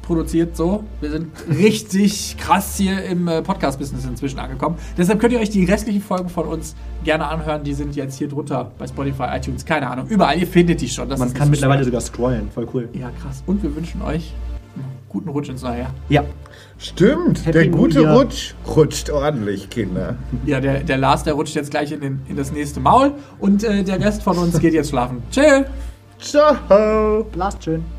produziert, 0.08 0.56
so. 0.56 0.84
Wir 1.02 1.12
sind 1.12 1.28
richtig 1.50 2.38
krass 2.38 2.78
hier 2.78 3.04
im 3.04 3.28
äh, 3.28 3.42
Podcast-Business 3.42 4.06
inzwischen 4.06 4.40
angekommen. 4.40 4.78
Deshalb 4.98 5.20
könnt 5.20 5.34
ihr 5.34 5.40
euch 5.40 5.50
die 5.50 5.66
restlichen 5.66 6.02
Folgen 6.02 6.30
von 6.30 6.48
uns 6.48 6.76
gerne 7.04 7.28
anhören. 7.28 7.64
Die 7.64 7.74
sind 7.74 7.96
jetzt 7.96 8.18
hier 8.18 8.30
drunter 8.30 8.72
bei 8.80 8.88
Spotify, 8.88 9.26
iTunes, 9.36 9.66
keine 9.66 9.90
Ahnung. 9.90 10.08
Überall, 10.08 10.40
ihr 10.40 10.48
findet 10.48 10.82
die 10.82 10.88
schon. 10.90 11.10
Das 11.10 11.20
Man 11.20 11.28
ist 11.28 11.36
kann 11.36 11.50
mittlerweile 11.50 11.84
sogar 11.84 12.02
scrollen. 12.02 12.50
Voll 12.50 12.68
cool. 12.74 12.90
Ja, 12.94 13.12
krass. 13.22 13.44
Und 13.46 13.62
wir 13.62 13.76
wünschen 13.76 14.02
euch 14.02 14.34
einen 14.76 14.86
guten 15.10 15.30
Rutsch 15.30 15.50
ins 15.50 15.62
neue 15.62 15.80
Jahr. 15.80 15.94
Ja. 16.08 16.24
stimmt, 16.78 17.46
Happy 17.46 17.52
der 17.52 17.68
gute 17.68 18.02
Year. 18.02 18.16
Rutsch 18.16 18.54
rutscht 18.66 19.10
ordentlich, 19.10 19.70
Kinder. 19.70 20.16
Ja, 20.46 20.62
der, 20.62 20.84
der 20.84 20.98
Lars, 20.98 21.24
der 21.26 21.34
rutscht 21.34 21.56
jetzt 21.56 21.70
gleich 21.72 21.92
in, 21.92 22.00
den, 22.00 22.22
in 22.30 22.38
das 22.38 22.52
nächste 22.54 22.80
Maul. 22.80 23.12
Und 23.40 23.64
äh, 23.64 23.84
der 23.84 24.00
Rest 24.00 24.24
von 24.24 24.38
uns 24.38 24.58
geht 24.60 24.74
jetzt 24.74 24.90
schlafen. 24.90 25.22
Chill! 25.32 25.66
Ciao. 26.20 27.26
Last 27.36 27.64
schön. 27.64 27.97